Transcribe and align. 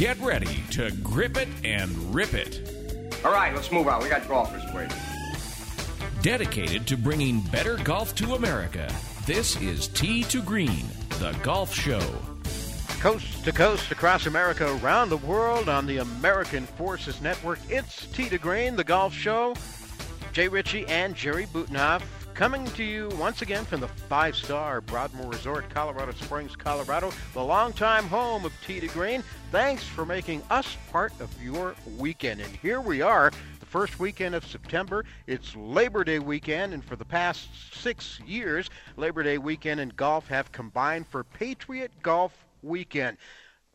Get 0.00 0.18
ready 0.20 0.62
to 0.70 0.90
grip 1.02 1.36
it 1.36 1.48
and 1.62 1.90
rip 2.14 2.32
it. 2.32 2.72
All 3.22 3.32
right, 3.32 3.54
let's 3.54 3.70
move 3.70 3.86
on. 3.86 4.02
We 4.02 4.08
got 4.08 4.26
golfers 4.26 4.62
waiting. 4.72 4.96
Dedicated 6.22 6.86
to 6.86 6.96
bringing 6.96 7.42
better 7.42 7.76
golf 7.76 8.14
to 8.14 8.32
America, 8.34 8.90
this 9.26 9.60
is 9.60 9.88
Tee 9.88 10.22
to 10.22 10.40
Green, 10.40 10.86
the 11.18 11.36
golf 11.42 11.74
show. 11.74 12.00
Coast 13.00 13.44
to 13.44 13.52
coast, 13.52 13.90
across 13.90 14.24
America, 14.24 14.74
around 14.82 15.10
the 15.10 15.18
world 15.18 15.68
on 15.68 15.84
the 15.84 15.98
American 15.98 16.64
Forces 16.64 17.20
Network, 17.20 17.58
it's 17.68 18.06
Tee 18.06 18.30
to 18.30 18.38
Green, 18.38 18.76
the 18.76 18.84
golf 18.84 19.12
show. 19.12 19.54
Jay 20.32 20.48
Ritchie 20.48 20.86
and 20.86 21.14
Jerry 21.14 21.44
Butenhoff 21.44 22.00
coming 22.40 22.64
to 22.68 22.82
you 22.82 23.06
once 23.18 23.42
again 23.42 23.66
from 23.66 23.80
the 23.80 23.88
five 23.88 24.34
star 24.34 24.80
Broadmoor 24.80 25.30
Resort, 25.30 25.68
Colorado 25.68 26.12
Springs, 26.12 26.56
Colorado, 26.56 27.12
the 27.34 27.44
longtime 27.44 28.04
home 28.04 28.46
of 28.46 28.52
to 28.62 28.88
Green. 28.88 29.22
Thanks 29.52 29.84
for 29.84 30.06
making 30.06 30.42
us 30.48 30.74
part 30.90 31.12
of 31.20 31.30
your 31.42 31.74
weekend. 31.98 32.40
And 32.40 32.56
here 32.56 32.80
we 32.80 33.02
are, 33.02 33.30
the 33.58 33.66
first 33.66 34.00
weekend 34.00 34.34
of 34.34 34.46
September. 34.46 35.04
It's 35.26 35.54
Labor 35.54 36.02
Day 36.02 36.18
weekend, 36.18 36.72
and 36.72 36.82
for 36.82 36.96
the 36.96 37.04
past 37.04 37.50
six 37.74 38.18
years, 38.26 38.70
Labor 38.96 39.22
Day 39.22 39.36
weekend 39.36 39.78
and 39.78 39.94
golf 39.94 40.26
have 40.28 40.50
combined 40.50 41.08
for 41.08 41.24
Patriot 41.24 41.92
Golf 42.02 42.32
Weekend. 42.62 43.18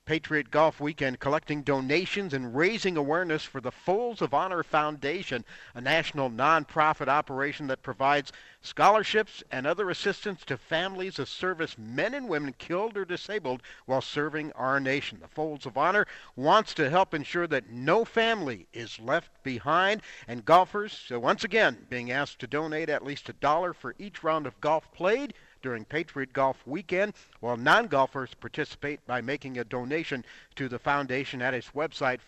Patriot 0.06 0.52
Golf 0.52 0.80
Weekend 0.80 1.20
collecting 1.20 1.64
donations 1.64 2.34
and 2.36 2.56
raising 2.56 2.96
awareness 2.96 3.44
for 3.44 3.60
the 3.60 3.72
Folds 3.72 4.22
of 4.22 4.36
Honor 4.36 4.62
Foundation, 4.62 5.44
a 5.74 5.82
national 5.82 6.30
nonprofit 6.30 7.08
operation 7.08 7.66
that 7.68 7.82
provides 7.82 8.32
scholarships 8.62 9.44
and 9.52 9.66
other 9.66 9.90
assistance 9.90 10.46
to 10.46 10.58
families 10.58 11.18
of 11.18 11.28
service 11.28 11.76
men 11.78 12.14
and 12.14 12.30
women 12.30 12.54
killed 12.60 12.96
or 12.96 13.04
disabled 13.04 13.64
while 13.88 14.02
serving 14.02 14.52
our 14.52 14.80
nation. 14.80 15.18
The 15.20 15.28
Folds 15.28 15.66
of 15.66 15.76
Honor 15.76 16.06
wants 16.36 16.76
to 16.76 16.92
help 16.92 17.16
ensure 17.16 17.48
that 17.48 17.72
no 17.72 18.06
family 18.06 18.68
is 18.74 19.00
left 19.00 19.32
behind, 19.44 20.04
and 20.28 20.46
golfers, 20.46 20.94
so 20.94 21.18
once 21.18 21.44
again, 21.44 21.88
being 21.90 22.12
asked 22.12 22.38
to 22.40 22.48
donate 22.48 22.90
at 22.90 23.04
least 23.04 23.28
a 23.30 23.34
dollar 23.34 23.74
for 23.74 23.96
each 23.98 24.24
round 24.24 24.46
of 24.46 24.62
golf 24.62 24.92
played 24.92 25.34
during 25.66 25.84
Patriot 25.84 26.32
Golf 26.32 26.58
Weekend, 26.68 27.14
while 27.40 27.58
non 27.58 27.88
golfers 27.88 28.36
participate 28.36 29.04
by 29.08 29.20
making 29.20 29.58
a 29.58 29.64
donation 29.64 30.24
to 30.56 30.70
the 30.70 30.78
foundation 30.78 31.42
at 31.42 31.56
its 31.56 31.72
website, 31.72 32.20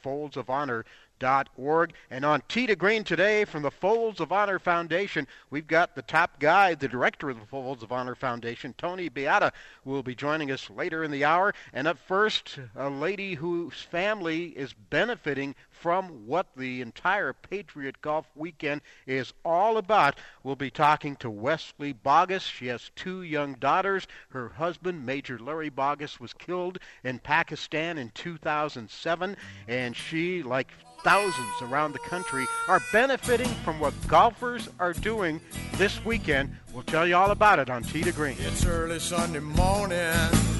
foldsofhonor.org. 1.19 1.93
And 2.09 2.25
on 2.25 2.41
Tee 2.47 2.67
to 2.67 2.75
Green 2.75 3.03
today 3.03 3.45
from 3.45 3.63
the 3.63 3.71
Folds 3.71 4.19
of 4.19 4.31
Honor 4.31 4.59
Foundation, 4.59 5.27
we've 5.49 5.67
got 5.67 5.95
the 5.95 6.01
top 6.01 6.39
guy, 6.39 6.75
the 6.75 6.87
director 6.87 7.29
of 7.29 7.39
the 7.39 7.45
Folds 7.45 7.83
of 7.83 7.91
Honor 7.91 8.15
Foundation, 8.15 8.73
Tony 8.77 9.09
Beata, 9.09 9.51
who 9.83 9.91
will 9.91 10.03
be 10.03 10.15
joining 10.15 10.51
us 10.51 10.69
later 10.69 11.03
in 11.03 11.11
the 11.11 11.25
hour. 11.25 11.53
And 11.73 11.87
up 11.87 11.97
first, 12.07 12.59
a 12.75 12.89
lady 12.89 13.35
whose 13.35 13.81
family 13.81 14.47
is 14.47 14.73
benefiting 14.89 15.55
from 15.69 16.25
what 16.25 16.47
the 16.55 16.81
entire 16.81 17.33
Patriot 17.33 18.01
Golf 18.01 18.27
Weekend 18.35 18.81
is 19.05 19.33
all 19.45 19.77
about. 19.77 20.17
We'll 20.43 20.55
be 20.55 20.71
talking 20.71 21.15
to 21.17 21.29
Wesley 21.29 21.93
Bauguess. 21.93 22.43
She 22.43 22.67
has 22.67 22.91
two 22.95 23.21
young 23.21 23.53
daughters. 23.55 24.07
Her 24.29 24.49
husband, 24.49 25.05
Major 25.05 25.37
Larry 25.37 25.69
Bauguess, 25.69 26.19
was 26.19 26.33
killed 26.33 26.79
in 27.03 27.19
Pakistan 27.19 27.97
in 27.97 28.09
2007, 28.09 29.37
and 29.67 29.95
she, 29.95 30.41
like 30.41 30.71
thousands 31.03 31.61
around 31.61 31.93
the 31.93 31.99
country, 31.99 32.45
are 32.67 32.81
benefiting 32.91 33.47
from 33.63 33.79
what 33.79 33.93
golfers 34.07 34.69
are 34.79 34.93
doing 34.93 35.39
this 35.73 36.03
weekend. 36.05 36.55
We'll 36.73 36.83
tell 36.83 37.07
you 37.07 37.15
all 37.15 37.31
about 37.31 37.59
it 37.59 37.69
on 37.69 37.83
Tee 37.83 38.03
to 38.03 38.11
Green. 38.11 38.35
It's 38.39 38.65
early 38.65 38.99
Sunday 38.99 39.39
morning. 39.39 40.13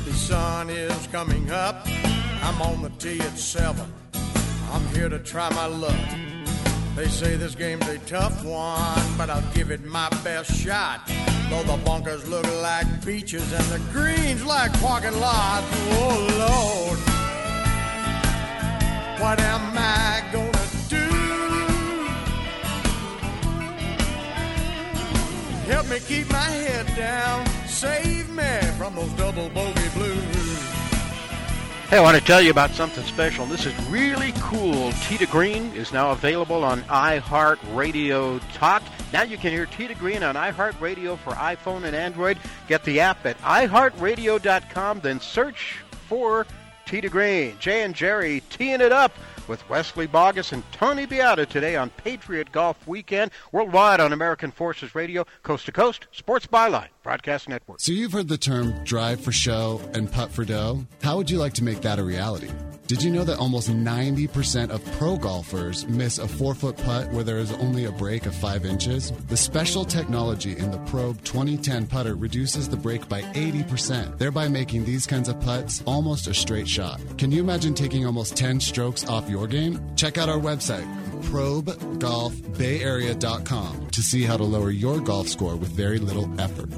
The 0.05 0.13
sun 0.13 0.69
is 0.69 1.07
coming 1.07 1.51
up. 1.51 1.87
I'm 2.43 2.61
on 2.61 2.81
the 2.81 2.89
tee 2.91 3.19
at 3.19 3.37
7. 3.37 3.93
I'm 4.71 4.87
here 4.89 5.09
to 5.09 5.19
try 5.19 5.49
my 5.49 5.65
luck. 5.65 5.95
They 6.95 7.07
say 7.07 7.35
this 7.35 7.53
game's 7.53 7.87
a 7.87 7.99
tough 7.99 8.43
one, 8.43 9.17
but 9.17 9.29
I'll 9.29 9.53
give 9.53 9.69
it 9.69 9.83
my 9.85 10.09
best 10.23 10.51
shot. 10.51 11.01
Though 11.49 11.63
the 11.63 11.77
bunkers 11.83 12.27
look 12.27 12.45
like 12.61 13.05
beaches 13.05 13.53
and 13.53 13.63
the 13.65 13.79
greens 13.91 14.43
like 14.43 14.73
parking 14.81 15.17
lots. 15.19 15.67
Oh 15.91 16.89
Lord, 16.89 16.99
what 19.19 19.39
am 19.39 19.73
I 19.75 20.23
gonna 20.31 20.51
do? 20.89 21.05
Help 25.71 25.89
me 25.89 25.99
keep 25.99 26.29
my 26.31 26.37
head 26.37 26.87
down, 26.95 27.45
save 27.67 28.29
me 28.29 28.61
from 28.77 28.95
those 28.95 29.11
double 29.13 29.49
bogey 29.49 29.89
blues. 29.93 30.47
Hey, 31.89 31.97
I 31.97 32.01
want 32.01 32.17
to 32.17 32.23
tell 32.23 32.41
you 32.41 32.51
about 32.51 32.71
something 32.71 33.03
special. 33.05 33.45
This 33.45 33.65
is 33.65 33.73
really 33.87 34.33
cool. 34.39 34.91
To 34.91 35.25
Green 35.27 35.71
is 35.73 35.93
now 35.93 36.11
available 36.11 36.65
on 36.65 36.81
iHeartRadio 36.81 38.41
Talk. 38.53 38.83
Now 39.13 39.21
you 39.23 39.37
can 39.37 39.53
hear 39.53 39.65
to 39.65 39.93
Green 39.95 40.21
on 40.21 40.35
iHeartRadio 40.35 41.17
for 41.17 41.31
iPhone 41.31 41.85
and 41.85 41.95
Android. 41.95 42.39
Get 42.67 42.83
the 42.83 42.99
app 42.99 43.25
at 43.25 43.37
iHeartRadio.com, 43.39 44.99
then 44.99 45.21
search 45.21 45.77
for 46.09 46.45
Tee 46.87 47.01
to 47.01 47.09
Green. 47.09 47.57
Jay 47.59 47.83
and 47.83 47.93
Jerry 47.93 48.41
teeing 48.49 48.79
it 48.79 48.93
up 48.93 49.11
with 49.47 49.67
Wesley 49.69 50.07
Bauguess 50.07 50.51
and 50.51 50.63
Tony 50.71 51.05
Beata 51.05 51.45
today 51.45 51.75
on 51.75 51.89
Patriot 51.91 52.51
Golf 52.51 52.87
Weekend, 52.87 53.31
worldwide 53.51 53.99
on 53.99 54.13
American 54.13 54.51
Forces 54.51 54.95
Radio, 54.95 55.25
coast 55.43 55.65
to 55.65 55.71
coast, 55.71 56.07
Sports 56.11 56.47
Byline, 56.47 56.89
Broadcast 57.03 57.49
Network. 57.49 57.79
So 57.79 57.91
you've 57.91 58.11
heard 58.11 58.27
the 58.27 58.37
term 58.37 58.83
drive 58.83 59.21
for 59.21 59.31
show 59.31 59.81
and 59.93 60.11
putt 60.11 60.31
for 60.31 60.45
dough. 60.45 60.85
How 61.01 61.17
would 61.17 61.29
you 61.29 61.37
like 61.37 61.53
to 61.53 61.63
make 61.63 61.81
that 61.81 61.99
a 61.99 62.03
reality? 62.03 62.49
Did 62.87 63.03
you 63.03 63.11
know 63.11 63.25
that 63.25 63.37
almost 63.37 63.69
90% 63.69 64.69
of 64.69 64.81
pro 64.93 65.17
golfers 65.17 65.85
miss 65.89 66.19
a 66.19 66.27
four 66.27 66.55
foot 66.55 66.77
putt 66.77 67.11
where 67.11 67.23
there 67.25 67.37
is 67.37 67.51
only 67.51 67.83
a 67.83 67.91
break 67.91 68.25
of 68.25 68.33
five 68.33 68.65
inches? 68.65 69.11
The 69.27 69.35
special 69.35 69.83
technology 69.83 70.57
in 70.57 70.71
the 70.71 70.77
Probe 70.89 71.21
2010 71.25 71.87
putter 71.87 72.15
reduces 72.15 72.69
the 72.69 72.77
break 72.77 73.09
by 73.09 73.23
80%, 73.23 74.17
thereby 74.17 74.47
making 74.47 74.85
these 74.85 75.05
kinds 75.05 75.27
of 75.27 75.37
putts 75.41 75.83
almost 75.85 76.27
a 76.27 76.33
straight 76.33 76.69
shot. 76.69 77.01
Can 77.17 77.29
you 77.29 77.41
imagine 77.41 77.73
taking 77.73 78.05
almost 78.05 78.37
10 78.37 78.61
strokes 78.61 79.05
off 79.09 79.29
your 79.29 79.36
game? 79.45 79.79
Check 79.95 80.17
out 80.17 80.29
our 80.29 80.39
website, 80.39 80.87
probegolfbayarea.com, 81.25 83.87
to 83.91 84.01
see 84.01 84.23
how 84.23 84.37
to 84.37 84.43
lower 84.43 84.71
your 84.71 84.99
golf 84.99 85.27
score 85.27 85.55
with 85.55 85.69
very 85.69 85.99
little 85.99 86.27
effort. 86.41 86.71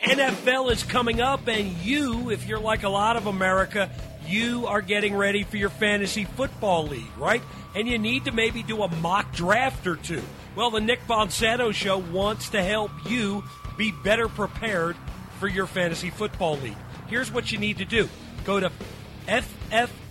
NFL 0.00 0.70
is 0.70 0.82
coming 0.82 1.20
up, 1.20 1.48
and 1.48 1.68
you, 1.78 2.30
if 2.30 2.46
you're 2.46 2.60
like 2.60 2.82
a 2.82 2.88
lot 2.88 3.16
of 3.16 3.26
America, 3.26 3.90
you 4.26 4.66
are 4.66 4.82
getting 4.82 5.14
ready 5.14 5.44
for 5.44 5.56
your 5.56 5.70
fantasy 5.70 6.24
football 6.24 6.86
league, 6.86 7.16
right? 7.16 7.42
And 7.74 7.88
you 7.88 7.98
need 7.98 8.26
to 8.26 8.32
maybe 8.32 8.62
do 8.62 8.82
a 8.82 8.94
mock 8.96 9.32
draft 9.32 9.86
or 9.86 9.96
two. 9.96 10.22
Well, 10.54 10.70
the 10.70 10.80
Nick 10.80 11.00
Bonsanto 11.06 11.72
Show 11.72 11.98
wants 11.98 12.50
to 12.50 12.62
help 12.62 12.90
you 13.08 13.44
be 13.76 13.92
better 14.04 14.28
prepared 14.28 14.96
for 15.38 15.48
your 15.48 15.66
fantasy 15.66 16.10
football 16.10 16.56
league. 16.56 16.76
Here's 17.08 17.32
what 17.32 17.52
you 17.52 17.58
need 17.58 17.78
to 17.78 17.84
do 17.84 18.08
go 18.44 18.60
to 18.60 18.70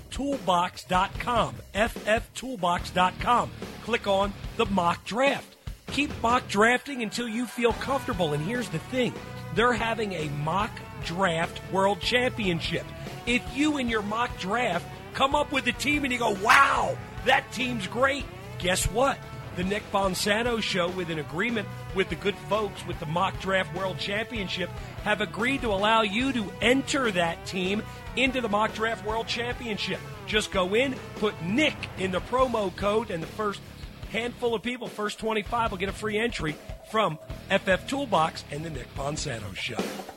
fftoolbox.com. 0.10 1.56
fftoolbox.com. 1.74 3.52
Click 3.84 4.08
on 4.08 4.34
the 4.58 4.66
mock 4.66 5.06
draft. 5.06 5.56
Keep 5.92 6.22
mock 6.22 6.48
drafting 6.48 7.04
until 7.04 7.28
you 7.28 7.46
feel 7.46 7.74
comfortable. 7.74 8.34
And 8.34 8.44
here's 8.44 8.70
the 8.70 8.80
thing 8.80 9.14
they're 9.56 9.74
having 9.74 10.14
a 10.14 10.30
mock 10.30 10.72
draft 11.06 11.62
world 11.72 12.00
championship. 12.02 12.86
If 13.26 13.44
you 13.56 13.78
in 13.78 13.90
your 13.90 14.02
mock 14.02 14.38
draft 14.40 14.86
come 15.14 15.36
up 15.36 15.52
with 15.52 15.66
a 15.68 15.72
team 15.72 16.04
and 16.04 16.14
you 16.14 16.20
go, 16.20 16.38
wow, 16.44 16.98
that 17.26 17.52
team's 17.52 17.88
great, 17.88 18.26
guess 18.60 18.86
what? 18.86 19.18
The 19.58 19.64
Nick 19.64 19.92
Bonsanto 19.92 20.62
Show, 20.62 20.88
with 20.90 21.10
an 21.10 21.18
agreement 21.18 21.68
with 21.96 22.10
the 22.10 22.16
good 22.16 22.36
folks 22.48 22.86
with 22.86 23.00
the 23.00 23.08
Mock 23.08 23.40
Draft 23.40 23.76
World 23.76 23.98
Championship, 23.98 24.70
have 25.04 25.20
agreed 25.20 25.64
to 25.64 25.70
allow 25.70 26.04
you 26.04 26.32
to 26.32 26.54
enter 26.62 27.10
that 27.10 27.44
team 27.48 27.82
into 28.16 28.40
the 28.40 28.50
Mock 28.50 28.76
Draft 28.76 29.04
World 29.04 29.26
Championship. 29.26 30.00
Just 30.28 30.52
go 30.52 30.76
in, 30.76 30.94
put 31.16 31.42
Nick 31.42 31.74
in 31.98 32.12
the 32.12 32.22
promo 32.22 32.74
code, 32.76 33.10
and 33.10 33.24
the 33.24 33.28
first 33.28 33.60
handful 34.12 34.54
of 34.54 34.62
people, 34.62 34.88
first 34.88 35.18
25, 35.18 35.72
will 35.72 35.80
get 35.80 35.90
a 35.90 35.94
free 35.94 36.20
entry 36.20 36.56
from 36.92 37.18
FF 37.50 37.88
Toolbox 37.88 38.44
and 38.52 38.64
the 38.64 38.70
Nick 38.70 38.94
Bonsanto 38.94 39.56
Show. 39.56 40.17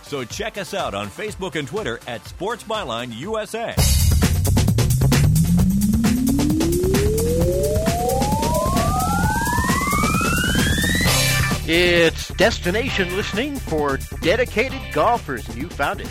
So 0.11 0.25
check 0.25 0.57
us 0.57 0.73
out 0.73 0.93
on 0.93 1.07
Facebook 1.07 1.55
and 1.55 1.65
Twitter 1.65 1.97
at 2.05 2.27
Sports 2.27 2.65
Byline 2.65 3.15
USA. 3.15 3.73
It's 11.65 12.27
destination 12.33 13.15
listening 13.15 13.55
for 13.55 13.99
dedicated 14.21 14.81
golfers, 14.91 15.47
and 15.47 15.57
you 15.57 15.69
found 15.69 16.01
it. 16.01 16.09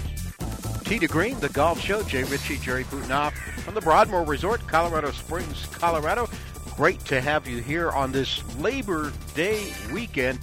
To 0.85 1.07
Green, 1.07 1.39
the 1.41 1.51
golf 1.51 1.79
show. 1.79 2.03
Jay 2.03 2.23
Ritchie, 2.23 2.57
Jerry 2.57 2.85
Butenoff 2.85 3.33
from 3.33 3.75
the 3.75 3.83
Broadmoor 3.83 4.25
Resort, 4.25 4.67
Colorado 4.67 5.11
Springs, 5.11 5.67
Colorado. 5.73 6.27
Great 6.75 7.05
to 7.05 7.21
have 7.21 7.47
you 7.47 7.59
here 7.59 7.91
on 7.91 8.13
this 8.13 8.43
Labor 8.57 9.13
Day 9.35 9.75
weekend. 9.93 10.39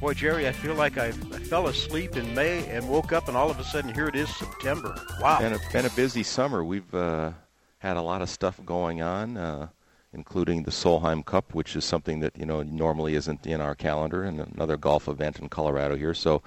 Boy, 0.00 0.14
Jerry, 0.14 0.46
I 0.46 0.52
feel 0.52 0.74
like 0.74 0.96
I, 0.96 1.06
I 1.06 1.10
fell 1.10 1.66
asleep 1.66 2.16
in 2.16 2.32
May 2.32 2.64
and 2.68 2.88
woke 2.88 3.12
up, 3.12 3.26
and 3.26 3.36
all 3.36 3.50
of 3.50 3.58
a 3.58 3.64
sudden 3.64 3.92
here 3.92 4.06
it 4.06 4.14
is 4.14 4.28
September. 4.36 4.94
Wow. 5.20 5.40
Been 5.40 5.54
a, 5.54 5.58
been 5.72 5.86
a 5.86 5.90
busy 5.90 6.22
summer. 6.22 6.62
We've 6.62 6.94
uh, 6.94 7.32
had 7.78 7.96
a 7.96 8.02
lot 8.02 8.22
of 8.22 8.30
stuff 8.30 8.60
going 8.64 9.02
on. 9.02 9.36
Uh, 9.36 9.68
including 10.14 10.62
the 10.62 10.70
Solheim 10.70 11.24
Cup, 11.24 11.54
which 11.54 11.76
is 11.76 11.84
something 11.84 12.20
that 12.20 12.36
you 12.36 12.46
know 12.46 12.62
normally 12.62 13.14
isn't 13.14 13.46
in 13.46 13.60
our 13.60 13.74
calendar, 13.74 14.24
and 14.24 14.40
another 14.40 14.76
golf 14.76 15.08
event 15.08 15.38
in 15.38 15.48
Colorado 15.48 15.96
here. 15.96 16.14
So, 16.14 16.42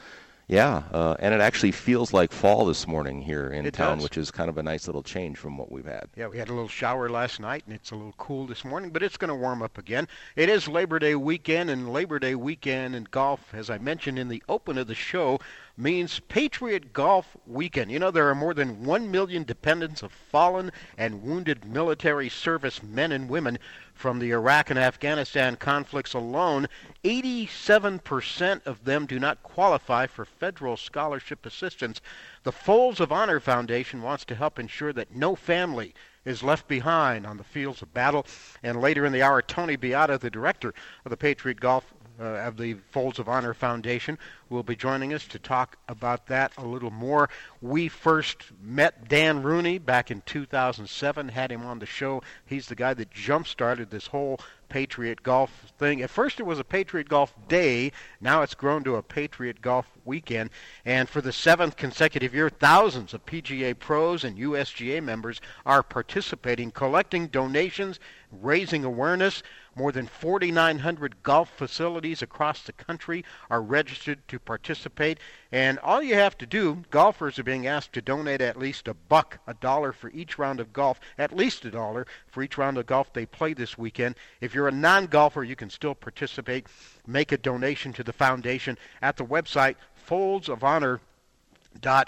yeah, 0.51 0.83
uh, 0.91 1.15
and 1.19 1.33
it 1.33 1.39
actually 1.39 1.71
feels 1.71 2.11
like 2.11 2.33
fall 2.33 2.65
this 2.65 2.85
morning 2.85 3.21
here 3.21 3.47
in 3.47 3.65
It 3.65 3.73
town, 3.73 3.99
does. 3.99 4.03
which 4.03 4.17
is 4.17 4.31
kind 4.31 4.49
of 4.49 4.57
a 4.57 4.63
nice 4.63 4.85
little 4.85 5.01
change 5.01 5.37
from 5.37 5.57
what 5.57 5.71
we've 5.71 5.85
had. 5.85 6.09
Yeah, 6.17 6.27
we 6.27 6.37
had 6.37 6.49
a 6.49 6.53
little 6.53 6.67
shower 6.67 7.07
last 7.07 7.39
night, 7.39 7.63
and 7.65 7.73
it's 7.73 7.91
a 7.91 7.95
little 7.95 8.13
cool 8.17 8.47
this 8.47 8.65
morning, 8.65 8.89
but 8.89 9.01
it's 9.01 9.15
going 9.15 9.29
to 9.29 9.35
warm 9.35 9.61
up 9.61 9.77
again. 9.77 10.09
It 10.35 10.49
is 10.49 10.67
Labor 10.67 10.99
Day 10.99 11.15
weekend, 11.15 11.69
and 11.69 11.93
Labor 11.93 12.19
Day 12.19 12.35
weekend 12.35 12.95
in 12.95 13.05
golf, 13.11 13.53
as 13.53 13.69
I 13.69 13.77
mentioned 13.77 14.19
in 14.19 14.27
the 14.27 14.43
open 14.49 14.77
of 14.77 14.87
the 14.87 14.93
show, 14.93 15.39
means 15.81 16.19
Patriot 16.27 16.93
Golf 16.93 17.35
Weekend. 17.47 17.91
You 17.91 17.99
know, 17.99 18.11
there 18.11 18.29
are 18.29 18.35
more 18.35 18.53
than 18.53 18.85
1 18.85 19.09
million 19.09 19.43
dependents 19.43 20.03
of 20.03 20.11
fallen 20.11 20.71
and 20.97 21.23
wounded 21.23 21.65
military 21.65 22.29
service 22.29 22.83
men 22.83 23.11
and 23.11 23.27
women 23.27 23.57
from 23.93 24.19
the 24.19 24.31
Iraq 24.31 24.69
and 24.69 24.79
Afghanistan 24.79 25.55
conflicts 25.55 26.13
alone. 26.13 26.67
87% 27.03 28.65
of 28.65 28.83
them 28.85 29.05
do 29.05 29.19
not 29.19 29.41
qualify 29.43 30.05
for 30.07 30.25
federal 30.25 30.77
scholarship 30.77 31.45
assistance. 31.45 31.99
The 32.43 32.51
Folds 32.51 32.99
of 32.99 33.11
Honor 33.11 33.39
Foundation 33.39 34.01
wants 34.01 34.25
to 34.25 34.35
help 34.35 34.59
ensure 34.59 34.93
that 34.93 35.15
no 35.15 35.35
family 35.35 35.93
is 36.25 36.43
left 36.43 36.67
behind 36.67 37.25
on 37.25 37.37
the 37.37 37.43
fields 37.43 37.81
of 37.81 37.93
battle. 37.93 38.25
And 38.61 38.79
later 38.79 39.05
in 39.05 39.11
the 39.11 39.23
hour, 39.23 39.41
Tony 39.41 39.75
Beata, 39.75 40.19
the 40.19 40.29
director 40.29 40.73
of 41.05 41.09
the 41.09 41.17
Patriot 41.17 41.59
Golf 41.59 41.91
uh, 42.21 42.47
of 42.47 42.57
the 42.57 42.75
Folds 42.91 43.17
of 43.17 43.27
Honor 43.27 43.53
Foundation, 43.53 44.19
will 44.49 44.63
be 44.63 44.75
joining 44.75 45.13
us 45.13 45.25
to 45.27 45.39
talk 45.39 45.77
about 45.87 46.27
that 46.27 46.51
a 46.57 46.65
little 46.65 46.91
more. 46.91 47.29
We 47.61 47.87
first 47.87 48.43
met 48.61 49.07
Dan 49.07 49.41
Rooney 49.41 49.79
back 49.79 50.11
in 50.11 50.21
2007, 50.25 51.29
had 51.29 51.51
him 51.51 51.65
on 51.65 51.79
the 51.79 51.85
show. 51.85 52.21
He's 52.45 52.67
the 52.67 52.75
guy 52.75 52.93
that 52.93 53.11
jump 53.11 53.47
started 53.47 53.89
this 53.89 54.07
whole 54.07 54.39
Patriot 54.71 55.21
Golf 55.21 55.73
thing. 55.77 56.01
At 56.01 56.09
first, 56.09 56.39
it 56.39 56.43
was 56.43 56.57
a 56.57 56.63
Patriot 56.63 57.09
Golf 57.09 57.35
Day. 57.49 57.91
Now 58.21 58.41
it's 58.41 58.53
grown 58.53 58.85
to 58.85 58.95
a 58.95 59.03
Patriot 59.03 59.61
Golf 59.61 59.85
Weekend. 60.05 60.49
And 60.85 61.09
for 61.09 61.19
the 61.19 61.33
seventh 61.33 61.75
consecutive 61.75 62.33
year, 62.33 62.49
thousands 62.49 63.13
of 63.13 63.25
PGA 63.25 63.77
pros 63.77 64.23
and 64.23 64.37
USGA 64.37 65.03
members 65.03 65.41
are 65.65 65.83
participating, 65.83 66.71
collecting 66.71 67.27
donations, 67.27 67.99
raising 68.31 68.85
awareness. 68.85 69.43
More 69.75 69.91
than 69.91 70.07
4,900 70.07 71.21
golf 71.21 71.49
facilities 71.49 72.21
across 72.21 72.63
the 72.63 72.71
country 72.71 73.25
are 73.49 73.61
registered 73.61 74.25
to 74.29 74.39
participate. 74.39 75.19
And 75.51 75.79
all 75.79 76.01
you 76.01 76.15
have 76.15 76.37
to 76.37 76.45
do, 76.45 76.83
golfers 76.91 77.37
are 77.37 77.43
being 77.43 77.67
asked 77.67 77.91
to 77.93 78.01
donate 78.01 78.39
at 78.39 78.57
least 78.57 78.87
a 78.87 78.93
buck, 78.93 79.39
a 79.45 79.53
dollar 79.53 79.91
for 79.91 80.09
each 80.11 80.39
round 80.39 80.61
of 80.61 80.71
golf, 80.71 80.99
at 81.17 81.35
least 81.35 81.65
a 81.65 81.71
dollar 81.71 82.07
for 82.27 82.41
each 82.41 82.57
round 82.57 82.77
of 82.77 82.85
golf 82.85 83.11
they 83.11 83.25
play 83.25 83.53
this 83.53 83.77
weekend. 83.77 84.15
If 84.39 84.55
you're 84.55 84.69
a 84.69 84.71
non 84.71 85.07
golfer, 85.07 85.43
you 85.43 85.57
can 85.57 85.69
still 85.69 85.93
participate. 85.93 86.67
Make 87.05 87.33
a 87.33 87.37
donation 87.37 87.91
to 87.93 88.03
the 88.03 88.13
foundation 88.13 88.77
at 89.01 89.17
the 89.17 89.25
website 89.25 89.75
Folds 89.93 90.47
of 90.47 90.63
Honor 90.63 91.01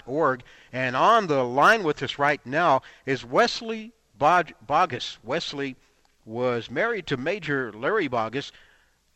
org. 0.06 0.42
And 0.72 0.96
on 0.96 1.26
the 1.26 1.42
line 1.42 1.82
with 1.82 2.02
us 2.02 2.18
right 2.18 2.44
now 2.44 2.82
is 3.06 3.24
Wesley 3.24 3.92
Bog- 4.18 4.52
Bauguess. 4.66 5.18
Wesley 5.22 5.76
was 6.24 6.70
married 6.70 7.06
to 7.08 7.16
Major 7.16 7.72
Larry 7.72 8.08
Bauguess 8.08 8.52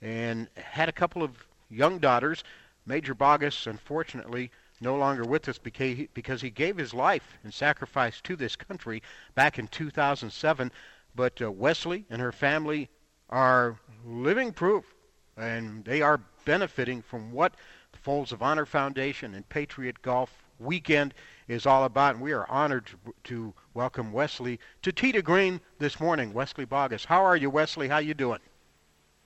and 0.02 0.48
had 0.54 0.88
a 0.88 0.92
couple 0.92 1.22
of 1.22 1.32
young 1.70 1.98
daughters. 1.98 2.44
Major 2.88 3.14
Bauguess, 3.14 3.66
unfortunately, 3.66 4.50
no 4.80 4.96
longer 4.96 5.24
with 5.24 5.46
us 5.48 5.58
because 5.58 6.40
he, 6.40 6.50
gave 6.50 6.78
his 6.78 6.94
life 6.94 7.36
and 7.44 7.52
sacrifice 7.52 8.20
to 8.22 8.34
this 8.34 8.56
country 8.56 9.02
back 9.34 9.58
in 9.58 9.68
2007. 9.68 10.72
But 11.14 11.42
uh, 11.42 11.52
Wesley 11.52 12.06
and 12.08 12.22
her 12.22 12.32
family 12.32 12.88
are 13.28 13.78
living 14.06 14.52
proof, 14.52 14.94
and 15.36 15.84
they 15.84 16.00
are 16.00 16.20
benefiting 16.46 17.02
from 17.02 17.30
what 17.30 17.54
the 17.92 17.98
Folds 17.98 18.32
of 18.32 18.42
Honor 18.42 18.64
Foundation 18.64 19.34
and 19.34 19.46
Patriot 19.50 20.00
Golf 20.00 20.32
Weekend 20.58 21.12
is 21.46 21.66
all 21.66 21.84
about. 21.84 22.14
And 22.14 22.24
we 22.24 22.32
are 22.32 22.48
honored 22.48 22.88
to, 23.24 23.52
welcome 23.74 24.12
Wesley 24.12 24.58
to 24.80 24.92
to 24.92 25.22
Green 25.22 25.60
this 25.78 26.00
morning. 26.00 26.32
Wesley 26.32 26.64
Bauguess, 26.64 27.04
how 27.04 27.22
are 27.22 27.36
you, 27.36 27.50
Wesley? 27.50 27.88
How 27.88 27.98
you 27.98 28.14
doing? 28.14 28.40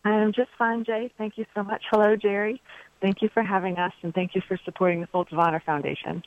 I 0.04 0.10
am 0.10 0.32
just 0.32 0.50
fine, 0.58 0.84
Jay. 0.84 1.12
Thank 1.16 1.38
you 1.38 1.46
so 1.54 1.62
much. 1.62 1.84
Hello, 1.90 2.16
Jerry. 2.16 2.60
Thank 3.02 3.20
you 3.20 3.28
for 3.28 3.42
having 3.42 3.78
us, 3.78 3.92
and 4.02 4.14
thank 4.14 4.36
you 4.36 4.40
for 4.46 4.56
supporting 4.64 5.00
the 5.00 5.08
Folds 5.08 5.32
of 5.32 5.38
Honor 5.40 5.60
Foundation. 5.66 6.22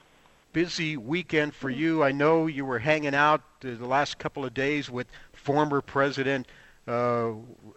Busy 0.51 0.98
weekend 0.98 1.55
for 1.55 1.70
you. 1.70 2.03
I 2.03 2.12
know 2.12 2.48
you 2.48 2.65
were 2.65 2.79
hanging 2.79 3.15
out 3.15 3.41
the 3.62 3.77
last 3.77 4.20
couple 4.20 4.44
of 4.44 4.53
days 4.53 4.89
with 4.89 5.08
former 5.32 5.79
President, 5.79 6.48
uh, 6.86 7.32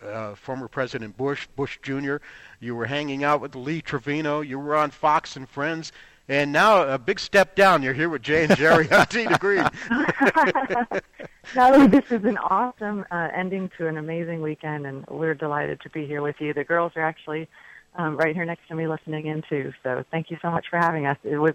uh, 0.05 0.35
former 0.35 0.67
President 0.67 1.17
Bush, 1.17 1.47
Bush 1.55 1.79
Jr. 1.81 2.17
You 2.59 2.75
were 2.75 2.87
hanging 2.87 3.23
out 3.23 3.41
with 3.41 3.55
Lee 3.55 3.81
Trevino. 3.81 4.41
You 4.41 4.59
were 4.59 4.75
on 4.75 4.91
Fox 4.91 5.37
and 5.37 5.49
Friends. 5.49 5.93
And 6.29 6.53
now 6.53 6.83
a 6.83 6.99
big 6.99 7.21
step 7.21 7.55
down. 7.55 7.85
You're 7.85 7.95
here 7.95 8.09
with 8.09 8.23
Jay 8.23 8.45
and 8.45 8.57
Jerry 8.57 8.91
on 8.91 9.07
to 9.07 9.39
Green. 9.39 9.65
no, 11.55 11.87
this 11.87 12.05
is 12.11 12.25
an 12.25 12.37
awesome 12.39 13.05
uh, 13.13 13.29
ending 13.33 13.71
to 13.79 13.87
an 13.87 13.97
amazing 13.97 14.43
weekend, 14.43 14.87
and 14.87 15.07
we're 15.07 15.35
delighted 15.35 15.81
to 15.83 15.91
be 15.91 16.05
here 16.05 16.21
with 16.21 16.41
you. 16.41 16.53
The 16.53 16.65
girls 16.65 16.93
are 16.97 17.03
actually 17.03 17.49
um, 17.95 18.17
right 18.17 18.35
here 18.35 18.45
next 18.45 18.69
to 18.69 18.75
me 18.75 18.87
listening 18.87 19.27
in 19.27 19.43
too. 19.49 19.73
So 19.83 20.05
thank 20.11 20.31
you 20.31 20.39
so 20.41 20.51
much 20.51 20.67
for 20.71 20.79
having 20.79 21.07
us. 21.07 21.19
It 21.25 21.39
was 21.39 21.55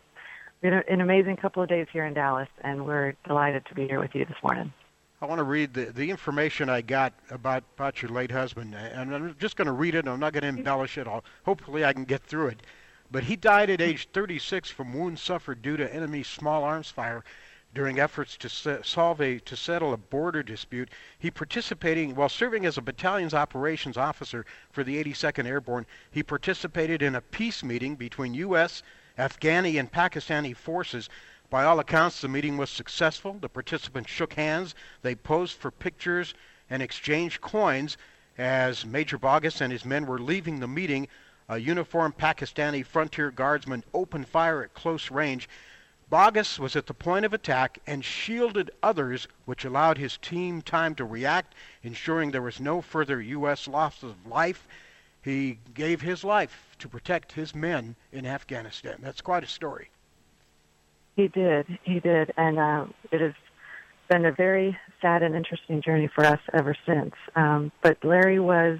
been 0.64 0.74
an 0.74 1.02
amazing 1.02 1.36
couple 1.36 1.62
of 1.62 1.68
days 1.68 1.88
here 1.92 2.06
in 2.06 2.14
Dallas, 2.14 2.48
and 2.62 2.86
we're 2.86 3.16
delighted 3.28 3.66
to 3.66 3.76
be 3.76 3.86
here 3.86 4.00
with 4.00 4.16
you 4.16 4.24
this 4.24 4.38
morning. 4.42 4.72
I 5.22 5.26
want 5.26 5.40
to 5.40 5.44
read 5.44 5.74
the, 5.74 5.86
the 5.86 6.10
information 6.10 6.70
I 6.70 6.82
got 6.82 7.14
about, 7.30 7.64
about 7.76 8.02
your 8.02 8.12
late 8.12 8.32
husband, 8.32 8.74
and 8.74 9.14
I'm 9.14 9.36
just 9.40 9.58
going 9.58 9.66
to 9.66 9.74
read 9.74 9.94
it. 9.94 10.00
and 10.00 10.10
I'm 10.10 10.22
not 10.22 10.32
going 10.32 10.44
to 10.44 10.48
embellish 10.50 10.98
it. 10.98 11.06
I'll, 11.06 11.24
hopefully, 11.46 11.84
I 11.84 11.92
can 11.92 12.06
get 12.06 12.24
through 12.24 12.48
it. 12.48 12.62
But 13.12 13.26
he 13.26 13.36
died 13.36 13.70
at 13.70 13.82
age 13.82 14.08
36 14.14 14.70
from 14.70 14.94
wounds 14.94 15.22
suffered 15.22 15.62
due 15.62 15.76
to 15.78 15.94
enemy 15.94 16.24
small 16.24 16.64
arms 16.64 16.90
fire 16.90 17.26
during 17.74 18.00
efforts 18.00 18.38
to 18.38 18.50
se- 18.50 18.80
solve 18.84 19.20
a 19.20 19.40
to 19.40 19.56
settle 19.56 19.94
a 19.94 19.98
border 19.98 20.44
dispute. 20.44 20.90
He 21.18 21.32
participating 21.32 22.16
while 22.16 22.30
serving 22.30 22.66
as 22.66 22.78
a 22.78 22.82
battalion's 22.82 23.34
operations 23.34 23.98
officer 23.98 24.46
for 24.72 24.84
the 24.84 25.04
82nd 25.04 25.46
Airborne. 25.46 25.86
He 26.12 26.24
participated 26.24 27.02
in 27.02 27.16
a 27.16 27.22
peace 27.22 27.64
meeting 27.64 27.96
between 27.96 28.34
U.S. 28.36 28.84
Afghani 29.18 29.80
and 29.80 29.92
Pakistani 29.92 30.56
forces 30.56 31.10
By 31.50 31.64
all 31.64 31.80
accounts, 31.80 32.22
the 32.22 32.28
meeting 32.28 32.58
was 32.58 32.70
successful. 32.70 33.38
The 33.40 33.50
participants 33.50 34.10
shook 34.10 34.34
hands, 34.34 34.74
they 35.02 35.16
posed 35.16 35.58
for 35.58 35.72
pictures, 35.72 36.34
and 36.70 36.82
exchanged 36.82 37.42
coins. 37.42 37.98
As 38.38 38.86
Major 38.86 39.20
Bauguess 39.20 39.62
and 39.62 39.72
his 39.72 39.86
men 39.86 40.08
were 40.08 40.18
leaving 40.18 40.60
the 40.60 40.68
meeting, 40.68 41.08
a 41.48 41.60
uniformed 41.60 42.18
Pakistani 42.18 42.84
frontier 42.84 43.30
guardsman 43.30 43.84
opened 43.94 44.28
fire 44.28 44.64
at 44.64 44.74
close 44.74 45.12
range. 45.12 45.48
Bauguess 46.14 46.60
was 46.60 46.76
at 46.76 46.86
the 46.86 46.94
point 46.94 47.26
of 47.26 47.34
attack 47.34 47.80
and 47.88 48.06
shielded 48.06 48.70
others, 48.84 49.28
which 49.46 49.66
allowed 49.66 49.98
his 49.98 50.18
team 50.18 50.62
time 50.62 50.94
to 50.94 51.06
react, 51.06 51.56
ensuring 51.82 52.30
there 52.30 52.40
was 52.44 52.60
no 52.60 52.82
further 52.82 53.20
U.S. 53.20 53.68
loss 53.68 54.04
of 54.04 54.28
life. 54.28 54.68
He 55.24 55.58
gave 55.74 56.02
his 56.02 56.24
life 56.24 56.76
to 56.78 56.88
protect 56.88 57.32
his 57.32 57.56
men 57.56 57.96
in 58.12 58.28
Afghanistan. 58.28 59.00
That's 59.02 59.22
quite 59.22 59.44
a 59.44 59.48
story. 59.48 59.90
He 61.16 61.30
did. 61.30 61.80
He 61.82 62.00
did. 62.00 62.32
And 62.38 62.60
uh, 62.60 62.86
it 63.12 63.20
has 63.20 63.34
been 64.08 64.26
a 64.26 64.32
very 64.32 64.78
sad 65.02 65.24
and 65.24 65.34
interesting 65.34 65.82
journey 65.82 66.12
for 66.14 66.24
us 66.26 66.42
ever 66.54 66.78
since. 66.86 67.16
Um, 67.36 67.72
but 67.82 67.98
Larry 68.04 68.40
was 68.40 68.78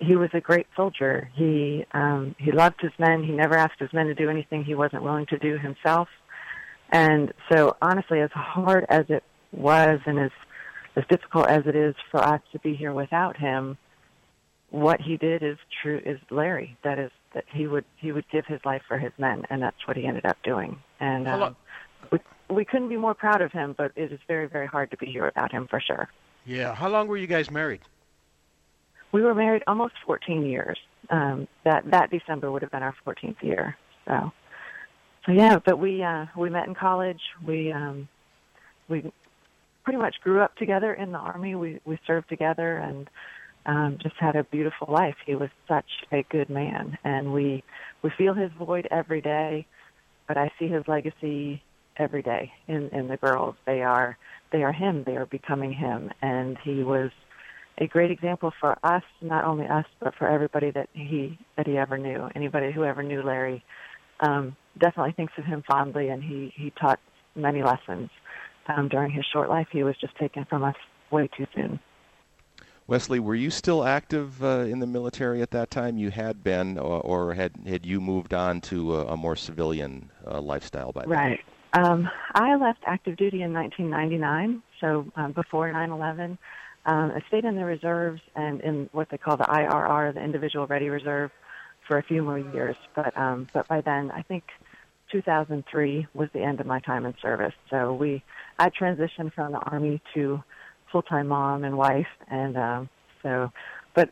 he 0.00 0.16
was 0.16 0.30
a 0.32 0.40
great 0.40 0.66
soldier. 0.74 1.30
He 1.34 1.86
um, 1.92 2.34
he 2.36 2.50
loved 2.50 2.80
his 2.80 2.90
men. 2.98 3.22
He 3.22 3.30
never 3.30 3.56
asked 3.56 3.78
his 3.78 3.92
men 3.92 4.06
to 4.06 4.14
do 4.14 4.28
anything 4.28 4.64
he 4.64 4.74
wasn't 4.74 5.04
willing 5.04 5.26
to 5.26 5.38
do 5.38 5.56
himself. 5.56 6.08
And 6.92 7.32
so, 7.50 7.74
honestly, 7.80 8.20
as 8.20 8.30
hard 8.32 8.84
as 8.90 9.06
it 9.08 9.24
was, 9.50 9.98
and 10.06 10.18
as 10.20 10.30
as 10.94 11.04
difficult 11.08 11.48
as 11.48 11.62
it 11.66 11.74
is 11.74 11.94
for 12.10 12.20
us 12.22 12.42
to 12.52 12.58
be 12.58 12.74
here 12.74 12.92
without 12.92 13.34
him, 13.34 13.78
what 14.68 15.00
he 15.00 15.16
did 15.16 15.42
is 15.42 15.56
true. 15.82 16.00
Is 16.04 16.18
Larry? 16.30 16.76
That 16.84 16.98
is 16.98 17.10
that 17.34 17.44
he 17.50 17.66
would 17.66 17.86
he 17.96 18.12
would 18.12 18.26
give 18.30 18.44
his 18.44 18.60
life 18.66 18.82
for 18.86 18.98
his 18.98 19.12
men, 19.16 19.44
and 19.48 19.62
that's 19.62 19.86
what 19.86 19.96
he 19.96 20.06
ended 20.06 20.26
up 20.26 20.36
doing. 20.44 20.78
And 21.00 21.26
um, 21.26 21.56
we 22.10 22.18
we 22.50 22.64
couldn't 22.66 22.90
be 22.90 22.98
more 22.98 23.14
proud 23.14 23.40
of 23.40 23.52
him. 23.52 23.74
But 23.76 23.92
it 23.96 24.12
is 24.12 24.20
very 24.28 24.46
very 24.46 24.66
hard 24.66 24.90
to 24.90 24.98
be 24.98 25.06
here 25.06 25.24
without 25.24 25.50
him 25.50 25.68
for 25.68 25.80
sure. 25.80 26.10
Yeah. 26.44 26.74
How 26.74 26.90
long 26.90 27.08
were 27.08 27.16
you 27.16 27.26
guys 27.26 27.50
married? 27.50 27.80
We 29.12 29.22
were 29.22 29.34
married 29.34 29.62
almost 29.66 29.94
14 30.06 30.44
years. 30.44 30.78
Um, 31.10 31.48
that 31.64 31.90
that 31.90 32.10
December 32.10 32.50
would 32.50 32.60
have 32.60 32.70
been 32.70 32.82
our 32.82 32.94
14th 33.06 33.42
year. 33.42 33.76
So 34.06 34.32
so 35.26 35.32
yeah, 35.32 35.58
but 35.64 35.78
we 35.78 36.02
uh, 36.02 36.26
we 36.36 36.50
met 36.50 36.66
in 36.66 36.74
college. 36.74 37.20
We 37.46 37.72
um, 37.72 38.08
we 38.88 39.12
pretty 39.84 39.98
much 39.98 40.16
grew 40.22 40.40
up 40.40 40.56
together 40.56 40.92
in 40.92 41.12
the 41.12 41.18
army. 41.18 41.54
We 41.54 41.80
we 41.84 41.98
served 42.06 42.28
together 42.28 42.78
and 42.78 43.08
um, 43.66 43.98
just 44.02 44.16
had 44.18 44.36
a 44.36 44.44
beautiful 44.44 44.88
life. 44.90 45.14
He 45.24 45.34
was 45.34 45.50
such 45.68 45.88
a 46.10 46.24
good 46.30 46.50
man, 46.50 46.98
and 47.04 47.32
we 47.32 47.62
we 48.02 48.10
feel 48.18 48.34
his 48.34 48.50
void 48.58 48.88
every 48.90 49.20
day. 49.20 49.66
But 50.26 50.36
I 50.36 50.50
see 50.58 50.68
his 50.68 50.86
legacy 50.88 51.62
every 51.96 52.22
day 52.22 52.52
in 52.66 52.88
in 52.88 53.08
the 53.08 53.16
girls. 53.16 53.54
They 53.64 53.82
are 53.82 54.18
they 54.50 54.64
are 54.64 54.72
him. 54.72 55.04
They 55.04 55.16
are 55.16 55.26
becoming 55.26 55.72
him, 55.72 56.10
and 56.20 56.58
he 56.64 56.82
was 56.82 57.10
a 57.78 57.86
great 57.86 58.10
example 58.10 58.52
for 58.60 58.76
us, 58.84 59.02
not 59.20 59.44
only 59.44 59.66
us, 59.66 59.86
but 60.00 60.14
for 60.16 60.28
everybody 60.28 60.70
that 60.72 60.88
he 60.92 61.38
that 61.56 61.66
he 61.66 61.78
ever 61.78 61.96
knew. 61.96 62.28
Anybody 62.34 62.72
who 62.72 62.84
ever 62.84 63.02
knew 63.02 63.22
Larry 63.22 63.64
um, 64.20 64.56
definitely 64.78 65.12
thinks 65.12 65.32
of 65.38 65.44
him 65.44 65.62
fondly, 65.66 66.08
and 66.08 66.22
he 66.22 66.52
he 66.56 66.70
taught 66.70 67.00
many 67.34 67.62
lessons 67.62 68.10
um, 68.68 68.88
during 68.88 69.10
his 69.10 69.24
short 69.32 69.48
life. 69.48 69.68
He 69.70 69.82
was 69.82 69.96
just 70.00 70.16
taken 70.16 70.44
from 70.44 70.64
us 70.64 70.76
way 71.10 71.28
too 71.36 71.46
soon. 71.54 71.80
Wesley, 72.86 73.20
were 73.20 73.34
you 73.34 73.50
still 73.50 73.84
active 73.84 74.42
uh, 74.42 74.60
in 74.60 74.80
the 74.80 74.86
military 74.86 75.40
at 75.40 75.50
that 75.52 75.70
time? 75.70 75.98
You 75.98 76.10
had 76.10 76.42
been, 76.42 76.78
or, 76.78 77.00
or 77.00 77.34
had 77.34 77.52
had 77.66 77.86
you 77.86 78.00
moved 78.00 78.34
on 78.34 78.60
to 78.62 78.96
a, 78.96 79.06
a 79.06 79.16
more 79.16 79.36
civilian 79.36 80.10
uh, 80.26 80.40
lifestyle 80.40 80.92
by 80.92 81.02
then? 81.02 81.10
Right. 81.10 81.40
Um, 81.74 82.10
I 82.34 82.54
left 82.56 82.80
active 82.86 83.16
duty 83.16 83.42
in 83.42 83.52
1999, 83.52 84.62
so 84.80 85.06
um, 85.16 85.32
before 85.32 85.72
9/11. 85.72 86.36
Um, 86.84 87.12
I 87.14 87.22
stayed 87.28 87.44
in 87.44 87.54
the 87.54 87.64
reserves 87.64 88.20
and 88.34 88.60
in 88.60 88.90
what 88.92 89.08
they 89.08 89.16
call 89.16 89.36
the 89.36 89.44
IRR, 89.44 90.14
the 90.14 90.22
Individual 90.22 90.66
Ready 90.66 90.88
Reserve, 90.88 91.30
for 91.86 91.98
a 91.98 92.02
few 92.02 92.22
more 92.22 92.38
years. 92.38 92.76
But 92.94 93.16
um, 93.16 93.46
but 93.52 93.68
by 93.68 93.80
then, 93.80 94.10
I 94.10 94.22
think 94.22 94.44
2003 95.12 96.06
was 96.14 96.28
the 96.32 96.42
end 96.42 96.60
of 96.60 96.66
my 96.66 96.80
time 96.80 97.06
in 97.06 97.14
service. 97.22 97.52
So 97.70 97.92
we 97.92 98.24
I 98.58 98.70
transitioned 98.70 99.32
from 99.34 99.52
the 99.52 99.58
army 99.58 100.00
to 100.14 100.42
full 100.90 101.02
time 101.02 101.28
mom 101.28 101.64
and 101.64 101.76
wife, 101.76 102.06
and 102.28 102.56
um, 102.56 102.88
so 103.22 103.52
but 103.94 104.10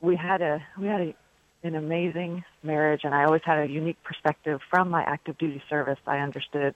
we 0.00 0.16
had 0.16 0.40
a 0.40 0.60
we 0.78 0.86
had 0.86 1.00
a 1.00 1.14
an 1.62 1.74
amazing 1.74 2.44
marriage, 2.62 3.00
and 3.04 3.14
I 3.14 3.24
always 3.24 3.42
had 3.44 3.58
a 3.58 3.70
unique 3.70 4.02
perspective 4.04 4.60
from 4.70 4.90
my 4.90 5.02
active 5.02 5.36
duty 5.38 5.62
service. 5.68 5.98
I 6.06 6.18
understood 6.18 6.74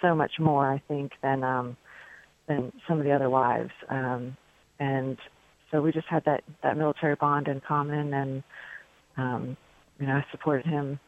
so 0.00 0.14
much 0.14 0.32
more, 0.38 0.70
I 0.70 0.82
think, 0.88 1.12
than 1.22 1.44
um, 1.44 1.76
than 2.46 2.72
some 2.88 2.98
of 2.98 3.04
the 3.04 3.12
other 3.12 3.30
wives, 3.30 3.72
um, 3.88 4.36
and 4.78 5.18
so 5.70 5.82
we 5.82 5.92
just 5.92 6.08
had 6.08 6.24
that 6.24 6.42
that 6.62 6.76
military 6.76 7.14
bond 7.14 7.48
in 7.48 7.60
common, 7.60 8.12
and 8.12 8.42
um, 9.16 9.56
you 10.00 10.06
know, 10.06 10.14
I 10.14 10.24
supported 10.30 10.66
him 10.66 10.98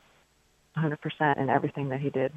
100% 0.80 1.38
in 1.38 1.50
everything 1.50 1.88
that 1.90 2.00
he 2.00 2.10
did. 2.10 2.32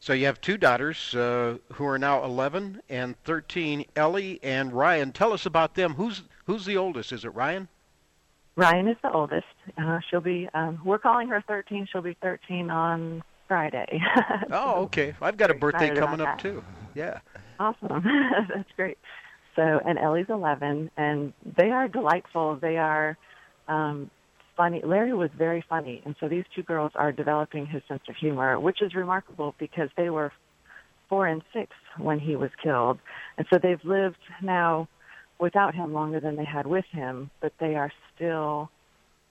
So 0.00 0.12
you 0.12 0.26
have 0.26 0.40
two 0.40 0.56
daughters 0.56 1.14
uh, 1.14 1.58
who 1.72 1.86
are 1.86 1.98
now 1.98 2.22
11 2.24 2.82
and 2.88 3.16
13, 3.24 3.86
Ellie 3.96 4.38
and 4.42 4.72
Ryan. 4.72 5.12
Tell 5.12 5.32
us 5.32 5.46
about 5.46 5.74
them. 5.74 5.94
Who's 5.94 6.22
who's 6.44 6.64
the 6.64 6.76
oldest? 6.76 7.12
Is 7.12 7.24
it 7.24 7.34
Ryan? 7.34 7.68
Ryan 8.56 8.88
is 8.88 8.96
the 9.02 9.12
oldest. 9.12 9.46
Uh, 9.76 10.00
she'll 10.08 10.20
be. 10.20 10.48
Um, 10.54 10.80
we're 10.84 10.98
calling 10.98 11.28
her 11.28 11.42
13. 11.46 11.88
She'll 11.90 12.02
be 12.02 12.16
13 12.22 12.70
on 12.70 13.22
Friday. 13.48 14.00
oh, 14.50 14.82
okay. 14.84 15.14
I've 15.20 15.36
got 15.36 15.50
a 15.50 15.54
birthday 15.54 15.94
coming 15.94 16.20
up 16.20 16.36
that. 16.36 16.38
too. 16.38 16.62
Yeah. 16.94 17.20
Awesome. 17.58 18.04
That's 18.54 18.70
great. 18.76 18.98
So, 19.54 19.62
and 19.62 19.98
Ellie's 19.98 20.26
11, 20.28 20.90
and 20.96 21.32
they 21.56 21.70
are 21.70 21.88
delightful. 21.88 22.56
They 22.56 22.76
are 22.76 23.16
um, 23.68 24.10
funny. 24.56 24.80
Larry 24.84 25.12
was 25.12 25.30
very 25.36 25.64
funny, 25.68 26.02
and 26.04 26.14
so 26.20 26.28
these 26.28 26.44
two 26.54 26.62
girls 26.62 26.92
are 26.94 27.12
developing 27.12 27.66
his 27.66 27.82
sense 27.88 28.02
of 28.08 28.16
humor, 28.16 28.58
which 28.58 28.82
is 28.82 28.94
remarkable 28.94 29.54
because 29.58 29.88
they 29.96 30.10
were 30.10 30.32
four 31.08 31.26
and 31.26 31.42
six 31.52 31.70
when 31.98 32.18
he 32.18 32.36
was 32.36 32.50
killed, 32.62 32.98
and 33.38 33.46
so 33.52 33.58
they've 33.62 33.84
lived 33.84 34.16
now 34.42 34.88
without 35.38 35.74
him 35.74 35.92
longer 35.92 36.20
than 36.20 36.36
they 36.36 36.44
had 36.44 36.66
with 36.66 36.84
him, 36.90 37.30
but 37.40 37.52
they 37.60 37.74
are 37.74 37.92
still 38.14 38.70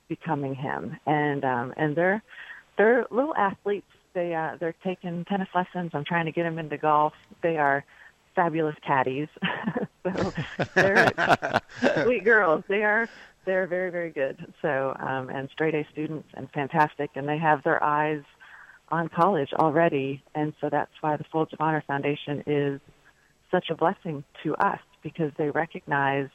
becoming 0.08 0.56
him, 0.56 0.98
and 1.06 1.44
um, 1.44 1.74
and 1.78 1.96
they're 1.96 2.22
they're 2.78 3.06
little 3.10 3.36
athletes. 3.36 3.88
They 4.14 4.34
uh, 4.34 4.58
they're 4.60 4.76
taking 4.84 5.26
tennis 5.26 5.50
lessons. 5.54 5.92
I'm 5.94 6.06
trying 6.06 6.26
to 6.26 6.32
get 6.32 6.44
them 6.44 6.60
into 6.60 6.78
golf. 6.78 7.14
They 7.42 7.58
are 7.58 7.84
fabulous 8.36 8.76
caddies. 8.86 9.28
so 10.06 10.34
they're 10.76 11.12
sweet 12.04 12.24
girls. 12.24 12.64
They 12.68 12.84
are 12.84 13.10
they're 13.46 13.68
very 13.68 13.92
very 13.92 14.12
good. 14.12 14.54
So 14.62 14.96
um, 15.00 15.30
and 15.30 15.50
straight 15.52 15.76
A 15.76 15.86
students 15.92 16.28
and 16.36 16.50
fantastic, 16.52 17.12
and 17.16 17.28
they 17.28 17.38
have 17.38 17.64
their 17.64 17.84
eyes 17.84 18.24
on 18.90 19.10
college 19.10 19.50
already, 19.54 20.24
and 20.36 20.54
so 20.62 20.70
that's 20.70 20.92
why 21.02 21.18
the 21.18 21.26
Folds 21.32 21.52
of 21.54 21.62
Honor 21.62 21.84
Foundation 21.88 22.44
is 22.46 22.80
such 23.52 23.70
a 23.70 23.76
blessing 23.76 24.24
to 24.44 24.56
us 24.56 24.80
because 25.02 25.32
they 25.38 25.50
recognize 25.50 26.30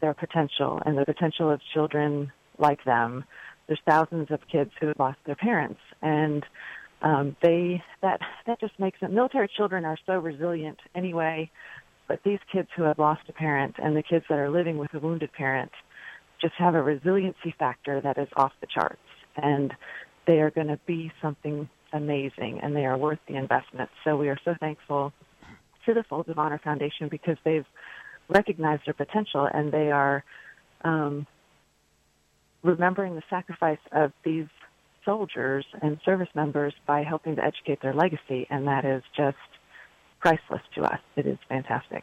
their 0.00 0.14
potential 0.14 0.80
and 0.84 0.96
the 0.96 1.04
potential 1.04 1.50
of 1.50 1.60
children 1.72 2.32
like 2.58 2.84
them. 2.84 3.24
There's 3.66 3.80
thousands 3.86 4.30
of 4.30 4.40
kids 4.50 4.70
who 4.78 4.88
have 4.88 4.98
lost 4.98 5.18
their 5.24 5.34
parents, 5.34 5.80
and 6.02 6.44
um, 7.02 7.36
they 7.42 7.82
that 8.02 8.20
that 8.46 8.60
just 8.60 8.78
makes 8.78 8.98
it. 9.02 9.10
Military 9.10 9.48
children 9.48 9.84
are 9.84 9.98
so 10.06 10.18
resilient 10.18 10.78
anyway, 10.94 11.50
but 12.08 12.20
these 12.24 12.38
kids 12.52 12.68
who 12.76 12.82
have 12.82 12.98
lost 12.98 13.22
a 13.28 13.32
parent 13.32 13.76
and 13.82 13.96
the 13.96 14.02
kids 14.02 14.24
that 14.28 14.38
are 14.38 14.50
living 14.50 14.78
with 14.78 14.92
a 14.94 14.98
wounded 14.98 15.32
parent 15.32 15.72
just 16.40 16.54
have 16.58 16.74
a 16.74 16.82
resiliency 16.82 17.54
factor 17.58 18.00
that 18.00 18.18
is 18.18 18.28
off 18.36 18.52
the 18.60 18.66
charts, 18.66 18.98
and 19.36 19.72
they 20.26 20.40
are 20.40 20.50
going 20.50 20.66
to 20.66 20.78
be 20.86 21.12
something 21.22 21.68
amazing, 21.92 22.60
and 22.62 22.74
they 22.74 22.84
are 22.84 22.98
worth 22.98 23.20
the 23.28 23.36
investment. 23.36 23.88
So 24.04 24.16
we 24.16 24.28
are 24.28 24.38
so 24.44 24.54
thankful 24.60 25.12
to 25.86 25.94
the 25.94 26.02
Folds 26.02 26.28
of 26.28 26.38
Honor 26.38 26.60
Foundation 26.62 27.08
because 27.08 27.36
they've 27.44 27.66
recognized 28.28 28.82
their 28.86 28.94
potential 28.94 29.46
and 29.52 29.70
they 29.70 29.90
are 29.90 30.24
um, 30.82 31.26
remembering 32.62 33.14
the 33.14 33.22
sacrifice 33.28 33.78
of 33.92 34.12
these 34.24 34.46
soldiers 35.04 35.66
and 35.82 35.98
service 36.04 36.28
members 36.34 36.72
by 36.86 37.02
helping 37.02 37.36
to 37.36 37.44
educate 37.44 37.82
their 37.82 37.92
legacy, 37.92 38.46
and 38.48 38.66
that 38.66 38.84
is 38.84 39.02
just 39.14 39.36
priceless 40.24 40.62
to 40.74 40.82
us. 40.82 41.00
It 41.16 41.26
is 41.26 41.36
fantastic. 41.50 42.02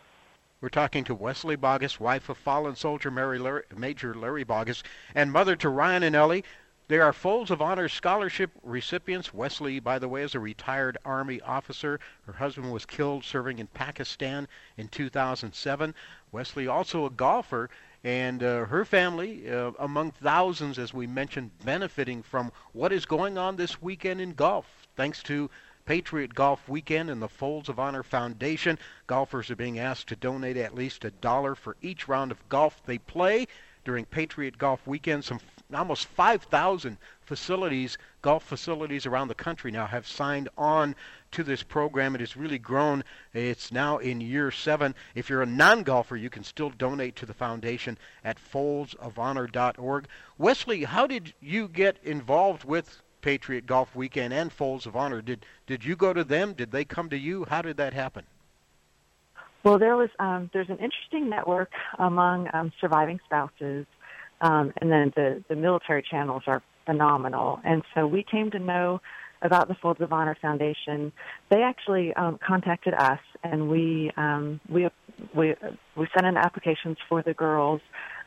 We're 0.62 0.70
talking 0.70 1.04
to 1.06 1.16
Wesley 1.16 1.56
Bauguess, 1.56 2.00
wife 2.00 2.30
of 2.30 2.38
fallen 2.38 2.76
soldier 2.76 3.10
Larry, 3.10 3.64
Major 3.76 4.14
Larry 4.14 4.44
Bauguess, 4.44 4.84
and 5.16 5.32
mother 5.32 5.56
to 5.56 5.70
Ryan 5.70 6.04
and 6.04 6.16
Ellie. 6.16 6.44
They 6.88 7.00
are 7.00 7.14
Folds 7.14 7.50
of 7.50 7.64
Honor 7.64 7.90
Scholarship 7.90 8.52
recipients. 8.62 9.34
Wesley, 9.34 9.80
by 9.80 9.98
the 9.98 10.08
way, 10.08 10.22
is 10.22 10.36
a 10.36 10.40
retired 10.40 11.00
Army 11.04 11.42
officer. 11.42 12.00
Her 12.28 12.34
husband 12.34 12.72
was 12.72 12.86
killed 12.86 13.24
serving 13.24 13.58
in 13.58 13.66
Pakistan 13.66 14.48
in 14.78 14.88
2007. 14.90 15.96
Wesley, 16.32 16.68
also 16.68 17.08
a 17.08 17.10
golfer, 17.10 17.72
and 18.04 18.44
uh, 18.44 18.66
her 18.66 18.86
family, 18.86 19.50
uh, 19.50 19.72
among 19.80 20.12
thousands, 20.12 20.78
as 20.78 20.94
we 20.94 21.08
mentioned, 21.08 21.50
benefiting 21.66 22.22
from 22.22 22.52
what 22.74 22.92
is 22.92 23.08
going 23.08 23.40
on 23.40 23.56
this 23.56 23.82
weekend 23.82 24.22
in 24.22 24.34
golf, 24.34 24.88
thanks 24.96 25.24
to 25.24 25.50
Patriot 25.92 26.34
Golf 26.34 26.70
Weekend 26.70 27.10
and 27.10 27.22
the 27.22 27.28
Folds 27.28 27.68
of 27.68 27.78
Honor 27.78 28.02
Foundation. 28.02 28.80
Golfers 29.08 29.52
are 29.52 29.58
being 29.58 29.78
asked 29.78 30.08
to 30.08 30.16
donate 30.16 30.56
at 30.56 30.74
least 30.74 31.04
a 31.04 31.12
dollar 31.12 31.54
for 31.54 31.76
each 31.82 32.08
round 32.08 32.32
of 32.32 32.48
golf 32.48 32.82
they 32.86 32.98
play 32.98 33.46
during 33.84 34.06
Patriot 34.06 34.58
Golf 34.58 34.88
Weekend. 34.88 35.26
Some 35.26 35.42
almost 35.74 36.06
5,000 36.06 36.98
facilities, 37.20 37.98
golf 38.22 38.42
facilities 38.42 39.06
around 39.06 39.28
the 39.28 39.36
country 39.36 39.70
now 39.70 39.86
have 39.86 40.08
signed 40.08 40.48
on 40.58 40.96
to 41.32 41.44
this 41.44 41.62
program. 41.62 42.16
It 42.16 42.22
has 42.22 42.38
really 42.38 42.58
grown. 42.58 43.04
It's 43.34 43.70
now 43.70 43.98
in 43.98 44.22
year 44.22 44.50
seven. 44.50 44.96
If 45.14 45.30
you're 45.30 45.42
a 45.42 45.46
non 45.46 45.84
golfer, 45.84 46.16
you 46.16 46.30
can 46.30 46.46
still 46.46 46.70
donate 46.70 47.18
to 47.18 47.26
the 47.26 47.34
foundation 47.34 47.98
at 48.24 48.38
foldsofhonor.org. 48.40 50.08
Wesley, 50.38 50.86
how 50.86 51.06
did 51.06 51.34
you 51.42 51.68
get 51.68 51.98
involved 52.02 52.64
with 52.64 53.02
Patriot 53.22 53.66
Golf 53.66 53.96
Weekend 53.96 54.34
and 54.34 54.52
Folds 54.52 54.86
of 54.86 54.96
Honor? 54.96 55.22
Did, 55.22 55.46
did 55.68 55.84
you 55.86 55.96
go 55.96 56.14
to 56.14 56.24
them? 56.24 56.54
Did 56.54 56.72
they 56.72 56.86
come 56.86 57.10
to 57.10 57.18
you? 57.18 57.46
How 57.50 57.62
did 57.62 57.78
that 57.78 57.94
happen? 57.94 58.26
Well, 59.64 59.78
there 59.78 59.96
was 59.96 60.10
um, 60.20 60.50
there's 60.54 60.70
an 60.70 60.80
interesting 60.80 61.30
network 61.30 61.72
among 62.00 62.48
um, 62.54 62.72
surviving 62.82 63.20
spouses, 63.26 63.86
um, 64.42 64.74
and 64.82 64.92
then 64.92 65.14
the 65.16 65.44
the 65.50 65.56
military 65.56 66.02
channels 66.02 66.44
are 66.48 66.64
phenomenal. 66.86 67.60
And 67.64 67.84
so 67.94 68.08
we 68.08 68.24
came 68.24 68.50
to 68.52 68.60
know 68.60 69.02
about 69.44 69.68
the 69.68 69.76
Folds 69.76 70.02
of 70.02 70.14
Honor 70.14 70.36
Foundation. 70.42 71.12
They 71.50 71.62
actually 71.62 72.14
um, 72.14 72.40
contacted 72.46 72.94
us, 72.94 73.20
and 73.44 73.70
we 73.70 74.12
um, 74.18 74.60
we 74.68 74.90
we 75.36 75.56
we 75.96 76.08
sent 76.14 76.26
in 76.26 76.38
applications 76.38 76.98
for 77.08 77.22
the 77.22 77.34
girls. 77.34 77.82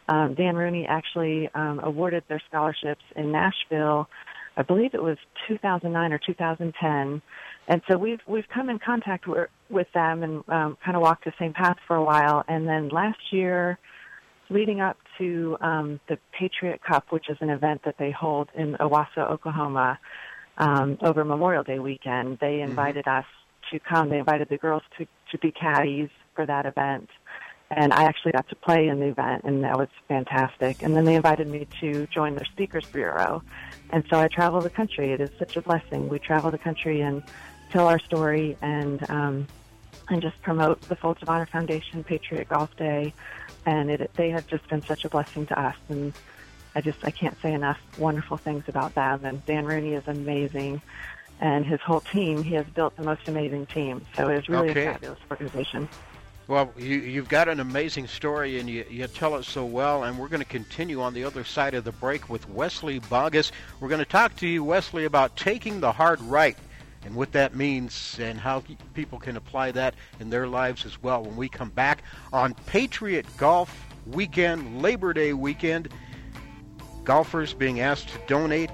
Um, 0.08 0.34
Dan 0.34 0.54
Rooney 0.54 0.86
actually 0.86 1.48
um, 1.54 1.80
awarded 1.82 2.24
their 2.28 2.42
scholarships 2.48 3.02
in 3.16 3.32
Nashville. 3.32 4.08
I 4.56 4.62
believe 4.62 4.94
it 4.94 5.02
was 5.02 5.18
2009 5.48 6.12
or 6.12 6.18
2010 6.18 7.22
and 7.66 7.80
so 7.90 7.96
we've 7.96 8.20
we've 8.26 8.48
come 8.52 8.68
in 8.68 8.78
contact 8.78 9.26
with, 9.26 9.48
with 9.70 9.86
them 9.94 10.22
and 10.22 10.44
um, 10.48 10.76
kind 10.84 10.96
of 10.96 11.02
walked 11.02 11.24
the 11.24 11.32
same 11.38 11.54
path 11.54 11.76
for 11.86 11.96
a 11.96 12.04
while. 12.04 12.44
And 12.46 12.68
then 12.68 12.88
last 12.90 13.18
year, 13.30 13.78
leading 14.50 14.80
up 14.80 14.98
to 15.18 15.56
um, 15.60 16.00
the 16.08 16.18
Patriot 16.38 16.80
Cup, 16.82 17.06
which 17.10 17.30
is 17.30 17.38
an 17.40 17.48
event 17.48 17.82
that 17.84 17.96
they 17.98 18.10
hold 18.10 18.48
in 18.54 18.74
Owasso, 18.74 19.30
Oklahoma, 19.30 19.98
um, 20.58 20.98
over 21.02 21.24
Memorial 21.24 21.62
Day 21.62 21.78
weekend, 21.78 22.38
they 22.40 22.58
mm-hmm. 22.58 22.70
invited 22.70 23.06
mm-hmm. 23.06 23.20
us 23.20 23.26
to 23.72 23.78
come. 23.80 24.10
They 24.10 24.18
invited 24.18 24.48
the 24.50 24.58
girls 24.58 24.82
to 24.98 25.06
to 25.32 25.38
be 25.38 25.50
caddies 25.50 26.10
for 26.34 26.44
that 26.44 26.66
event. 26.66 27.08
And 27.76 27.92
I 27.92 28.04
actually 28.04 28.32
got 28.32 28.48
to 28.50 28.54
play 28.54 28.86
in 28.86 29.00
the 29.00 29.06
event, 29.06 29.42
and 29.42 29.64
that 29.64 29.76
was 29.76 29.88
fantastic. 30.06 30.82
And 30.82 30.94
then 30.94 31.04
they 31.04 31.16
invited 31.16 31.48
me 31.48 31.66
to 31.80 32.06
join 32.06 32.36
their 32.36 32.44
speakers 32.44 32.86
bureau. 32.86 33.42
And 33.90 34.04
so 34.08 34.20
I 34.20 34.28
travel 34.28 34.60
the 34.60 34.70
country. 34.70 35.10
It 35.10 35.20
is 35.20 35.30
such 35.40 35.56
a 35.56 35.62
blessing. 35.62 36.08
We 36.08 36.20
travel 36.20 36.52
the 36.52 36.58
country 36.58 37.00
and 37.00 37.20
tell 37.70 37.88
our 37.88 37.98
story 37.98 38.56
and 38.62 39.10
um, 39.10 39.46
and 40.08 40.22
just 40.22 40.40
promote 40.42 40.82
the 40.82 40.94
Folds 40.94 41.20
of 41.22 41.28
Honor 41.28 41.46
Foundation 41.46 42.04
Patriot 42.04 42.48
Golf 42.48 42.76
Day. 42.76 43.12
And 43.66 43.90
it, 43.90 44.10
they 44.14 44.30
have 44.30 44.46
just 44.46 44.68
been 44.68 44.82
such 44.82 45.04
a 45.04 45.08
blessing 45.08 45.46
to 45.46 45.60
us. 45.60 45.76
And 45.88 46.12
I 46.76 46.80
just 46.80 47.04
I 47.04 47.10
can't 47.10 47.40
say 47.42 47.52
enough 47.52 47.80
wonderful 47.98 48.36
things 48.36 48.64
about 48.68 48.94
them. 48.94 49.24
And 49.24 49.44
Dan 49.46 49.64
Rooney 49.64 49.94
is 49.94 50.06
amazing, 50.06 50.80
and 51.40 51.66
his 51.66 51.80
whole 51.80 52.02
team. 52.02 52.44
He 52.44 52.54
has 52.54 52.66
built 52.66 52.96
the 52.96 53.02
most 53.02 53.26
amazing 53.26 53.66
team. 53.66 54.02
So 54.16 54.28
it 54.28 54.38
is 54.38 54.48
really 54.48 54.70
okay. 54.70 54.86
a 54.86 54.92
fabulous 54.92 55.18
organization. 55.28 55.88
Well, 56.46 56.74
you, 56.76 56.98
you've 56.98 57.30
got 57.30 57.48
an 57.48 57.60
amazing 57.60 58.06
story, 58.06 58.60
and 58.60 58.68
you, 58.68 58.84
you 58.90 59.06
tell 59.06 59.36
it 59.36 59.44
so 59.44 59.64
well. 59.64 60.04
And 60.04 60.18
we're 60.18 60.28
going 60.28 60.42
to 60.42 60.48
continue 60.48 61.00
on 61.00 61.14
the 61.14 61.24
other 61.24 61.42
side 61.42 61.72
of 61.72 61.84
the 61.84 61.92
break 61.92 62.28
with 62.28 62.46
Wesley 62.50 62.98
Bauguess. 62.98 63.50
We're 63.80 63.88
going 63.88 64.00
to 64.00 64.04
talk 64.04 64.36
to 64.36 64.46
you, 64.46 64.62
Wesley, 64.62 65.06
about 65.06 65.36
taking 65.36 65.80
the 65.80 65.90
hard 65.90 66.20
right 66.20 66.58
and 67.04 67.14
what 67.14 67.32
that 67.32 67.54
means 67.54 68.18
and 68.20 68.38
how 68.38 68.62
people 68.92 69.18
can 69.18 69.38
apply 69.38 69.72
that 69.72 69.94
in 70.20 70.28
their 70.28 70.46
lives 70.46 70.84
as 70.84 71.02
well 71.02 71.22
when 71.22 71.36
we 71.36 71.48
come 71.48 71.70
back 71.70 72.02
on 72.32 72.52
Patriot 72.66 73.26
Golf 73.38 73.86
Weekend, 74.06 74.82
Labor 74.82 75.14
Day 75.14 75.32
weekend. 75.32 75.88
Golfers 77.04 77.52
being 77.54 77.80
asked 77.80 78.08
to 78.08 78.18
donate, 78.26 78.70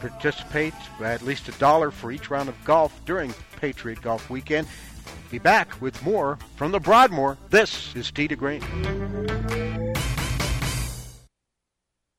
participate 0.00 0.74
at 1.02 1.22
least 1.22 1.48
a 1.48 1.52
dollar 1.52 1.90
for 1.90 2.10
each 2.12 2.30
round 2.30 2.48
of 2.48 2.64
golf 2.64 3.02
during 3.04 3.34
Patriot 3.56 4.00
Golf 4.02 4.28
Weekend. 4.30 4.66
Be 5.30 5.38
back 5.38 5.80
with 5.80 6.02
more 6.04 6.38
from 6.56 6.72
the 6.72 6.80
Broadmoor. 6.80 7.36
This 7.50 7.94
is 7.94 8.10
to 8.10 8.36
Green. 8.36 8.62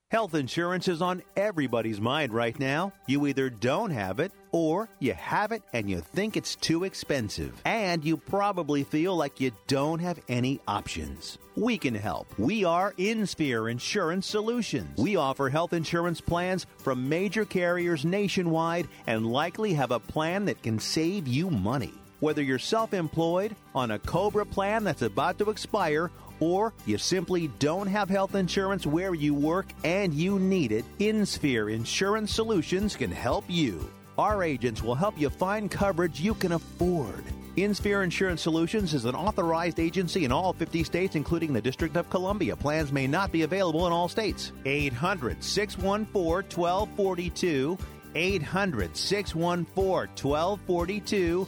Health 0.09 0.35
insurance 0.35 0.87
is 0.87 1.01
on 1.01 1.21
everybody's 1.35 1.99
mind 1.99 2.31
right 2.31 2.57
now. 2.57 2.93
You 3.07 3.27
either 3.27 3.49
don't 3.49 3.91
have 3.91 4.21
it 4.21 4.31
or 4.53 4.87
you 4.99 5.13
have 5.13 5.51
it 5.51 5.63
and 5.73 5.89
you 5.89 5.99
think 5.99 6.37
it's 6.37 6.55
too 6.55 6.85
expensive. 6.85 7.61
And 7.65 8.05
you 8.05 8.15
probably 8.15 8.85
feel 8.85 9.17
like 9.17 9.41
you 9.41 9.51
don't 9.67 9.99
have 9.99 10.21
any 10.29 10.61
options. 10.65 11.37
We 11.57 11.77
can 11.77 11.93
help. 11.93 12.27
We 12.39 12.63
are 12.63 12.93
InSphere 12.93 13.69
Insurance 13.69 14.27
Solutions. 14.27 14.97
We 14.97 15.17
offer 15.17 15.49
health 15.49 15.73
insurance 15.73 16.21
plans 16.21 16.65
from 16.77 17.09
major 17.09 17.43
carriers 17.43 18.05
nationwide 18.05 18.87
and 19.07 19.27
likely 19.27 19.73
have 19.73 19.91
a 19.91 19.99
plan 19.99 20.45
that 20.45 20.63
can 20.63 20.79
save 20.79 21.27
you 21.27 21.49
money. 21.49 21.93
Whether 22.19 22.41
you're 22.41 22.59
self 22.59 22.93
employed, 22.93 23.55
on 23.75 23.91
a 23.91 23.99
COBRA 23.99 24.45
plan 24.47 24.83
that's 24.83 25.03
about 25.03 25.37
to 25.37 25.51
expire, 25.51 26.09
or 26.39 26.73
you 26.85 26.97
simply 26.97 27.47
don't 27.59 27.87
have 27.87 28.09
health 28.09 28.33
insurance 28.33 28.87
where 28.87 29.13
you 29.13 29.33
work 29.33 29.67
and 29.83 30.13
you 30.13 30.39
need 30.39 30.71
it, 30.71 30.85
InSphere 30.99 31.71
Insurance 31.71 32.33
Solutions 32.33 32.95
can 32.95 33.11
help 33.11 33.45
you. 33.47 33.89
Our 34.17 34.43
agents 34.43 34.81
will 34.81 34.95
help 34.95 35.19
you 35.19 35.29
find 35.29 35.69
coverage 35.69 36.19
you 36.19 36.33
can 36.33 36.53
afford. 36.53 37.23
InSphere 37.55 38.03
Insurance 38.03 38.41
Solutions 38.41 38.95
is 38.95 39.05
an 39.05 39.15
authorized 39.15 39.79
agency 39.79 40.25
in 40.25 40.31
all 40.31 40.53
50 40.53 40.83
states, 40.83 41.15
including 41.15 41.53
the 41.53 41.61
District 41.61 41.95
of 41.95 42.09
Columbia. 42.09 42.55
Plans 42.55 42.91
may 42.91 43.05
not 43.05 43.31
be 43.31 43.43
available 43.43 43.85
in 43.85 43.93
all 43.93 44.07
states. 44.07 44.51
800 44.65 45.43
614 45.43 46.57
1242. 46.57 47.77
800 48.15 48.97
614 48.97 50.09
1242. 50.23 51.47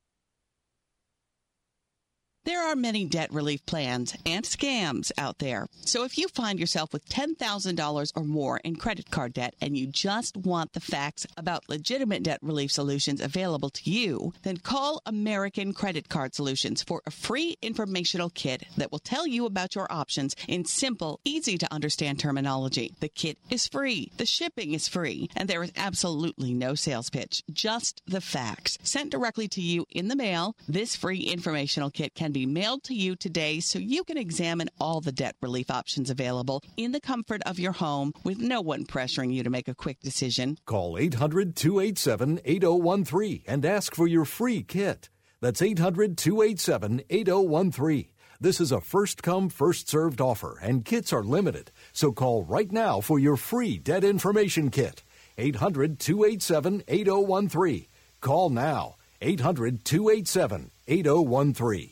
There 2.43 2.63
are 2.63 2.75
many 2.75 3.05
debt 3.05 3.31
relief 3.31 3.63
plans 3.67 4.15
and 4.25 4.43
scams 4.43 5.11
out 5.15 5.37
there. 5.37 5.67
So 5.85 6.03
if 6.03 6.17
you 6.17 6.27
find 6.27 6.59
yourself 6.59 6.91
with 6.91 7.07
$10,000 7.07 8.11
or 8.15 8.23
more 8.23 8.57
in 8.63 8.77
credit 8.77 9.11
card 9.11 9.33
debt 9.33 9.53
and 9.61 9.77
you 9.77 9.85
just 9.85 10.35
want 10.35 10.73
the 10.73 10.79
facts 10.79 11.27
about 11.37 11.69
legitimate 11.69 12.23
debt 12.23 12.39
relief 12.41 12.71
solutions 12.71 13.21
available 13.21 13.69
to 13.69 13.91
you, 13.91 14.33
then 14.41 14.57
call 14.57 15.03
American 15.05 15.71
Credit 15.71 16.09
Card 16.09 16.33
Solutions 16.33 16.81
for 16.81 17.03
a 17.05 17.11
free 17.11 17.57
informational 17.61 18.31
kit 18.31 18.63
that 18.75 18.91
will 18.91 18.97
tell 18.97 19.27
you 19.27 19.45
about 19.45 19.75
your 19.75 19.91
options 19.91 20.35
in 20.47 20.65
simple, 20.65 21.19
easy 21.23 21.59
to 21.59 21.71
understand 21.71 22.17
terminology. 22.19 22.95
The 23.01 23.09
kit 23.09 23.37
is 23.51 23.67
free, 23.67 24.11
the 24.17 24.25
shipping 24.25 24.73
is 24.73 24.87
free, 24.87 25.29
and 25.35 25.47
there 25.47 25.61
is 25.61 25.71
absolutely 25.77 26.55
no 26.55 26.73
sales 26.73 27.11
pitch, 27.11 27.43
just 27.51 28.01
the 28.07 28.21
facts. 28.21 28.79
Sent 28.81 29.11
directly 29.11 29.47
to 29.49 29.61
you 29.61 29.85
in 29.91 30.07
the 30.07 30.15
mail, 30.15 30.55
this 30.67 30.95
free 30.95 31.19
informational 31.19 31.91
kit 31.91 32.15
can 32.15 32.30
can 32.31 32.41
be 32.41 32.45
mailed 32.45 32.81
to 32.81 32.93
you 32.93 33.13
today 33.13 33.59
so 33.59 33.77
you 33.77 34.05
can 34.05 34.17
examine 34.17 34.69
all 34.79 35.01
the 35.01 35.11
debt 35.11 35.35
relief 35.41 35.69
options 35.69 36.09
available 36.09 36.63
in 36.77 36.93
the 36.93 36.99
comfort 37.01 37.41
of 37.45 37.59
your 37.59 37.73
home 37.73 38.13
with 38.23 38.37
no 38.37 38.61
one 38.61 38.85
pressuring 38.85 39.33
you 39.33 39.43
to 39.43 39.49
make 39.49 39.67
a 39.67 39.75
quick 39.75 39.99
decision. 39.99 40.57
Call 40.65 40.97
800 40.97 41.57
287 41.57 42.39
8013 42.45 43.43
and 43.47 43.65
ask 43.65 43.93
for 43.93 44.07
your 44.07 44.23
free 44.23 44.63
kit. 44.63 45.09
That's 45.41 45.61
800 45.61 46.17
287 46.17 47.01
8013. 47.09 48.07
This 48.39 48.61
is 48.61 48.71
a 48.71 48.79
first 48.79 49.21
come, 49.21 49.49
first 49.49 49.89
served 49.89 50.21
offer, 50.21 50.57
and 50.61 50.85
kits 50.85 51.11
are 51.11 51.23
limited. 51.23 51.69
So 51.91 52.13
call 52.13 52.43
right 52.43 52.71
now 52.71 53.01
for 53.01 53.19
your 53.19 53.35
free 53.35 53.77
debt 53.77 54.05
information 54.05 54.69
kit. 54.69 55.03
800 55.37 55.99
287 55.99 56.83
8013. 56.87 57.87
Call 58.21 58.49
now. 58.49 58.95
800 59.21 59.83
287 59.83 60.71
8013. 60.87 61.91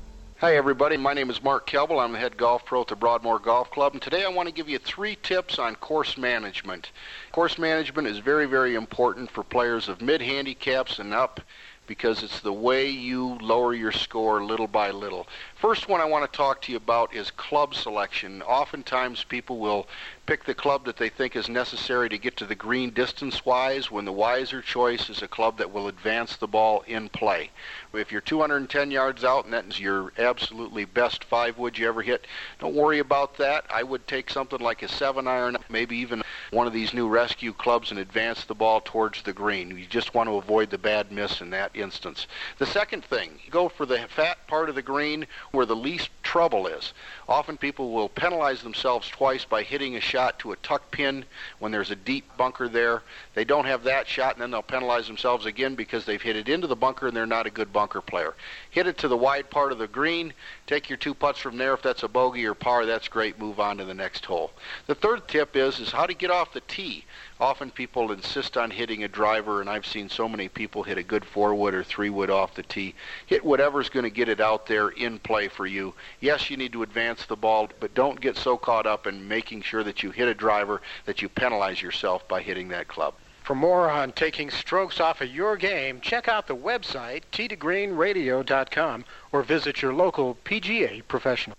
Hi, 0.41 0.55
everybody. 0.55 0.97
My 0.97 1.13
name 1.13 1.29
is 1.29 1.43
Mark 1.43 1.69
Kelble. 1.69 2.03
I'm 2.03 2.13
the 2.13 2.17
head 2.17 2.35
golf 2.35 2.65
pro 2.65 2.81
at 2.81 2.87
the 2.87 2.95
Broadmoor 2.95 3.37
Golf 3.37 3.69
Club, 3.69 3.93
and 3.93 4.01
today 4.01 4.25
I 4.25 4.29
want 4.29 4.49
to 4.49 4.55
give 4.55 4.67
you 4.67 4.79
three 4.79 5.15
tips 5.21 5.59
on 5.59 5.75
course 5.75 6.17
management. 6.17 6.89
Course 7.31 7.59
management 7.59 8.07
is 8.07 8.17
very, 8.17 8.47
very 8.47 8.73
important 8.73 9.29
for 9.29 9.43
players 9.43 9.87
of 9.87 10.01
mid 10.01 10.19
handicaps 10.19 10.97
and 10.97 11.13
up 11.13 11.41
because 11.85 12.23
it's 12.23 12.39
the 12.39 12.51
way 12.51 12.89
you 12.89 13.37
lower 13.39 13.75
your 13.75 13.91
score 13.91 14.43
little 14.43 14.65
by 14.65 14.89
little. 14.89 15.27
First 15.61 15.87
one 15.87 16.01
I 16.01 16.05
want 16.05 16.25
to 16.25 16.35
talk 16.35 16.59
to 16.63 16.71
you 16.71 16.77
about 16.77 17.13
is 17.13 17.29
club 17.29 17.75
selection. 17.75 18.41
Oftentimes 18.41 19.23
people 19.25 19.59
will 19.59 19.87
pick 20.25 20.43
the 20.45 20.55
club 20.55 20.85
that 20.85 20.97
they 20.97 21.09
think 21.09 21.35
is 21.35 21.49
necessary 21.49 22.09
to 22.09 22.17
get 22.17 22.35
to 22.37 22.47
the 22.47 22.55
green 22.55 22.89
distance 22.89 23.45
wise 23.45 23.91
when 23.91 24.05
the 24.05 24.11
wiser 24.11 24.63
choice 24.63 25.07
is 25.07 25.21
a 25.21 25.27
club 25.27 25.59
that 25.59 25.71
will 25.71 25.87
advance 25.87 26.35
the 26.37 26.47
ball 26.47 26.83
in 26.87 27.09
play. 27.09 27.51
If 27.93 28.11
you're 28.11 28.21
210 28.21 28.89
yards 28.89 29.23
out 29.23 29.45
and 29.45 29.53
that 29.53 29.65
is 29.65 29.79
your 29.79 30.13
absolutely 30.17 30.85
best 30.85 31.23
five 31.25 31.59
wood 31.59 31.77
you 31.77 31.87
ever 31.87 32.01
hit, 32.01 32.25
don't 32.59 32.73
worry 32.73 32.97
about 32.97 33.37
that. 33.37 33.65
I 33.69 33.83
would 33.83 34.07
take 34.07 34.31
something 34.31 34.59
like 34.59 34.81
a 34.81 34.87
seven 34.87 35.27
iron, 35.27 35.57
maybe 35.69 35.97
even 35.97 36.23
one 36.49 36.65
of 36.65 36.73
these 36.73 36.93
new 36.93 37.07
rescue 37.07 37.53
clubs 37.53 37.91
and 37.91 37.99
advance 37.99 38.45
the 38.45 38.55
ball 38.55 38.81
towards 38.81 39.21
the 39.21 39.33
green. 39.33 39.77
You 39.77 39.85
just 39.85 40.15
want 40.15 40.27
to 40.27 40.37
avoid 40.37 40.71
the 40.71 40.79
bad 40.79 41.11
miss 41.11 41.39
in 41.39 41.51
that 41.51 41.75
instance. 41.75 42.25
The 42.57 42.65
second 42.65 43.05
thing, 43.05 43.37
go 43.51 43.69
for 43.69 43.85
the 43.85 44.07
fat 44.07 44.47
part 44.47 44.69
of 44.69 44.75
the 44.75 44.81
green 44.81 45.27
where 45.51 45.65
the 45.65 45.75
least 45.75 46.09
trouble 46.23 46.67
is. 46.67 46.93
Often 47.27 47.57
people 47.57 47.91
will 47.91 48.07
penalize 48.07 48.61
themselves 48.61 49.07
twice 49.09 49.43
by 49.43 49.63
hitting 49.63 49.95
a 49.95 50.01
shot 50.01 50.39
to 50.39 50.53
a 50.53 50.55
tuck 50.57 50.91
pin 50.91 51.25
when 51.59 51.71
there's 51.71 51.91
a 51.91 51.95
deep 51.95 52.25
bunker 52.37 52.69
there. 52.69 53.01
They 53.33 53.43
don't 53.43 53.65
have 53.65 53.83
that 53.83 54.07
shot, 54.07 54.33
and 54.33 54.41
then 54.41 54.51
they'll 54.51 54.61
penalize 54.61 55.07
themselves 55.07 55.45
again 55.45 55.75
because 55.75 56.05
they've 56.05 56.21
hit 56.21 56.35
it 56.35 56.47
into 56.47 56.67
the 56.67 56.75
bunker 56.75 57.07
and 57.07 57.15
they're 57.15 57.25
not 57.25 57.47
a 57.47 57.51
good 57.51 57.73
bunker 57.73 58.01
player. 58.01 58.33
Hit 58.69 58.87
it 58.87 58.97
to 58.99 59.07
the 59.07 59.17
wide 59.17 59.49
part 59.49 59.71
of 59.71 59.77
the 59.77 59.87
green. 59.87 60.33
Take 60.67 60.89
your 60.89 60.97
two 60.97 61.13
putts 61.13 61.39
from 61.39 61.57
there. 61.57 61.73
If 61.73 61.81
that's 61.81 62.03
a 62.03 62.07
bogey 62.07 62.45
or 62.45 62.53
par, 62.53 62.85
that's 62.85 63.07
great. 63.07 63.39
Move 63.39 63.59
on 63.59 63.77
to 63.77 63.85
the 63.85 63.93
next 63.93 64.25
hole. 64.25 64.51
The 64.87 64.95
third 64.95 65.27
tip 65.27 65.55
is 65.55 65.79
is 65.79 65.91
how 65.91 66.05
to 66.05 66.13
get 66.13 66.31
off 66.31 66.53
the 66.53 66.61
tee. 66.61 67.05
Often 67.41 67.71
people 67.71 68.11
insist 68.11 68.55
on 68.55 68.69
hitting 68.69 69.03
a 69.03 69.07
driver, 69.07 69.61
and 69.61 69.69
I've 69.69 69.87
seen 69.87 70.09
so 70.09 70.29
many 70.29 70.47
people 70.47 70.83
hit 70.83 70.99
a 70.99 71.03
good 71.03 71.25
four 71.25 71.55
wood 71.55 71.73
or 71.73 71.83
three 71.83 72.11
wood 72.11 72.29
off 72.29 72.53
the 72.53 72.61
tee. 72.61 72.93
Hit 73.25 73.43
whatever's 73.43 73.89
going 73.89 74.03
to 74.03 74.11
get 74.11 74.29
it 74.29 74.39
out 74.39 74.67
there 74.67 74.89
in 74.89 75.17
play 75.17 75.47
for 75.47 75.65
you. 75.65 75.95
Yes, 76.19 76.51
you 76.51 76.57
need 76.57 76.71
to 76.73 76.83
advance 76.83 77.25
the 77.25 77.35
ball, 77.35 77.67
but 77.79 77.95
don't 77.95 78.21
get 78.21 78.37
so 78.37 78.57
caught 78.57 78.85
up 78.85 79.07
in 79.07 79.27
making 79.27 79.63
sure 79.63 79.83
that 79.83 80.03
you 80.03 80.11
hit 80.11 80.27
a 80.27 80.35
driver 80.35 80.83
that 81.05 81.23
you 81.23 81.29
penalize 81.29 81.81
yourself 81.81 82.27
by 82.27 82.43
hitting 82.43 82.67
that 82.67 82.87
club. 82.87 83.15
For 83.43 83.55
more 83.55 83.89
on 83.89 84.11
taking 84.11 84.51
strokes 84.51 84.99
off 84.99 85.19
of 85.21 85.33
your 85.33 85.57
game, 85.57 85.99
check 85.99 86.27
out 86.27 86.45
the 86.45 86.55
website 86.55 87.23
tgreenradio.com 87.31 89.03
or 89.31 89.41
visit 89.41 89.81
your 89.81 89.95
local 89.95 90.37
PGA 90.45 91.01
professional. 91.07 91.57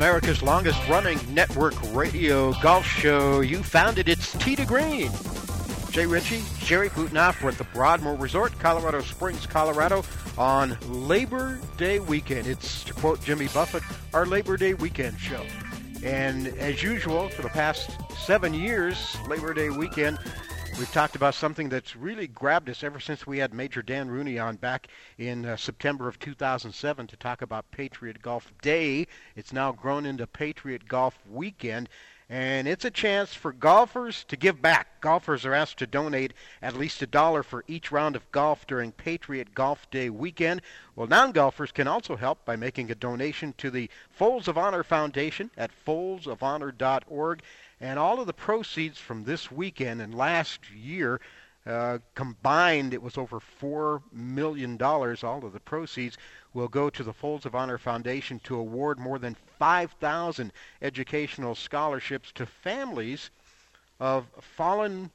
America's 0.00 0.42
longest 0.42 0.80
running 0.88 1.18
network 1.34 1.74
radio 1.92 2.54
golf 2.62 2.86
show. 2.86 3.42
You 3.42 3.62
found 3.62 3.98
it. 3.98 4.08
It's 4.08 4.32
Tee 4.38 4.56
to 4.56 4.64
Green. 4.64 5.10
Jay 5.90 6.06
Ritchie, 6.06 6.42
Jerry 6.60 6.88
Butenoff. 6.88 7.42
We're 7.42 7.50
at 7.50 7.58
the 7.58 7.64
Broadmoor 7.64 8.16
Resort, 8.16 8.58
Colorado 8.58 9.02
Springs, 9.02 9.44
Colorado, 9.44 10.02
on 10.38 10.78
Labor 10.88 11.60
Day 11.76 11.98
weekend. 11.98 12.46
It's, 12.46 12.82
to 12.84 12.94
quote 12.94 13.22
Jimmy 13.22 13.48
Buffett, 13.48 13.82
our 14.14 14.24
Labor 14.24 14.56
Day 14.56 14.72
weekend 14.72 15.20
show. 15.20 15.44
And 16.02 16.46
as 16.46 16.82
usual, 16.82 17.28
for 17.28 17.42
the 17.42 17.50
past 17.50 17.90
seven 18.24 18.54
years, 18.54 19.18
Labor 19.28 19.52
Day 19.52 19.68
weekend, 19.68 20.18
we've 20.78 20.92
talked 20.92 21.16
about 21.16 21.34
something 21.34 21.68
that's 21.68 21.96
really 21.96 22.26
grabbed 22.26 22.70
us 22.70 22.84
ever 22.84 23.00
since 23.00 23.26
we 23.26 23.38
had 23.38 23.52
Major 23.52 23.82
Dan 23.82 24.08
Rooney 24.08 24.38
on 24.38 24.56
back 24.56 24.88
in 25.18 25.44
uh, 25.44 25.56
September 25.56 26.08
of 26.08 26.18
2007 26.18 27.06
to 27.06 27.16
talk 27.16 27.42
about 27.42 27.70
Patriot 27.70 28.22
Golf 28.22 28.52
Day. 28.62 29.06
It's 29.36 29.52
now 29.52 29.72
grown 29.72 30.06
into 30.06 30.26
Patriot 30.26 30.88
Golf 30.88 31.18
Weekend 31.28 31.88
and 32.30 32.68
it's 32.68 32.84
a 32.84 32.92
chance 32.92 33.34
for 33.34 33.52
golfers 33.52 34.22
to 34.28 34.36
give 34.36 34.62
back. 34.62 35.00
Golfers 35.00 35.44
are 35.44 35.52
asked 35.52 35.78
to 35.78 35.86
donate 35.86 36.32
at 36.62 36.76
least 36.76 37.02
a 37.02 37.06
dollar 37.06 37.42
for 37.42 37.64
each 37.66 37.90
round 37.90 38.14
of 38.14 38.30
golf 38.30 38.68
during 38.68 38.92
Patriot 38.92 39.52
Golf 39.52 39.90
Day 39.90 40.08
weekend. 40.10 40.62
Well, 40.94 41.08
non 41.08 41.32
golfers 41.32 41.72
can 41.72 41.88
also 41.88 42.14
help 42.14 42.44
by 42.44 42.54
making 42.54 42.88
a 42.88 42.94
donation 42.94 43.52
to 43.58 43.68
the 43.68 43.90
Folds 44.10 44.46
of 44.46 44.56
Honor 44.56 44.84
Foundation 44.84 45.50
at 45.56 45.72
foldsofhonor.org. 45.84 47.42
And 47.80 47.98
all 47.98 48.20
of 48.20 48.26
the 48.26 48.32
proceeds 48.34 48.98
from 48.98 49.24
this 49.24 49.50
weekend 49.50 50.02
and 50.02 50.14
last 50.14 50.70
year 50.70 51.20
uh, 51.66 51.98
combined, 52.14 52.94
it 52.94 53.02
was 53.02 53.16
over 53.18 53.40
$4 53.60 54.02
million. 54.12 54.80
All 54.82 55.44
of 55.44 55.52
the 55.52 55.60
proceeds 55.60 56.18
will 56.52 56.68
go 56.68 56.90
to 56.90 57.02
the 57.02 57.12
Folds 57.12 57.46
of 57.46 57.54
Honor 57.54 57.78
Foundation 57.78 58.40
to 58.40 58.56
award 58.56 58.98
more 58.98 59.18
than 59.18 59.36
5,000 59.58 60.52
educational 60.82 61.54
scholarships 61.54 62.32
to 62.32 62.46
families 62.46 63.30
of 63.98 64.26
fallen 64.40 65.10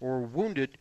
or 0.00 0.20
wounded 0.20 0.78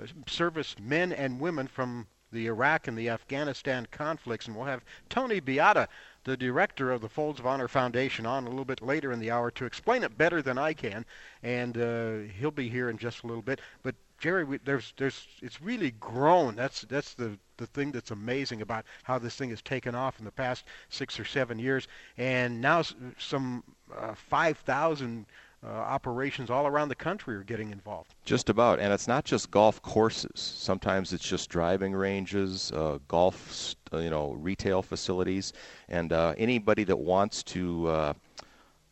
uh, 0.00 0.06
service 0.26 0.76
men 0.80 1.12
and 1.12 1.40
women 1.40 1.66
from 1.66 2.06
the 2.32 2.46
Iraq 2.46 2.86
and 2.86 2.96
the 2.96 3.08
Afghanistan 3.08 3.86
conflicts. 3.90 4.46
And 4.46 4.56
we'll 4.56 4.66
have 4.66 4.84
Tony 5.08 5.40
Beata, 5.40 5.88
the 6.24 6.36
director 6.36 6.90
of 6.90 7.00
the 7.00 7.08
Folds 7.08 7.40
of 7.40 7.46
Honor 7.46 7.68
Foundation, 7.68 8.26
on 8.26 8.46
a 8.46 8.50
little 8.50 8.64
bit 8.64 8.82
later 8.82 9.12
in 9.12 9.20
the 9.20 9.30
hour 9.30 9.50
to 9.52 9.64
explain 9.64 10.02
it 10.02 10.18
better 10.18 10.42
than 10.42 10.58
I 10.58 10.72
can. 10.72 11.04
And 11.42 11.78
uh, 11.78 12.32
he'll 12.38 12.50
be 12.50 12.68
here 12.68 12.90
in 12.90 12.98
just 12.98 13.22
a 13.22 13.26
little 13.26 13.42
bit. 13.42 13.60
But 13.82 13.94
Jerry, 14.18 14.44
we, 14.44 14.58
there's, 14.58 14.92
there's, 14.98 15.26
it's 15.40 15.62
really 15.62 15.92
grown. 15.92 16.54
That's, 16.56 16.82
that's 16.82 17.14
the, 17.14 17.38
the 17.56 17.66
thing 17.66 17.90
that's 17.90 18.10
amazing 18.10 18.60
about 18.60 18.84
how 19.02 19.18
this 19.18 19.36
thing 19.36 19.50
has 19.50 19.62
taken 19.62 19.94
off 19.94 20.18
in 20.18 20.26
the 20.26 20.30
past 20.30 20.64
six 20.90 21.18
or 21.18 21.24
seven 21.24 21.58
years. 21.58 21.88
And 22.18 22.60
now 22.60 22.82
some 23.18 23.64
uh, 23.96 24.14
5,000 24.14 25.26
uh, 25.64 25.68
operations 25.68 26.50
all 26.50 26.66
around 26.66 26.88
the 26.88 26.94
country 26.94 27.36
are 27.36 27.42
getting 27.42 27.70
involved. 27.70 28.14
Just 28.24 28.48
about, 28.48 28.80
and 28.80 28.92
it's 28.92 29.06
not 29.06 29.24
just 29.24 29.50
golf 29.50 29.82
courses. 29.82 30.32
Sometimes 30.34 31.12
it's 31.12 31.28
just 31.28 31.50
driving 31.50 31.92
ranges, 31.92 32.72
uh, 32.72 32.98
golf, 33.08 33.74
uh, 33.92 33.98
you 33.98 34.10
know, 34.10 34.32
retail 34.32 34.82
facilities, 34.82 35.52
and 35.88 36.12
uh, 36.12 36.34
anybody 36.38 36.84
that 36.84 36.96
wants 36.96 37.42
to 37.42 38.14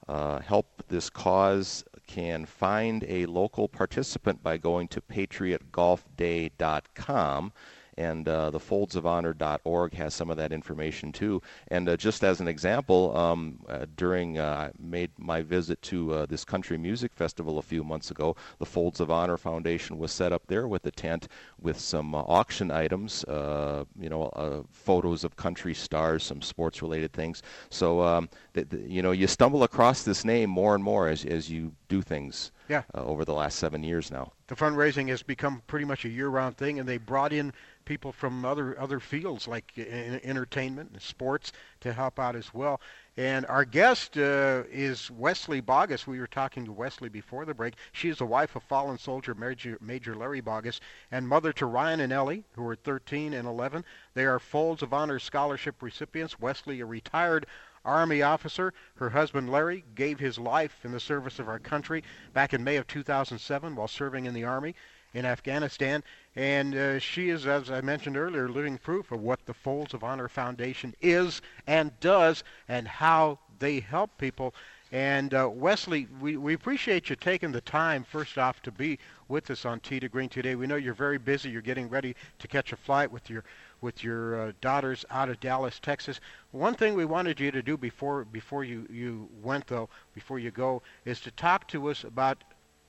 uh, 0.09 0.40
help 0.40 0.83
this 0.88 1.09
cause 1.09 1.85
can 2.07 2.44
find 2.46 3.04
a 3.07 3.26
local 3.26 3.68
participant 3.68 4.42
by 4.42 4.57
going 4.57 4.88
to 4.88 5.00
patriotgolfday.com 5.00 7.52
and 7.99 8.29
uh, 8.29 8.49
the 8.51 8.61
foldsofhonor.org 8.61 9.93
has 9.95 10.15
some 10.15 10.31
of 10.31 10.37
that 10.37 10.53
information 10.53 11.11
too. 11.11 11.43
And 11.67 11.89
uh, 11.89 11.97
just 11.97 12.23
as 12.23 12.41
an 12.41 12.47
example, 12.47 13.15
um, 13.17 13.59
uh, 13.69 13.87
during 13.97 14.39
uh, 14.39 14.71
I 14.71 14.71
made 14.79 15.11
my 15.19 15.43
visit 15.43 15.83
to 15.83 16.15
uh, 16.15 16.27
this 16.27 16.45
country 16.45 16.79
music 16.79 17.13
festival 17.13 17.59
a 17.59 17.63
few 17.63 17.83
months 17.83 18.13
ago, 18.13 18.37
the 18.61 18.65
Folds 18.65 19.01
of 19.01 19.11
Honor 19.11 19.37
Foundation 19.37 19.99
was 19.99 20.13
set 20.13 20.33
up 20.33 20.47
there 20.47 20.69
with 20.69 20.87
a 20.87 20.93
tent 20.93 21.27
with 21.61 21.79
some 21.79 22.15
uh, 22.15 22.19
auction 22.19 22.71
items, 22.71 23.25
you 23.29 24.09
know, 24.09 24.65
photos 24.71 25.25
of 25.25 25.35
country 25.35 25.75
stars, 25.75 26.23
some 26.23 26.41
sports-related 26.41 27.13
things. 27.13 27.43
So 27.69 28.01
um, 28.03 28.29
th- 28.55 28.69
th- 28.71 28.89
you 28.89 29.03
know, 29.03 29.11
you 29.11 29.27
stumble 29.27 29.65
across 29.65 30.05
this 30.05 30.25
name 30.25 30.51
more 30.51 30.77
and 30.77 30.85
more 30.85 31.09
as 31.09 31.25
as 31.25 31.51
you 31.51 31.73
do 31.89 32.01
things 32.01 32.53
yeah. 32.68 32.83
over 32.94 33.24
the 33.24 33.35
last 33.35 33.59
seven 33.59 33.83
years 33.83 34.11
now. 34.11 34.33
The 34.48 34.54
fundraising 34.54 35.09
has 35.09 35.22
become 35.22 35.62
pretty 35.66 35.85
much 35.85 36.04
a 36.04 36.09
year-round 36.09 36.57
thing, 36.57 36.78
and 36.78 36.88
they 36.88 36.96
brought 36.96 37.33
in 37.33 37.52
people 37.85 38.12
from 38.12 38.44
other 38.44 38.78
other 38.78 39.00
fields 39.00 39.48
like 39.48 39.72
entertainment 39.78 40.90
and 40.92 41.00
sports 41.00 41.52
to 41.81 41.92
help 41.92 42.18
out 42.18 42.37
as 42.37 42.52
well. 42.52 42.81
And 43.16 43.46
our 43.46 43.64
guest 43.64 44.16
uh, 44.16 44.62
is 44.70 45.11
Wesley 45.11 45.61
Bauguess. 45.61 46.07
We 46.07 46.20
were 46.20 46.28
talking 46.28 46.64
to 46.66 46.72
Wesley 46.72 47.09
before 47.09 47.44
the 47.44 47.54
break. 47.54 47.74
She 47.90 48.09
is 48.11 48.18
the 48.18 48.26
wife 48.26 48.54
of 48.54 48.62
fallen 48.62 48.96
soldier 48.96 49.35
Major, 49.35 49.76
Major 49.81 50.14
Larry 50.14 50.40
Bauguess 50.40 50.81
and 51.11 51.26
mother 51.26 51.52
to 51.54 51.66
Ryan 51.66 51.98
and 51.98 52.12
Ellie, 52.12 52.44
who 52.52 52.64
are 52.68 52.76
13 52.76 53.33
and 53.33 53.48
11. 53.48 53.85
They 54.14 54.24
are 54.24 54.38
Folds 54.38 54.83
of 54.83 54.92
Honor 54.92 55.18
Scholarship 55.18 55.83
recipients. 55.83 56.38
Wesley, 56.38 56.81
a 56.81 56.87
retired 56.87 57.46
Army 57.88 58.22
officer. 58.22 58.72
Her 58.96 59.11
husband 59.11 59.51
Larry 59.51 59.85
gave 59.94 60.20
his 60.20 60.38
life 60.38 60.85
in 60.85 60.92
the 60.92 61.01
service 61.01 61.38
of 61.38 61.48
our 61.48 61.59
country 61.59 62.05
back 62.35 62.53
in 62.53 62.62
May 62.62 62.77
of 62.77 62.87
2007 62.87 63.74
while 63.74 63.88
serving 63.88 64.27
in 64.27 64.35
the 64.35 64.44
Army 64.44 64.74
in 65.14 65.24
Afghanistan. 65.24 66.05
And 66.37 66.74
uh, 66.74 66.98
she 66.98 67.31
is, 67.31 67.46
as 67.46 67.70
I 67.70 67.81
mentioned 67.81 68.16
earlier, 68.16 68.48
living 68.48 68.79
proof 68.79 69.11
of 69.11 69.20
what 69.20 69.44
the 69.46 69.55
Folds 69.55 69.94
of 69.94 70.05
Honor 70.05 70.29
Foundation 70.29 70.94
is 71.01 71.40
and 71.66 71.98
does 72.01 72.44
and 72.68 72.87
how 72.87 73.38
they 73.59 73.81
help 73.81 74.16
people. 74.18 74.55
And 74.90 75.35
uh, 75.35 75.51
Wesley, 75.53 76.09
we, 76.20 76.37
we 76.37 76.55
appreciate 76.55 77.11
you 77.11 77.16
taking 77.16 77.53
the 77.53 77.61
time, 77.61 78.05
first 78.05 78.38
off, 78.38 78.62
to 78.62 78.72
be 78.72 78.98
with 79.29 79.51
us 79.51 79.66
on 79.66 79.81
Tee 79.81 80.01
to 80.01 80.09
Green 80.09 80.31
today. 80.31 80.55
We 80.55 80.66
know 80.66 80.77
you're 80.77 80.94
very 80.94 81.18
busy. 81.18 81.51
You're 81.51 81.61
getting 81.61 81.90
ready 81.90 82.16
to 82.38 82.48
catch 82.48 82.72
a 82.72 82.77
flight 82.77 83.11
with 83.11 83.29
your 83.29 83.44
with 83.81 84.03
your 84.03 84.49
uh, 84.49 84.53
daughters 84.61 85.05
out 85.11 85.29
of 85.29 85.41
Dallas, 85.41 85.79
Texas. 85.79 86.21
One 86.51 86.75
thing 86.75 86.95
we 86.95 87.05
wanted 87.05 87.41
you 87.41 87.51
to 87.51 87.62
do 87.62 87.77
before 87.77 88.25
before 88.25 88.64
you, 88.64 88.87
you 88.91 89.29
went 89.43 89.67
though, 89.67 89.88
before 90.14 90.38
you 90.38 90.51
go, 90.51 90.83
is 91.05 91.21
to 91.21 91.31
talk 91.31 91.69
to 91.69 91.91
us 91.91 92.05
about 92.05 92.43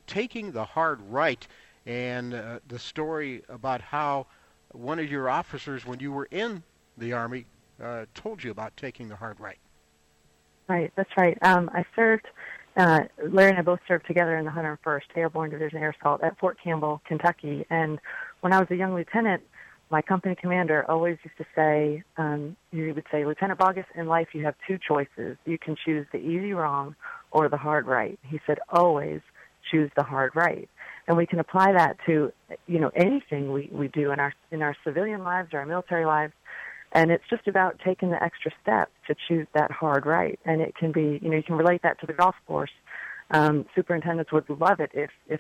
taking 0.08 0.52
the 0.52 0.65
hard 0.65 1.02
right 1.10 1.47
and 1.86 2.34
uh, 2.34 2.60
the 2.67 2.80
story 2.80 3.43
about 3.49 3.82
how 3.82 4.25
one 4.71 4.99
of 4.99 5.10
your 5.10 5.30
officers, 5.30 5.86
when 5.86 5.99
you 5.99 6.12
were 6.12 6.28
in 6.32 6.63
the 6.97 7.13
Army, 7.13 7.45
uh, 7.82 8.06
told 8.13 8.43
you 8.43 8.52
about 8.52 8.75
taking 8.78 9.10
the 9.10 9.15
hard 9.15 9.39
right. 9.39 9.58
Right, 10.67 10.91
that's 10.95 11.10
right. 11.17 11.38
Um, 11.41 11.69
I 11.73 11.84
served, 11.95 12.28
uh, 12.78 13.02
Larry 13.28 13.49
and 13.49 13.60
I 13.60 13.62
both 13.63 13.80
served 13.88 14.06
together 14.06 14.38
in 14.38 14.45
the 14.45 14.52
101st 14.52 15.02
Airborne 15.15 15.49
Division 15.49 15.80
Air 15.80 15.95
Assault 15.99 16.23
at 16.23 16.38
Fort 16.38 16.58
Campbell, 16.63 17.02
Kentucky. 17.08 17.65
And 17.71 17.99
when 18.41 18.54
I 18.54 18.60
was 18.60 18.67
a 18.69 18.75
young 18.75 18.93
lieutenant, 18.93 19.41
my 19.89 20.02
company 20.02 20.36
commander 20.36 20.86
always 20.89 21.17
used 21.23 21.38
to 21.38 21.45
say, 21.56 22.04
um, 22.17 22.56
he 22.71 22.91
would 22.91 23.06
say, 23.12 23.25
Lieutenant 23.25 23.60
Bauguess, 23.60 23.86
in 23.95 24.08
life 24.08 24.30
you 24.34 24.43
have 24.45 24.56
two 24.67 24.78
choices. 24.78 25.38
You 25.45 25.58
can 25.58 25.75
choose 25.84 26.06
the 26.12 26.19
easy 26.19 26.54
wrong 26.54 26.95
or 27.32 27.49
the 27.49 27.58
hard 27.58 27.88
right. 27.88 28.19
He 28.23 28.39
said, 28.45 28.60
always 28.69 29.21
choose 29.71 29.89
the 29.95 30.04
hard 30.04 30.36
right. 30.36 30.69
And 31.08 31.17
we 31.17 31.25
can 31.25 31.39
apply 31.39 31.73
that 31.73 31.97
to, 32.06 32.32
you 32.67 32.80
know, 32.80 32.91
anything 32.95 33.52
we, 33.52 33.69
we 33.71 33.88
do 33.88 34.12
in 34.12 34.19
our, 34.19 34.34
in 34.52 34.62
our 34.62 34.75
civilian 34.84 35.23
lives 35.23 35.49
or 35.54 35.60
our 35.60 35.65
military 35.65 36.06
lives. 36.06 36.34
And 36.91 37.12
it's 37.12 37.23
just 37.30 37.47
about 37.47 37.80
taking 37.84 38.12
the 38.12 38.23
extra 38.23 38.52
step 38.62 38.89
to 39.08 39.15
choose 39.28 39.47
that 39.54 39.71
hard 39.71 40.06
right. 40.06 40.39
And 40.45 40.62
it 40.62 40.75
can 40.75 40.91
be, 40.91 41.19
you 41.21 41.30
know, 41.30 41.38
you 41.38 41.43
can 41.43 41.56
relate 41.56 41.82
that 41.82 41.99
to 42.02 42.08
the 42.08 42.13
golf 42.13 42.36
course. 42.47 42.71
Um, 43.32 43.65
superintendents 43.75 44.32
would 44.32 44.49
love 44.49 44.80
it 44.80 44.91
if, 44.93 45.10
if 45.28 45.39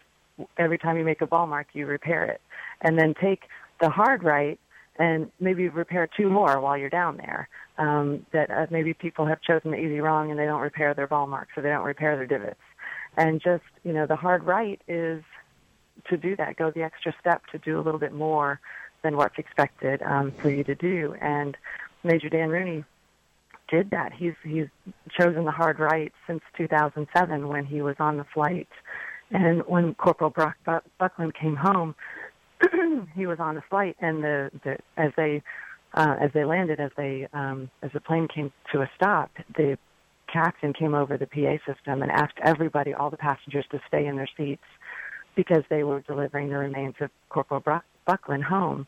every 0.57 0.77
time 0.77 0.97
you 0.97 1.03
make 1.03 1.21
a 1.21 1.27
ball 1.27 1.47
mark, 1.47 1.67
you 1.73 1.85
repair 1.85 2.23
it. 2.25 2.41
And 2.81 2.97
then 2.97 3.13
take 3.19 3.43
the 3.79 3.89
hard 3.89 4.23
right 4.23 4.59
and 4.97 5.31
maybe 5.39 5.69
repair 5.69 6.07
two 6.07 6.29
more 6.29 6.59
while 6.59 6.77
you're 6.77 6.89
down 6.89 7.17
there. 7.17 7.47
Um, 7.77 8.25
that 8.33 8.51
uh, 8.51 8.67
maybe 8.69 8.93
people 8.93 9.25
have 9.25 9.41
chosen 9.41 9.71
the 9.71 9.77
easy 9.77 10.01
wrong 10.01 10.31
and 10.31 10.39
they 10.39 10.45
don't 10.45 10.59
repair 10.59 10.93
their 10.93 11.07
ball 11.07 11.27
marks 11.27 11.51
or 11.55 11.63
they 11.63 11.69
don't 11.69 11.85
repair 11.85 12.17
their 12.17 12.25
divots. 12.25 12.59
And 13.15 13.41
just, 13.41 13.63
you 13.83 13.93
know, 13.93 14.05
the 14.05 14.17
hard 14.17 14.43
right 14.43 14.81
is 14.87 15.23
to 16.09 16.17
do 16.17 16.35
that, 16.35 16.57
go 16.57 16.71
the 16.71 16.83
extra 16.83 17.13
step 17.19 17.45
to 17.53 17.57
do 17.57 17.79
a 17.79 17.81
little 17.81 17.99
bit 17.99 18.13
more 18.13 18.59
than 19.01 19.15
what's 19.15 19.37
expected 19.37 20.01
um, 20.03 20.31
for 20.31 20.49
you 20.49 20.63
to 20.65 20.75
do. 20.75 21.15
And 21.21 21.55
Major 22.03 22.29
Dan 22.29 22.49
Rooney 22.49 22.83
did 23.69 23.91
that. 23.91 24.13
He's 24.13 24.33
he's 24.43 24.67
chosen 25.17 25.45
the 25.45 25.51
hard 25.51 25.79
right 25.79 26.11
since 26.27 26.41
2007 26.57 27.47
when 27.47 27.65
he 27.65 27.81
was 27.81 27.95
on 27.99 28.17
the 28.17 28.25
flight, 28.33 28.67
and 29.31 29.61
when 29.67 29.93
Corporal 29.95 30.29
Brock 30.29 30.57
Bucklin 30.97 31.31
came 31.31 31.55
home, 31.55 31.95
he 33.15 33.25
was 33.25 33.39
on 33.39 33.55
the 33.55 33.63
flight, 33.69 33.95
and 33.99 34.23
the, 34.23 34.51
the 34.63 34.77
as 34.97 35.11
they 35.15 35.41
uh, 35.93 36.15
as 36.19 36.31
they 36.33 36.45
landed, 36.45 36.79
as 36.79 36.91
they 36.97 37.27
um, 37.33 37.69
as 37.81 37.91
the 37.93 38.01
plane 38.01 38.27
came 38.27 38.51
to 38.71 38.81
a 38.81 38.89
stop, 38.95 39.31
the 39.55 39.77
captain 40.31 40.73
came 40.73 40.93
over 40.93 41.17
the 41.17 41.25
PA 41.25 41.57
system 41.71 42.01
and 42.01 42.11
asked 42.11 42.37
everybody, 42.43 42.93
all 42.93 43.09
the 43.09 43.17
passengers, 43.17 43.65
to 43.71 43.79
stay 43.87 44.05
in 44.05 44.15
their 44.15 44.29
seats 44.37 44.63
because 45.35 45.63
they 45.69 45.83
were 45.83 46.01
delivering 46.01 46.49
the 46.49 46.57
remains 46.57 46.95
of 46.99 47.09
Corporal 47.29 47.63
Bucklin 48.05 48.41
home. 48.41 48.87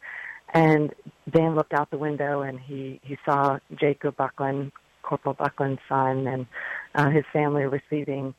And 0.54 0.94
Dan 1.30 1.56
looked 1.56 1.74
out 1.74 1.90
the 1.92 1.98
window 1.98 2.42
and 2.42 2.60
he 2.60 3.00
he 3.04 3.18
saw 3.26 3.60
Jacob 3.80 4.18
Bucklin, 4.18 4.72
Corporal 5.02 5.34
Bucklin's 5.34 5.80
son, 5.88 6.28
and 6.28 6.46
uh, 6.94 7.10
his 7.10 7.24
family 7.32 7.64
receiving 7.64 8.34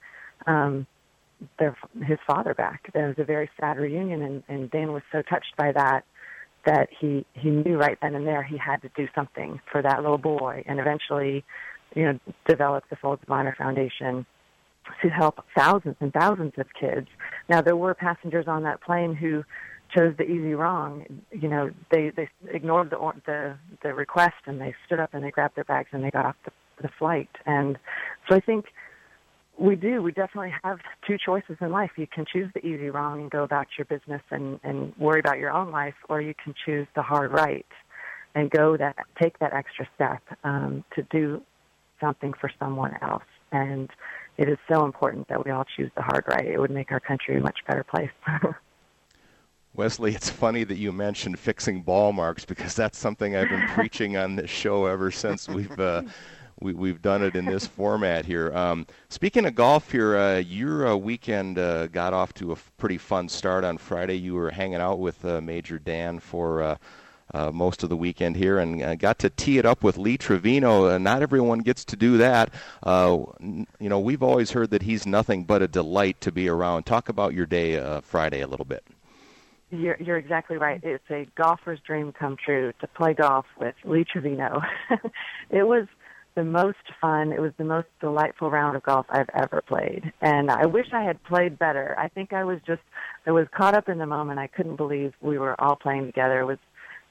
um, 0.47 0.87
their 1.59 1.77
his 2.05 2.19
father 2.27 2.55
back. 2.55 2.91
There 2.93 3.09
was 3.09 3.17
a 3.19 3.25
very 3.25 3.51
sad 3.61 3.79
reunion, 3.79 4.23
and, 4.23 4.43
and 4.49 4.71
Dan 4.71 4.93
was 4.93 5.03
so 5.11 5.23
touched 5.23 5.57
by 5.57 5.73
that 5.73 6.05
that 6.65 6.89
he 7.01 7.27
he 7.35 7.51
knew 7.51 7.77
right 7.77 7.99
then 8.01 8.15
and 8.15 8.27
there 8.27 8.43
he 8.43 8.57
had 8.57 8.83
to 8.83 8.91
do 8.97 9.09
something 9.15 9.61
for 9.71 9.83
that 9.83 10.03
little 10.03 10.19
boy, 10.19 10.63
and 10.67 10.79
eventually, 10.79 11.45
you 11.95 12.05
know, 12.05 12.19
developed 12.47 12.91
the 12.91 12.97
Folds 12.97 13.23
of 13.23 13.31
Honor 13.31 13.55
Foundation 13.57 14.27
to 15.01 15.09
help 15.09 15.45
thousands 15.57 15.97
and 16.01 16.13
thousands 16.13 16.53
of 16.59 16.67
kids. 16.79 17.07
Now 17.49 17.63
there 17.63 17.77
were 17.77 17.95
passengers 17.95 18.47
on 18.49 18.65
that 18.65 18.81
plane 18.81 19.15
who 19.15 19.45
chose 19.95 20.15
the 20.17 20.25
easy 20.25 20.55
wrong. 20.55 21.05
You 21.31 21.49
know, 21.49 21.71
they 21.91 22.11
they 22.11 22.29
ignored 22.51 22.91
the 22.91 23.13
the 23.27 23.57
the 23.83 23.95
request 23.95 24.35
and 24.47 24.61
they 24.61 24.75
stood 24.87 25.01
up 25.01 25.15
and 25.15 25.23
they 25.25 25.31
grabbed 25.31 25.57
their 25.57 25.65
bags 25.65 25.89
and 25.93 26.03
they 26.03 26.11
got 26.11 26.27
off 26.27 26.37
the, 26.45 26.53
the 26.83 26.91
flight. 26.99 27.31
And 27.47 27.79
so 28.29 28.37
I 28.37 28.41
think 28.41 28.67
we 29.62 29.77
do. 29.77 30.03
We 30.03 30.11
definitely 30.11 30.53
have 30.64 30.81
two 31.07 31.16
choices 31.25 31.57
in 31.61 31.70
life. 31.70 31.92
You 31.96 32.09
can 32.09 32.27
choose 32.31 32.51
the 32.53 32.66
easy 32.66 32.90
wrong 32.90 33.20
and 33.20 33.31
go 33.31 33.44
about 33.44 33.68
your 33.79 33.85
business 33.85 34.22
and, 34.31 34.59
and 34.64 34.92
worry 34.98 35.20
about 35.20 35.38
your 35.38 35.53
own 35.53 35.70
life, 35.70 35.94
or 36.09 36.20
you 36.20 36.35
can 36.42 36.53
choose 36.66 36.88
the 36.96 37.03
hard 37.03 37.31
right 37.31 37.66
and 38.35 38.51
go 38.51 38.77
that 38.77 38.96
take 39.20 39.38
that 39.38 39.53
extra 39.53 39.87
step 39.94 40.20
um, 40.42 40.85
to 40.96 41.03
do 41.05 41.40
something 42.01 42.33
for 42.40 42.51
someone 42.59 42.96
else. 43.03 43.22
And 43.53 43.88
it 44.37 44.48
is 44.48 44.59
so 44.70 44.85
important 44.85 45.29
that 45.29 45.44
we 45.44 45.53
all 45.53 45.64
choose 45.77 45.90
the 45.94 46.03
hard 46.03 46.25
right. 46.27 46.46
It 46.46 46.59
would 46.59 46.70
make 46.70 46.90
our 46.90 47.01
country 47.01 47.37
a 47.37 47.40
much 47.40 47.61
better 47.66 47.85
place. 47.85 48.11
Wesley, 49.75 50.14
it's 50.14 50.29
funny 50.29 50.64
that 50.64 50.77
you 50.77 50.92
mentioned 50.92 51.38
fixing 51.38 51.83
ball 51.83 52.12
marks 52.12 52.44
because 52.44 52.75
that's 52.75 52.98
something 52.98 53.37
I've 53.37 53.48
been 53.48 53.68
preaching 53.75 54.16
on 54.16 54.35
this 54.37 54.51
show 54.51 54.87
ever 54.87 55.11
since 55.11 55.48
we've 55.48 55.79
uh, 55.79 56.03
we, 56.62 56.72
we've 56.72 57.03
done 57.03 57.22
it 57.22 57.35
in 57.35 57.44
this 57.44 57.66
format 57.66 58.25
here. 58.25 58.53
Um, 58.55 58.87
speaking 59.09 59.46
of 59.46 59.55
golf 59.55 59.90
here, 59.90 60.16
uh, 60.16 60.38
your 60.38 60.88
uh, 60.88 60.96
weekend 60.96 61.59
uh, 61.59 61.88
got 61.88 62.12
off 62.12 62.33
to 62.35 62.51
a 62.51 62.53
f- 62.53 62.72
pretty 62.79 62.98
fun 62.98 63.29
start 63.29 63.64
on 63.64 63.79
Friday. 63.79 64.14
You 64.14 64.35
were 64.35 64.51
hanging 64.51 64.81
out 64.81 64.98
with 64.98 65.25
uh, 65.25 65.40
Major 65.40 65.79
Dan 65.79 66.20
for 66.20 66.62
uh, 66.62 66.77
uh, 67.35 67.51
most 67.51 67.83
of 67.83 67.88
the 67.88 67.96
weekend 67.96 68.37
here 68.37 68.59
and 68.59 68.98
got 68.98 69.18
to 69.20 69.31
tee 69.31 69.59
it 69.59 69.66
up 69.66 69.83
with 69.83 69.96
Lee 69.96 70.16
Trevino. 70.16 70.96
not 70.98 71.22
everyone 71.22 71.61
gets 71.61 71.85
to 71.87 71.96
do 71.96 72.18
that. 72.18 72.53
N- 72.87 73.66
you 73.81 73.88
know, 73.88 73.98
we've 73.98 74.22
always 74.22 74.51
heard 74.51 74.70
that 74.70 74.83
he's 74.83 75.07
nothing 75.07 75.44
but 75.44 75.62
a 75.62 75.68
delight 75.68 76.20
to 76.20 76.33
be 76.33 76.48
around. 76.48 76.85
Talk 76.85 77.09
about 77.09 77.35
your 77.35 77.46
day 77.46 78.01
Friday 78.03 78.40
a 78.40 78.46
little 78.46 78.66
bit. 78.66 78.85
You're, 79.70 79.96
you're 79.98 80.18
exactly 80.18 80.59
right. 80.59 80.79
It's 80.85 81.11
a 81.11 81.27
golfer's 81.35 81.81
dream 81.81 82.12
come 82.12 82.37
true 82.37 82.75
to 82.83 82.87
play 82.87 83.14
golf 83.14 83.46
with 83.59 83.75
Lee 83.85 84.05
Trevino. 84.05 84.61
it 85.51 85.62
was 85.62 85.87
the 86.35 86.45
most 86.45 86.79
fun. 87.01 87.33
It 87.33 87.40
was 87.40 87.53
the 87.59 87.64
most 87.64 87.88
delightful 88.01 88.51
round 88.51 88.77
of 88.77 88.83
golf 88.83 89.07
I've 89.11 89.29
ever 89.35 89.62
played. 89.62 90.12
And 90.21 90.51
I 90.51 90.66
wish 90.66 90.87
I 90.92 91.03
had 91.03 91.23
played 91.25 91.59
better. 91.59 91.95
I 91.99 92.09
think 92.09 92.33
I 92.33 92.45
was 92.45 92.59
just 92.66 92.83
I 93.27 93.33
was 93.33 93.47
caught 93.57 93.75
up 93.75 93.88
in 93.88 93.99
the 93.99 94.07
moment. 94.07 94.38
I 94.38 94.47
couldn't 94.47 94.77
believe 94.77 95.12
we 95.21 95.38
were 95.38 95.61
all 95.61 95.77
playing 95.77 96.07
together. 96.07 96.40
It 96.40 96.47
was 96.47 96.59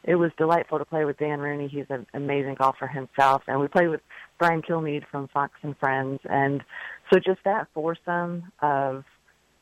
it 0.04 0.16
was 0.16 0.32
delightful 0.38 0.80
to 0.80 0.86
play 0.86 1.06
with 1.06 1.18
Dan 1.18 1.40
Rooney. 1.40 1.68
He's 1.68 1.86
an 1.90 2.08
amazing 2.14 2.56
golfer 2.56 2.88
himself. 2.88 3.44
And 3.48 3.60
we 3.60 3.68
played 3.68 3.90
with 3.90 4.02
Brian 4.40 4.62
Kilmeade 4.64 5.06
from 5.12 5.28
Fox 5.28 5.54
and 5.62 5.78
Friends. 5.78 6.20
And 6.26 6.64
so 7.12 7.20
just 7.20 7.44
that 7.46 7.68
foursome 7.76 8.52
of 8.62 9.04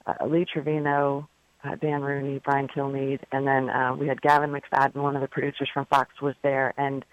uh, 0.08 0.26
Lee 0.26 0.46
Trevino, 0.52 1.28
uh, 1.64 1.76
Dan 1.76 2.02
Rooney, 2.02 2.40
Brian 2.44 2.70
Kilmeade, 2.70 3.20
and 3.34 3.46
then 3.46 3.70
uh, 3.70 3.96
we 3.96 4.08
had 4.08 4.22
Gavin 4.22 4.52
McFadden, 4.52 4.96
one 4.96 5.16
of 5.16 5.22
the 5.22 5.28
producers 5.28 5.70
from 5.74 5.86
Fox, 5.88 6.10
was 6.22 6.36
there, 6.42 6.74
and 6.78 7.04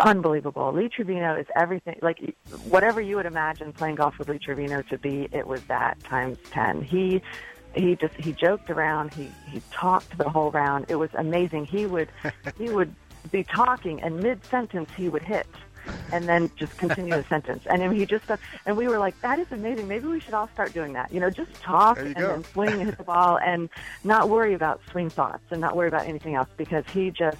unbelievable. 0.00 0.72
Lee 0.72 0.88
Trevino 0.88 1.36
is 1.36 1.46
everything. 1.54 1.98
Like 2.02 2.34
whatever 2.64 3.00
you 3.00 3.16
would 3.16 3.26
imagine 3.26 3.72
playing 3.72 3.96
golf 3.96 4.18
with 4.18 4.28
Lee 4.28 4.38
Trevino 4.38 4.82
to 4.82 4.98
be, 4.98 5.28
it 5.32 5.46
was 5.46 5.62
that 5.64 6.02
times 6.04 6.38
ten. 6.50 6.82
He 6.82 7.22
he 7.74 7.96
just 7.96 8.14
he 8.14 8.32
joked 8.32 8.70
around. 8.70 9.14
He 9.14 9.30
he 9.46 9.62
talked 9.70 10.16
the 10.18 10.28
whole 10.28 10.50
round. 10.50 10.86
It 10.88 10.96
was 10.96 11.10
amazing. 11.14 11.66
He 11.66 11.86
would 11.86 12.08
he 12.58 12.70
would 12.70 12.94
be 13.30 13.44
talking, 13.44 14.00
and 14.02 14.20
mid 14.20 14.44
sentence 14.44 14.90
he 14.96 15.08
would 15.08 15.22
hit 15.22 15.46
and 16.12 16.28
then 16.28 16.50
just 16.56 16.76
continue 16.76 17.14
the 17.14 17.24
sentence. 17.28 17.64
And 17.68 17.92
he 17.92 18.06
just 18.06 18.24
and 18.66 18.76
we 18.76 18.88
were 18.88 18.98
like, 18.98 19.20
that 19.20 19.38
is 19.38 19.46
amazing. 19.50 19.88
Maybe 19.88 20.06
we 20.06 20.20
should 20.20 20.34
all 20.34 20.48
start 20.48 20.72
doing 20.72 20.92
that. 20.94 21.12
You 21.12 21.20
know, 21.20 21.30
just 21.30 21.54
talk 21.54 21.98
and 21.98 22.14
go. 22.14 22.28
then 22.28 22.44
swing 22.44 22.72
and 22.72 22.82
hit 22.82 22.98
the 22.98 23.04
ball 23.04 23.38
and 23.38 23.68
not 24.04 24.28
worry 24.28 24.54
about 24.54 24.80
swing 24.90 25.10
thoughts 25.10 25.44
and 25.50 25.60
not 25.60 25.76
worry 25.76 25.88
about 25.88 26.06
anything 26.06 26.34
else 26.34 26.48
because 26.56 26.84
he 26.92 27.10
just, 27.10 27.38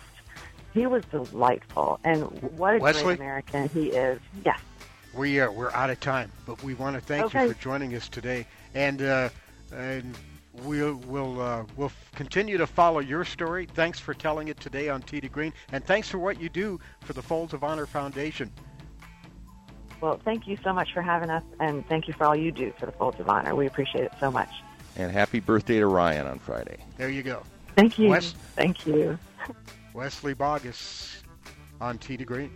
he 0.72 0.87
was 0.87 1.04
delightful. 1.06 1.98
And 2.04 2.22
what 2.56 2.76
a 2.76 2.78
Wesley? 2.78 3.02
great 3.04 3.18
American 3.18 3.68
he 3.70 3.88
is. 3.88 4.20
Yes. 4.44 4.59
We 5.14 5.40
are 5.40 5.50
we're 5.50 5.72
out 5.72 5.90
of 5.90 5.98
time, 6.00 6.30
but 6.46 6.62
we 6.62 6.74
want 6.74 6.94
to 6.94 7.00
thank 7.00 7.24
Okay. 7.26 7.44
you 7.46 7.52
for 7.52 7.61
joining 7.61 7.94
us 7.96 8.09
today, 8.09 8.46
and 8.74 9.02
uh, 9.02 9.28
and 9.74 10.16
we'll 10.62 10.94
we'll 11.06 11.40
uh, 11.40 11.64
we'll 11.76 11.87
f- 11.88 12.11
continue 12.14 12.56
to 12.59 12.66
follow 12.66 13.00
your 13.00 13.24
story. 13.24 13.66
Thanks 13.74 13.98
for 13.98 14.14
telling 14.14 14.46
it 14.48 14.61
today 14.61 14.88
on 14.88 15.02
Tee 15.02 15.20
to 15.20 15.28
Green, 15.28 15.52
and 15.72 15.85
thanks 15.85 16.09
for 16.09 16.18
what 16.18 16.40
you 16.40 16.48
do 16.48 16.78
for 17.00 17.12
the 17.12 17.22
Folds 17.22 17.52
of 17.54 17.64
Honor 17.64 17.87
Foundation. 17.87 18.52
Well, 20.00 20.20
thank 20.24 20.46
you 20.46 20.56
so 20.62 20.72
much 20.72 20.94
for 20.94 21.02
having 21.02 21.28
us 21.28 21.42
and 21.59 21.87
thank 21.87 22.09
you 22.09 22.14
for 22.14 22.24
all 22.24 22.35
you 22.35 22.50
do 22.52 22.72
for 22.78 22.87
the 22.87 22.92
Folds 22.92 23.20
of 23.20 23.28
Honor. 23.28 23.54
We 23.54 23.66
appreciate 23.66 24.04
it 24.04 24.12
so 24.18 24.30
much. 24.30 24.48
And 24.96 25.12
happy 25.12 25.40
birthday 25.40 25.78
to 25.80 25.87
Ryan 25.87 26.26
on 26.26 26.38
Friday. 26.38 26.78
There 26.96 27.11
you 27.11 27.22
go. 27.22 27.42
Thank 27.76 27.98
you. 27.98 28.09
Wes- 28.09 28.33
Thank 28.56 28.87
you. 28.87 29.18
Wesley 29.94 30.35
Bauguess 30.35 31.22
on 31.81 31.98
Tee 31.98 32.16
to 32.16 32.24
Green. 32.24 32.50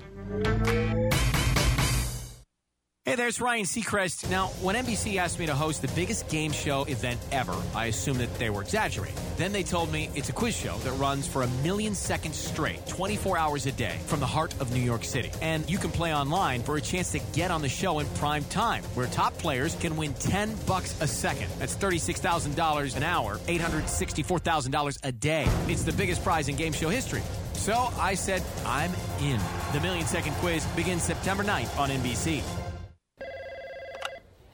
Hey, 3.07 3.17
there's 3.17 3.39
Ryan 3.39 3.67
Seacrest. 3.67 4.31
Now, 4.31 4.47
when 4.63 4.77
NBC 4.77 5.19
asked 5.19 5.39
me 5.39 5.45
to 5.45 5.55
host 5.55 5.83
the 5.83 5.89
biggest 5.89 6.27
game 6.31 6.53
show 6.53 6.85
event 6.85 7.21
ever, 7.33 7.55
I 7.75 7.85
assumed 7.93 8.21
that 8.21 8.33
they 8.37 8.49
were 8.49 8.63
exaggerating. 8.63 9.15
Then 9.37 9.53
they 9.53 9.63
told 9.63 9.93
me 9.93 10.09
it's 10.15 10.31
a 10.31 10.33
quiz 10.33 10.57
show 10.57 10.79
that 10.85 10.93
runs 10.93 11.29
for 11.29 11.43
a 11.43 11.47
million 11.63 11.95
seconds 11.95 12.39
straight, 12.39 12.87
24 12.87 13.37
hours 13.37 13.67
a 13.67 13.73
day, 13.73 13.99
from 14.07 14.21
the 14.21 14.27
heart 14.27 14.59
of 14.59 14.73
New 14.73 14.81
York 14.81 15.05
City. 15.05 15.31
And 15.43 15.69
you 15.69 15.77
can 15.77 15.91
play 15.91 16.15
online 16.15 16.63
for 16.63 16.79
a 16.79 16.81
chance 16.81 17.13
to 17.13 17.19
get 17.35 17.51
on 17.51 17.61
the 17.61 17.69
show 17.69 17.99
in 17.99 18.07
prime 18.15 18.45
time, 18.45 18.83
where 18.95 19.07
top 19.09 19.37
players 19.37 19.75
can 19.75 19.97
win 19.99 20.15
10 20.15 20.57
bucks 20.67 20.99
a 21.03 21.07
second. 21.07 21.51
That's 21.59 21.77
$36,000 21.77 22.97
an 22.97 23.03
hour, 23.03 23.37
$864,000 23.37 24.99
a 25.03 25.13
day. 25.13 25.47
It's 25.69 25.83
the 25.83 25.93
biggest 25.93 26.25
prize 26.25 26.49
in 26.49 26.57
game 26.57 26.73
show 26.73 26.89
history. 26.89 27.21
So 27.53 27.75
I 27.99 28.15
said, 28.15 28.43
I'm 28.65 28.93
in. 29.21 29.39
The 29.75 29.81
Million 29.81 30.07
Second 30.07 30.33
Quiz 30.37 30.65
begins 30.69 31.03
September 31.03 31.45
9th 31.45 31.79
on 31.79 31.91
NBC. 31.91 32.64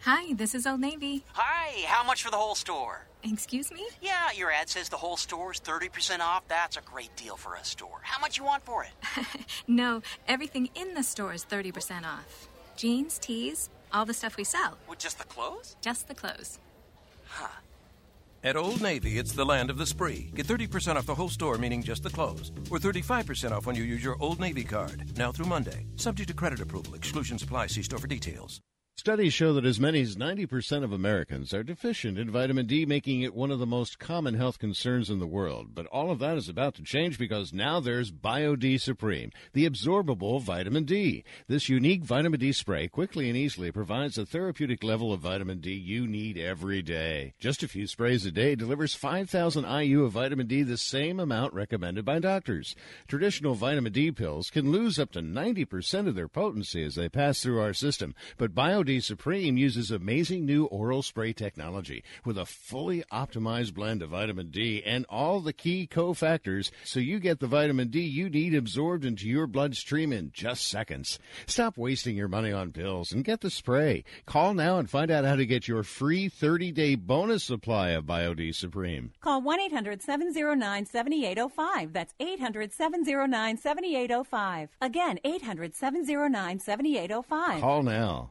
Hi, 0.03 0.33
this 0.33 0.55
is 0.55 0.67
Old 0.67 0.81
Navy. 0.81 1.25
Hi, 1.33 1.85
how 1.87 2.03
much 2.05 2.23
for 2.23 2.31
the 2.31 2.37
whole 2.37 2.55
store? 2.55 3.07
Excuse 3.23 3.71
me? 3.71 3.87
Yeah, 4.01 4.31
your 4.35 4.51
ad 4.51 4.71
says 4.71 4.89
the 4.89 4.97
whole 4.97 5.19
store 5.19 5.53
is 5.53 5.61
30% 5.61 6.21
off. 6.21 6.43
That's 6.49 6.79
a 6.79 6.81
great 6.81 7.15
deal 7.17 7.37
for 7.37 7.55
a 7.57 7.65
store. 7.65 8.01
How 8.03 8.19
much 8.19 8.39
you 8.39 8.45
want 8.45 8.65
for 8.65 8.85
it? 8.85 8.91
No, 9.69 10.03
everything 10.27 10.69
in 10.75 10.95
the 10.95 11.03
store 11.03 11.35
is 11.35 11.45
30% 11.45 12.05
off. 12.05 12.49
Jeans, 12.77 13.19
tees, 13.19 13.69
all 13.93 14.07
the 14.07 14.15
stuff 14.15 14.37
we 14.39 14.45
sell. 14.45 14.79
With 14.89 14.99
just 14.99 15.19
the 15.19 15.25
clothes? 15.25 15.77
Just 15.83 16.09
the 16.09 16.15
clothes. 16.15 16.59
At 18.43 18.57
Old 18.57 18.81
Navy, 18.81 19.19
it's 19.19 19.33
the 19.33 19.45
land 19.45 19.69
of 19.69 19.77
the 19.77 19.87
spree. 19.87 20.31
Get 20.35 20.47
30% 20.47 20.97
off 20.97 21.05
the 21.05 21.15
whole 21.15 21.29
store, 21.29 21.59
meaning 21.59 21.83
just 21.83 22.03
the 22.03 22.11
clothes, 22.11 22.53
or 22.71 22.79
35% 22.79 23.53
off 23.53 23.67
when 23.67 23.77
you 23.77 23.85
use 23.85 24.03
your 24.03 24.17
Old 24.19 24.41
Navy 24.41 24.65
card. 24.65 25.17
Now 25.19 25.31
through 25.31 25.47
Monday. 25.47 25.87
Subject 25.97 26.29
to 26.29 26.35
credit 26.35 26.61
approval. 26.61 26.95
Exclusions 26.95 27.43
apply. 27.43 27.67
See 27.67 27.83
store 27.83 27.99
for 27.99 28.07
details. 28.07 28.61
Studies 29.01 29.33
show 29.33 29.55
that 29.55 29.65
as 29.65 29.81
many 29.81 30.03
as 30.03 30.17
90% 30.17 30.85
of 30.85 30.93
Americans 30.93 31.55
are 31.55 31.63
deficient 31.63 32.19
in 32.19 32.31
vitamin 32.31 32.67
D, 32.67 32.85
making 32.85 33.23
it 33.23 33.35
one 33.35 33.51
of 33.51 33.59
the 33.59 33.65
most 33.65 33.99
common 33.99 34.35
health 34.35 34.59
concerns 34.59 35.09
in 35.09 35.19
the 35.19 35.27
world. 35.27 35.75
But 35.75 35.87
all 35.87 36.11
of 36.11 36.19
that 36.19 36.37
is 36.37 36.51
about 36.51 36.75
to 36.75 36.83
change 36.83 37.17
because 37.17 37.51
now 37.51 37.81
there's 37.81 38.13
BioD 38.13 38.79
Supreme, 38.79 39.33
the 39.55 39.67
absorbable 39.67 40.43
vitamin 40.43 40.85
D. 40.85 41.25
This 41.49 41.71
unique 41.71 42.05
vitamin 42.05 42.39
D 42.39 42.53
spray 42.53 42.89
quickly 42.89 43.31
and 43.31 43.39
easily 43.39 43.73
provides 43.73 44.17
the 44.17 44.27
therapeutic 44.27 44.85
level 44.85 45.15
of 45.15 45.21
vitamin 45.21 45.61
D 45.61 45.73
you 45.73 46.07
need 46.07 46.37
every 46.37 46.83
day. 46.83 47.33
Just 47.39 47.63
a 47.63 47.69
few 47.69 47.87
sprays 47.87 48.27
a 48.27 48.31
day 48.31 48.55
delivers 48.55 48.95
5,000 48.95 49.65
IU 49.65 50.05
of 50.05 50.13
vitamin 50.13 50.47
D, 50.47 50.63
the 50.63 50.77
same 50.77 51.19
amount 51.19 51.55
recommended 51.55 52.05
by 52.05 52.19
doctors. 52.19 52.77
Traditional 53.09 53.55
vitamin 53.55 53.95
D 53.95 54.13
pills 54.13 54.51
can 54.51 54.71
lose 54.71 54.99
up 54.99 55.11
to 55.13 55.23
90% 55.23 56.07
of 56.07 56.15
their 56.15 56.29
potency 56.29 56.85
as 56.85 56.97
they 56.97 57.09
pass 57.09 57.41
through 57.41 57.63
our 57.63 57.73
system, 57.73 58.15
but 58.37 58.55
BioD 58.55 58.90
Supreme 58.99 59.57
uses 59.57 59.91
amazing 59.91 60.47
new 60.47 60.65
oral 60.65 61.03
spray 61.03 61.33
technology 61.33 62.03
with 62.25 62.37
a 62.37 62.47
fully 62.47 63.05
optimized 63.13 63.75
blend 63.75 64.03
of 64.03 64.11
vitamin 64.11 64.51
D 64.51 64.83
and 64.85 65.07
all 65.09 65.41
the 65.41 65.53
key 65.53 65.87
cofactors 65.87 66.71
so 66.85 66.99
you 66.99 67.21
get 67.21 67.39
the 67.39 67.47
vitamin 67.47 67.89
D 67.89 68.01
you 68.01 68.29
need 68.29 68.55
absorbed 68.55 69.05
into 69.05 69.29
your 69.29 69.47
bloodstream 69.47 70.13
in 70.13 70.31
just 70.33 70.67
seconds. 70.67 71.19
Stop 71.47 71.77
wasting 71.77 72.17
your 72.17 72.29
money 72.29 72.51
on 72.51 72.73
pills 72.73 73.13
and 73.13 73.23
get 73.23 73.43
the 73.43 73.51
spray. 73.51 74.03
Call 74.27 74.55
now 74.55 74.79
and 74.79 74.89
find 74.89 75.11
out 75.11 75.25
how 75.25 75.37
to 75.37 75.47
get 75.47 75.69
your 75.69 75.83
free 75.83 76.31
30-day 76.31 76.95
bonus 76.95 77.45
supply 77.45 77.91
of 77.91 78.07
BioD 78.07 78.55
Supreme. 78.55 79.13
Call 79.21 79.43
1 79.43 79.61
800 79.61 80.03
709 80.03 80.87
7805. 80.87 81.93
That's 81.93 82.15
800 82.19 82.73
709 82.73 83.59
7805. 83.59 84.71
Again, 84.81 85.21
800 85.25 85.75
709 85.75 86.59
7805. 86.59 87.61
Call 87.61 87.83
now. 87.83 88.31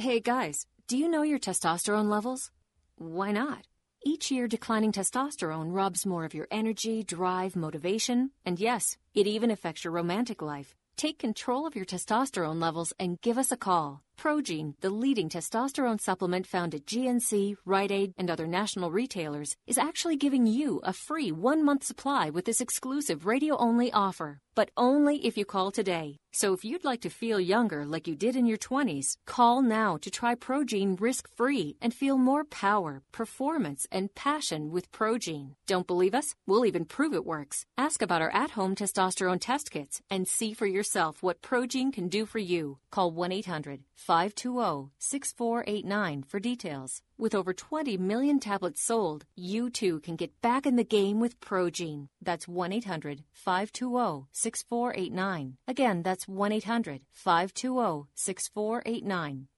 Hey 0.00 0.20
guys, 0.20 0.64
do 0.86 0.96
you 0.96 1.08
know 1.08 1.22
your 1.22 1.40
testosterone 1.40 2.08
levels? 2.08 2.52
Why 2.98 3.32
not? 3.32 3.66
Each 4.06 4.30
year, 4.30 4.46
declining 4.46 4.92
testosterone 4.92 5.74
robs 5.74 6.06
more 6.06 6.24
of 6.24 6.34
your 6.34 6.46
energy, 6.52 7.02
drive, 7.02 7.56
motivation, 7.56 8.30
and 8.46 8.60
yes, 8.60 8.96
it 9.12 9.26
even 9.26 9.50
affects 9.50 9.82
your 9.82 9.92
romantic 9.92 10.40
life. 10.40 10.76
Take 10.96 11.18
control 11.18 11.66
of 11.66 11.74
your 11.74 11.84
testosterone 11.84 12.62
levels 12.62 12.92
and 13.00 13.20
give 13.22 13.38
us 13.38 13.50
a 13.50 13.56
call. 13.56 14.04
Progene, 14.18 14.74
the 14.80 14.90
leading 14.90 15.28
testosterone 15.28 16.00
supplement 16.00 16.44
found 16.44 16.74
at 16.74 16.84
GNC, 16.86 17.54
Rite 17.64 17.92
Aid, 17.92 18.14
and 18.18 18.28
other 18.28 18.48
national 18.48 18.90
retailers, 18.90 19.56
is 19.68 19.78
actually 19.78 20.16
giving 20.16 20.44
you 20.44 20.80
a 20.82 20.92
free 20.92 21.30
one 21.30 21.64
month 21.64 21.84
supply 21.84 22.28
with 22.28 22.44
this 22.44 22.60
exclusive 22.60 23.26
radio 23.26 23.56
only 23.56 23.92
offer. 23.92 24.40
But 24.56 24.72
only 24.76 25.24
if 25.24 25.38
you 25.38 25.44
call 25.44 25.70
today. 25.70 26.16
So 26.32 26.52
if 26.52 26.64
you'd 26.64 26.84
like 26.84 27.00
to 27.02 27.10
feel 27.10 27.38
younger 27.38 27.86
like 27.86 28.08
you 28.08 28.16
did 28.16 28.34
in 28.34 28.44
your 28.44 28.58
20s, 28.58 29.14
call 29.24 29.62
now 29.62 29.98
to 29.98 30.10
try 30.10 30.34
Progene 30.34 31.00
risk 31.00 31.28
free 31.36 31.76
and 31.80 31.94
feel 31.94 32.18
more 32.18 32.44
power, 32.44 33.02
performance, 33.12 33.86
and 33.92 34.12
passion 34.16 34.72
with 34.72 34.90
Progene. 34.90 35.54
Don't 35.68 35.86
believe 35.86 36.14
us? 36.14 36.34
We'll 36.44 36.66
even 36.66 36.86
prove 36.86 37.14
it 37.14 37.24
works. 37.24 37.66
Ask 37.76 38.02
about 38.02 38.20
our 38.20 38.34
at 38.34 38.50
home 38.50 38.74
testosterone 38.74 39.40
test 39.40 39.70
kits 39.70 40.02
and 40.10 40.26
see 40.26 40.52
for 40.54 40.66
yourself 40.66 41.22
what 41.22 41.40
Progene 41.40 41.92
can 41.92 42.08
do 42.08 42.26
for 42.26 42.40
you. 42.40 42.78
Call 42.90 43.12
1 43.12 43.30
800 43.30 43.84
520 44.08 44.88
6489 44.98 46.22
for 46.22 46.40
details. 46.40 47.02
With 47.18 47.34
over 47.34 47.52
20 47.52 47.98
million 47.98 48.40
tablets 48.40 48.80
sold, 48.80 49.26
you 49.36 49.68
too 49.68 50.00
can 50.00 50.16
get 50.16 50.40
back 50.40 50.64
in 50.64 50.76
the 50.76 50.82
game 50.82 51.20
with 51.20 51.38
Progene. 51.40 52.08
That's 52.22 52.48
1 52.48 52.72
800 52.72 53.24
520 53.34 54.28
6489. 54.32 55.58
Again, 55.68 56.02
that's 56.02 56.26
1 56.26 56.52
800 56.52 57.02
520 57.12 58.06
6489. 58.14 59.48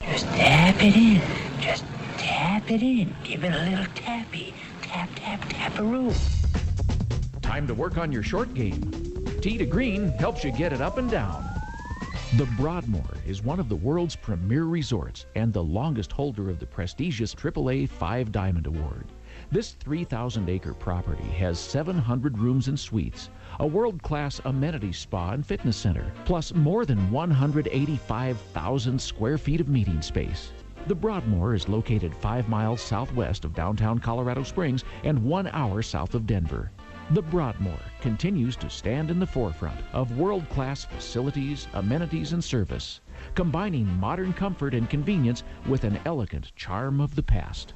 Just 0.00 0.26
tap 0.26 0.82
it 0.82 0.96
in. 0.96 1.22
Just 1.60 1.84
tap 2.18 2.68
it 2.68 2.82
in. 2.82 3.14
Give 3.22 3.44
it 3.44 3.54
a 3.54 3.70
little 3.70 3.86
tappy. 3.94 4.52
Tap, 4.82 5.08
tap, 5.14 5.40
tap 5.48 5.78
a 5.78 5.82
taparoo. 5.82 6.12
Time 7.42 7.68
to 7.68 7.74
work 7.74 7.96
on 7.96 8.10
your 8.10 8.24
short 8.24 8.52
game. 8.54 9.13
Tee 9.44 9.58
to 9.58 9.66
Green 9.66 10.08
helps 10.12 10.42
you 10.42 10.50
get 10.50 10.72
it 10.72 10.80
up 10.80 10.96
and 10.96 11.10
down. 11.10 11.44
The 12.38 12.46
Broadmoor 12.56 13.18
is 13.26 13.42
one 13.42 13.60
of 13.60 13.68
the 13.68 13.76
world's 13.76 14.16
premier 14.16 14.64
resorts 14.64 15.26
and 15.36 15.52
the 15.52 15.62
longest 15.62 16.12
holder 16.12 16.48
of 16.48 16.58
the 16.58 16.64
prestigious 16.64 17.34
AAA 17.34 17.90
Five 17.90 18.32
Diamond 18.32 18.66
Award. 18.66 19.04
This 19.52 19.72
3,000 19.72 20.48
acre 20.48 20.72
property 20.72 21.28
has 21.32 21.58
700 21.60 22.38
rooms 22.38 22.68
and 22.68 22.80
suites, 22.80 23.28
a 23.60 23.66
world 23.66 24.02
class 24.02 24.40
amenity 24.46 24.94
spa 24.94 25.32
and 25.32 25.44
fitness 25.44 25.76
center, 25.76 26.10
plus 26.24 26.54
more 26.54 26.86
than 26.86 27.10
185,000 27.10 28.98
square 28.98 29.36
feet 29.36 29.60
of 29.60 29.68
meeting 29.68 30.00
space. 30.00 30.52
The 30.86 30.94
Broadmoor 30.94 31.52
is 31.52 31.68
located 31.68 32.16
five 32.16 32.48
miles 32.48 32.80
southwest 32.80 33.44
of 33.44 33.54
downtown 33.54 33.98
Colorado 33.98 34.42
Springs 34.42 34.84
and 35.02 35.22
one 35.22 35.48
hour 35.48 35.82
south 35.82 36.14
of 36.14 36.26
Denver. 36.26 36.70
The 37.10 37.20
Broadmoor 37.20 37.78
continues 38.00 38.56
to 38.56 38.70
stand 38.70 39.10
in 39.10 39.18
the 39.18 39.26
forefront 39.26 39.78
of 39.92 40.16
world 40.16 40.48
class 40.48 40.86
facilities, 40.86 41.68
amenities, 41.74 42.32
and 42.32 42.42
service, 42.42 43.00
combining 43.34 43.86
modern 44.00 44.32
comfort 44.32 44.72
and 44.72 44.88
convenience 44.88 45.42
with 45.66 45.84
an 45.84 46.00
elegant 46.06 46.56
charm 46.56 47.02
of 47.02 47.14
the 47.14 47.22
past. 47.22 47.74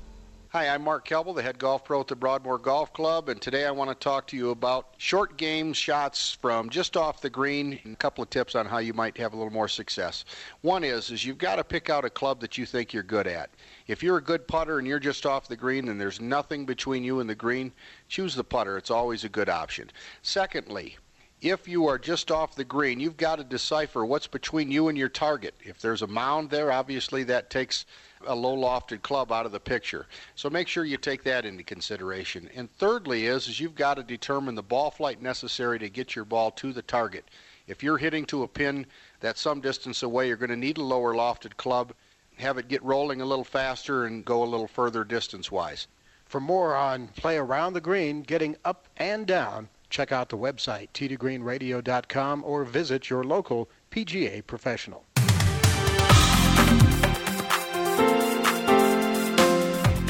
Hi, 0.52 0.68
I'm 0.68 0.80
Mark 0.80 1.06
Kelble, 1.06 1.34
the 1.34 1.42
head 1.42 1.58
golf 1.58 1.84
pro 1.84 2.00
at 2.00 2.06
the 2.06 2.16
Broadmoor 2.16 2.56
Golf 2.56 2.94
Club, 2.94 3.28
and 3.28 3.38
today 3.38 3.66
I 3.66 3.70
want 3.70 3.90
to 3.90 3.94
talk 3.94 4.26
to 4.28 4.36
you 4.36 4.48
about 4.48 4.94
short 4.96 5.36
game 5.36 5.74
shots 5.74 6.38
from 6.40 6.70
just 6.70 6.96
off 6.96 7.20
the 7.20 7.28
green 7.28 7.78
and 7.84 7.92
a 7.92 7.96
couple 7.98 8.24
of 8.24 8.30
tips 8.30 8.54
on 8.54 8.64
how 8.64 8.78
you 8.78 8.94
might 8.94 9.18
have 9.18 9.34
a 9.34 9.36
little 9.36 9.52
more 9.52 9.68
success. 9.68 10.24
One 10.62 10.84
is 10.84 11.10
is 11.10 11.22
you've 11.22 11.36
got 11.36 11.56
to 11.56 11.64
pick 11.64 11.90
out 11.90 12.06
a 12.06 12.10
club 12.10 12.40
that 12.40 12.56
you 12.56 12.64
think 12.64 12.94
you're 12.94 13.02
good 13.02 13.26
at. 13.26 13.50
If 13.88 14.02
you're 14.02 14.18
a 14.18 14.22
good 14.22 14.46
putter 14.46 14.78
and 14.78 14.86
you're 14.86 14.98
just 14.98 15.24
off 15.24 15.48
the 15.48 15.56
green 15.56 15.88
and 15.88 15.98
there's 15.98 16.20
nothing 16.20 16.66
between 16.66 17.02
you 17.02 17.20
and 17.20 17.28
the 17.28 17.34
green, 17.34 17.72
choose 18.08 18.34
the 18.34 18.44
putter. 18.44 18.76
It's 18.76 18.90
always 18.90 19.24
a 19.24 19.30
good 19.30 19.48
option. 19.48 19.90
Secondly, 20.22 20.98
if 21.40 21.66
you 21.66 21.86
are 21.86 21.98
just 21.98 22.30
off 22.30 22.54
the 22.54 22.64
green, 22.64 23.00
you've 23.00 23.16
got 23.16 23.36
to 23.36 23.44
decipher 23.44 24.04
what's 24.04 24.26
between 24.26 24.70
you 24.70 24.88
and 24.88 24.98
your 24.98 25.08
target. 25.08 25.54
If 25.62 25.80
there's 25.80 26.02
a 26.02 26.06
mound 26.06 26.50
there, 26.50 26.70
obviously 26.70 27.24
that 27.24 27.48
takes 27.48 27.86
a 28.26 28.34
low 28.34 28.56
lofted 28.56 29.02
club 29.02 29.32
out 29.32 29.46
of 29.46 29.52
the 29.52 29.60
picture. 29.60 30.06
So 30.34 30.50
make 30.50 30.68
sure 30.68 30.84
you 30.84 30.96
take 30.96 31.22
that 31.22 31.46
into 31.46 31.62
consideration. 31.62 32.50
And 32.54 32.70
thirdly 32.72 33.26
is, 33.26 33.48
is 33.48 33.58
you've 33.58 33.76
got 33.76 33.94
to 33.94 34.02
determine 34.02 34.54
the 34.54 34.62
ball 34.62 34.90
flight 34.90 35.22
necessary 35.22 35.78
to 35.78 35.88
get 35.88 36.14
your 36.14 36.24
ball 36.26 36.50
to 36.52 36.72
the 36.72 36.82
target. 36.82 37.24
If 37.68 37.82
you're 37.82 37.98
hitting 37.98 38.26
to 38.26 38.42
a 38.42 38.48
pin 38.48 38.84
that's 39.20 39.40
some 39.40 39.60
distance 39.60 40.02
away, 40.02 40.26
you're 40.26 40.36
going 40.36 40.50
to 40.50 40.56
need 40.56 40.78
a 40.78 40.82
lower 40.82 41.14
lofted 41.14 41.56
club. 41.56 41.94
Have 42.38 42.56
it 42.58 42.68
get 42.68 42.82
rolling 42.84 43.20
a 43.20 43.24
little 43.26 43.44
faster 43.44 44.04
and 44.04 44.24
go 44.24 44.42
a 44.42 44.46
little 44.46 44.68
further 44.68 45.04
distance 45.04 45.50
wise. 45.50 45.88
For 46.24 46.40
more 46.40 46.76
on 46.76 47.08
play 47.08 47.36
around 47.36 47.72
the 47.72 47.80
green, 47.80 48.22
getting 48.22 48.56
up 48.64 48.86
and 48.96 49.26
down, 49.26 49.68
check 49.90 50.12
out 50.12 50.28
the 50.28 50.38
website 50.38 50.88
tdgreenradio.com 50.94 52.44
or 52.44 52.64
visit 52.64 53.10
your 53.10 53.24
local 53.24 53.68
PGA 53.90 54.46
professional. 54.46 55.04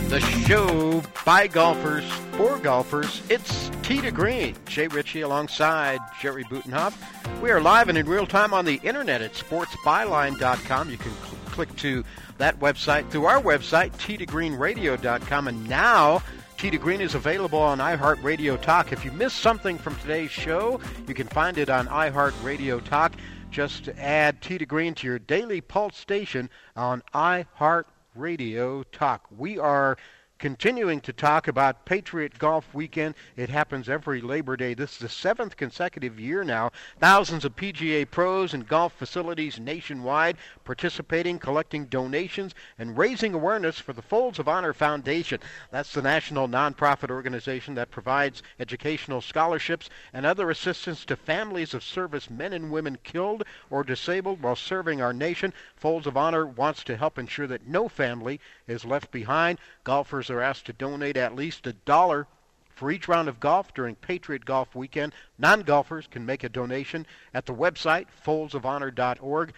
The 0.09 0.21
show 0.21 1.03
by 1.25 1.47
golfers 1.47 2.05
for 2.33 2.59
golfers. 2.59 3.23
It's 3.29 3.71
Tee 3.83 4.01
to 4.01 4.11
Green. 4.11 4.57
Jay 4.67 4.89
Ritchie 4.89 5.21
alongside 5.21 6.01
Jerry 6.21 6.45
Butenhoff. 6.45 6.95
We 7.41 7.51
are 7.51 7.61
live 7.61 7.89
and 7.89 7.97
in 7.99 8.09
real 8.09 8.27
time 8.27 8.53
on 8.55 8.65
the 8.65 8.81
internet 8.83 9.21
at 9.23 9.35
sportsbyline.com. 9.35 10.91
You 10.91 10.97
can 10.97 11.13
cl- 11.13 11.38
click 11.59 11.75
to 11.75 12.05
that 12.37 12.61
website 12.61 13.11
through 13.11 13.25
our 13.25 13.43
website, 13.43 13.91
tdgreenradio.com. 13.95 15.49
And 15.49 15.69
now, 15.69 16.23
Tee 16.57 16.71
to 16.71 16.79
Green 16.79 17.01
is 17.01 17.17
available 17.17 17.59
on 17.59 17.79
iHeartRadio 17.79 18.63
Talk. 18.63 18.93
If 18.93 19.05
you 19.05 19.11
missed 19.11 19.39
something 19.39 19.77
from 19.77 19.97
today's 19.97 20.31
show, 20.31 20.79
you 21.09 21.15
can 21.15 21.27
find 21.27 21.59
it 21.59 21.69
on 21.69 21.89
iHeartRadio 21.89 22.85
Talk. 22.85 23.15
Just 23.51 23.89
add 23.99 24.41
Tee 24.41 24.59
to 24.59 24.67
Green 24.67 24.95
to 24.95 25.07
your 25.09 25.19
daily 25.19 25.61
pulse 25.61 25.97
station 25.97 26.49
on 26.77 27.03
iHeartRadio 27.13 28.85
Talk. 28.93 29.27
We 29.37 29.59
are 29.59 29.99
continuing 30.39 31.01
to 31.01 31.13
talk 31.13 31.49
about 31.49 31.85
Patriot 31.85 32.39
Golf 32.39 32.73
Weekend. 32.73 33.17
It 33.37 33.49
happens 33.49 33.89
every 33.89 34.21
Labor 34.21 34.57
Day. 34.57 34.73
This 34.73 34.93
is 34.93 34.99
the 34.99 35.09
seventh 35.09 35.57
consecutive 35.57 36.21
year 36.21 36.45
now. 36.45 36.71
Thousands 37.01 37.45
of 37.45 37.57
PGA 37.57 38.09
pros 38.09 38.55
and 38.55 38.69
golf 38.69 38.93
facilities 38.93 39.59
nationwide 39.59 40.37
participating, 40.65 41.41
collecting 41.41 41.87
donations, 41.87 42.55
and 42.79 42.97
raising 42.97 43.35
awareness 43.35 43.81
for 43.81 43.93
the 43.93 44.03
Folds 44.03 44.39
of 44.39 44.49
Honor 44.49 44.73
Foundation. 44.73 45.41
That's 45.73 45.93
the 45.93 46.03
national 46.03 46.49
nonprofit 46.49 47.11
organization 47.11 47.75
that 47.75 47.91
provides 47.91 48.43
educational 48.61 49.21
scholarships 49.21 49.91
and 50.13 50.25
other 50.25 50.51
assistance 50.51 51.05
to 51.07 51.17
families 51.17 51.75
of 51.75 51.83
service 51.83 52.31
men 52.31 52.53
and 52.53 52.71
women 52.71 52.99
killed 53.03 53.43
or 53.71 53.83
disabled 53.83 54.41
while 54.41 54.57
serving 54.57 55.03
our 55.03 55.13
nation. 55.13 55.53
Folds 55.75 56.07
of 56.07 56.17
Honor 56.17 56.47
wants 56.47 56.85
to 56.85 56.97
help 56.97 57.19
ensure 57.19 57.49
that 57.49 57.67
no 57.67 57.89
family 57.89 58.41
is 58.69 58.85
left 58.85 59.11
behind. 59.11 59.59
Golfers 59.83 60.28
are 60.31 60.41
asked 60.41 60.67
to 60.67 60.73
donate 60.73 61.17
at 61.17 61.35
least 61.35 61.67
a 61.67 61.73
dollar 61.73 62.27
for 62.75 62.91
each 62.91 63.09
round 63.09 63.29
of 63.29 63.41
golf 63.41 63.75
during 63.75 63.97
Patriot 63.97 64.45
Golf 64.45 64.75
Weekend. 64.75 65.13
Non 65.39 65.63
golfers 65.63 66.07
can 66.07 66.25
make 66.25 66.45
a 66.45 66.49
donation 66.49 67.07
at 67.35 67.47
the 67.47 67.55
website, 67.55 68.07
foldsofhonor.org. 68.25 69.53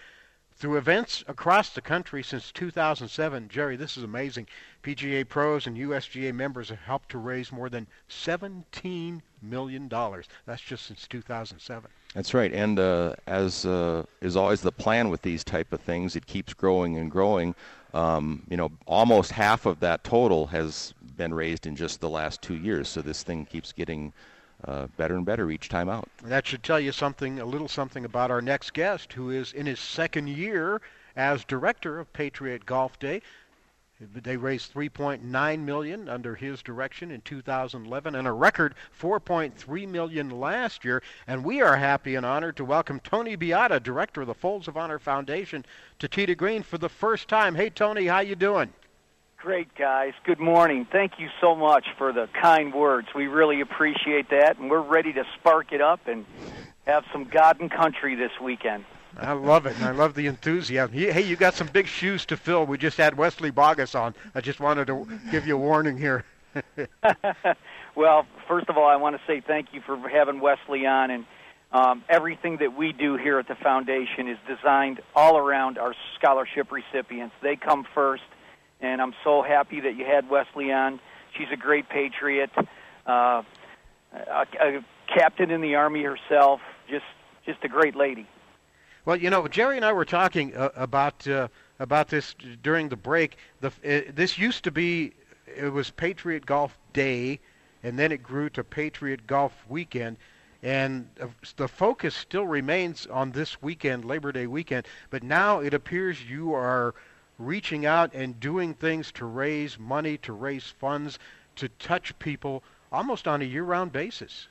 Through 0.61 0.77
events 0.77 1.25
across 1.27 1.71
the 1.71 1.81
country 1.81 2.23
since 2.23 2.53
2007, 2.53 3.49
Jerry, 3.49 3.77
this 3.77 3.97
is 3.97 4.03
amazing. 4.03 4.47
PGA 4.83 5.27
pros 5.27 5.67
and 5.67 5.75
USGA 5.75 6.35
members 6.35 6.69
have 6.69 6.81
helped 6.81 7.09
to 7.13 7.19
raise 7.19 7.51
more 7.51 7.71
than 7.71 7.87
$17 8.11 9.23
million. 9.41 9.89
That's 9.89 10.61
just 10.61 10.85
since 10.85 11.09
2007. 11.09 11.91
That's 12.15 12.35
right, 12.35 12.53
and 12.53 12.79
uh, 12.79 13.15
as 13.27 13.65
uh, 13.65 14.05
is 14.21 14.37
always 14.37 14.61
the 14.61 14.71
plan 14.71 15.09
with 15.09 15.23
these 15.23 15.45
type 15.45 15.73
of 15.73 15.81
things, 15.81 16.15
it 16.15 16.27
keeps 16.27 16.53
growing 16.53 16.99
and 16.99 17.11
growing. 17.11 17.55
Um, 17.95 18.43
you 18.51 18.59
know, 18.59 18.71
almost 18.87 19.33
half 19.33 19.65
of 19.65 19.81
that 19.81 20.05
total 20.05 20.47
has 20.49 20.93
been 21.17 21.33
raised 21.33 21.67
in 21.67 21.75
just 21.75 22.03
the 22.03 22.11
last 22.11 22.43
two 22.43 22.57
years. 22.57 22.87
So 22.87 23.01
this 23.01 23.23
thing 23.23 23.47
keeps 23.47 23.73
getting 23.73 24.13
uh, 24.65 24.87
better 24.97 25.17
and 25.17 25.25
better 25.25 25.51
each 25.51 25.69
time 25.69 25.89
out. 25.89 26.09
That 26.25 26.47
should 26.47 26.63
tell 26.63 26.81
you 26.81 26.93
something, 26.93 27.41
a 27.41 27.45
little 27.45 27.69
something 27.69 28.05
about 28.05 28.31
our 28.31 28.43
next 28.43 28.73
guest, 28.73 29.13
who 29.13 29.31
is 29.31 29.53
in 29.53 29.67
his 29.67 29.81
second 29.81 30.29
year 30.29 30.81
as 31.17 31.45
director 31.45 31.99
of 31.99 32.13
Patriot 32.13 32.67
Golf 32.67 32.99
Day. 32.99 33.23
They 34.01 34.39
raised 34.39 34.73
3.9 34.73 35.61
million 35.61 36.09
under 36.09 36.35
his 36.35 36.63
direction 36.63 37.11
in 37.11 37.21
2011 37.21 38.15
and 38.15 38.27
a 38.27 38.33
record 38.33 38.75
4.3 38.99 39.89
million 39.89 40.31
last 40.31 40.87
year. 40.87 41.03
And 41.27 41.45
we 41.45 41.61
are 41.61 41.77
happy 41.77 42.15
and 42.15 42.25
honored 42.25 42.57
to 42.57 42.65
welcome 42.65 43.01
Tony 43.01 43.37
Beata, 43.37 43.79
director 43.79 44.23
of 44.23 44.27
the 44.27 44.35
Folds 44.35 44.69
of 44.69 44.79
Honor 44.79 44.99
Foundation, 44.99 45.67
to 45.99 46.09
to 46.09 46.35
Green 46.35 46.63
for 46.63 46.79
the 46.79 46.89
first 46.89 47.29
time. 47.29 47.55
Hey 47.55 47.69
Tony, 47.69 48.07
how 48.07 48.21
you 48.21 48.37
doing? 48.37 48.73
Great 49.43 49.75
guys. 49.75 50.13
Good 50.25 50.39
morning. 50.39 50.87
Thank 50.93 51.13
you 51.19 51.29
so 51.41 51.57
much 51.57 51.87
for 51.97 52.13
the 52.13 52.29
kind 52.43 52.75
words. 52.75 53.09
We 53.15 53.27
really 53.27 53.63
appreciate 53.63 54.29
that, 54.29 54.59
and 54.59 54.71
we're 54.71 54.83
ready 54.83 55.15
to 55.15 55.25
spark 55.39 55.73
it 55.73 55.81
up 55.81 56.07
and 56.07 56.27
have 56.87 57.05
some 57.11 57.25
God 57.25 57.59
and 57.59 57.71
country 57.71 58.15
this 58.15 58.33
weekend. 58.39 58.85
I 59.17 59.33
love 59.33 59.65
it, 59.65 59.77
and 59.77 59.85
I 59.87 59.93
love 59.93 60.13
the 60.13 60.27
enthusiasm. 60.27 60.93
Hey, 60.93 61.23
you 61.23 61.37
got 61.37 61.55
some 61.55 61.69
big 61.69 61.87
shoes 61.87 62.27
to 62.27 62.37
fill. 62.37 62.67
We 62.67 62.77
just 62.77 62.99
had 62.99 63.17
Wesley 63.17 63.51
Bauguess 63.51 63.95
on. 63.95 64.15
I 64.35 64.43
just 64.43 64.61
wanted 64.61 64.89
to 64.89 65.07
give 65.31 65.47
you 65.47 65.55
a 65.55 65.59
warning 65.59 65.97
here. 65.97 66.27
well, 67.95 68.27
first 68.47 68.69
of 68.69 68.77
all, 68.77 68.89
I 68.89 68.97
want 68.97 69.17
to 69.17 69.23
say 69.27 69.41
thank 69.41 69.69
you 69.73 69.81
for 69.81 69.97
having 70.07 70.41
Wesley 70.41 70.85
on, 70.85 71.11
and 71.11 71.25
um, 71.73 72.05
everything 72.11 72.59
that 72.59 72.77
we 72.77 72.93
do 72.93 73.17
here 73.17 73.39
at 73.39 73.49
the 73.49 73.55
foundation 73.55 74.29
is 74.29 74.37
designed 74.47 75.01
all 75.17 75.39
around 75.39 75.79
our 75.79 75.95
scholarship 76.19 76.71
recipients. 76.71 77.35
They 77.43 77.57
come 77.57 77.87
first, 77.95 78.25
and 78.81 79.01
I'm 79.01 79.15
so 79.25 79.43
happy 79.43 79.81
that 79.81 79.97
you 79.97 80.05
had 80.05 80.29
Wesley 80.31 80.73
on. 80.73 81.01
She's 81.37 81.49
a 81.53 81.57
great 81.57 81.89
patriot, 81.89 82.51
uh, 83.07 83.43
a, 84.13 84.47
a 84.61 84.85
captain 85.15 85.51
in 85.51 85.61
the 85.61 85.75
army 85.75 86.03
herself, 86.03 86.61
just 86.89 87.05
just 87.47 87.59
a 87.65 87.69
great 87.69 87.97
lady. 87.97 88.27
Well, 89.05 89.17
you 89.17 89.31
know, 89.31 89.49
Jerry 89.49 89.77
and 89.77 89.85
I 89.85 89.93
were 89.93 90.05
talking 90.05 90.55
uh, 90.55 90.71
about 90.77 91.27
uh, 91.27 91.49
about 91.79 92.09
this 92.09 92.35
during 92.63 92.89
the 92.89 92.97
break. 92.97 93.37
The 93.61 93.69
uh, 93.69 94.13
this 94.15 94.39
used 94.39 94.65
to 94.65 94.71
be 94.71 95.13
it 95.47 95.73
was 95.73 95.91
Patriot 95.91 96.47
Golf 96.47 96.77
Day, 96.93 97.41
and 97.83 97.99
then 97.99 98.13
it 98.13 98.23
grew 98.23 98.51
to 98.51 98.65
Patriot 98.65 99.27
Golf 99.27 99.55
Weekend, 99.69 100.17
and 100.63 101.09
the 101.57 101.69
focus 101.69 102.15
still 102.15 102.47
remains 102.47 103.07
on 103.07 103.33
this 103.33 103.63
weekend, 103.63 104.05
Labor 104.05 104.33
Day 104.33 104.47
weekend. 104.47 104.87
But 105.09 105.23
now 105.23 105.61
it 105.61 105.75
appears 105.75 106.23
you 106.23 106.53
are 106.55 106.95
reaching 107.41 107.87
out 107.87 108.13
and 108.13 108.39
doing 108.39 108.75
things 108.75 109.11
to 109.13 109.25
raise 109.25 109.79
money, 109.79 110.19
to 110.19 110.33
raise 110.33 110.67
funds, 110.79 111.19
to 111.57 111.69
touch 111.69 112.17
people 112.19 112.63
almost 112.93 113.27
on 113.27 113.41
a 113.41 113.45
year-round 113.45 113.91
basis. 113.91 114.49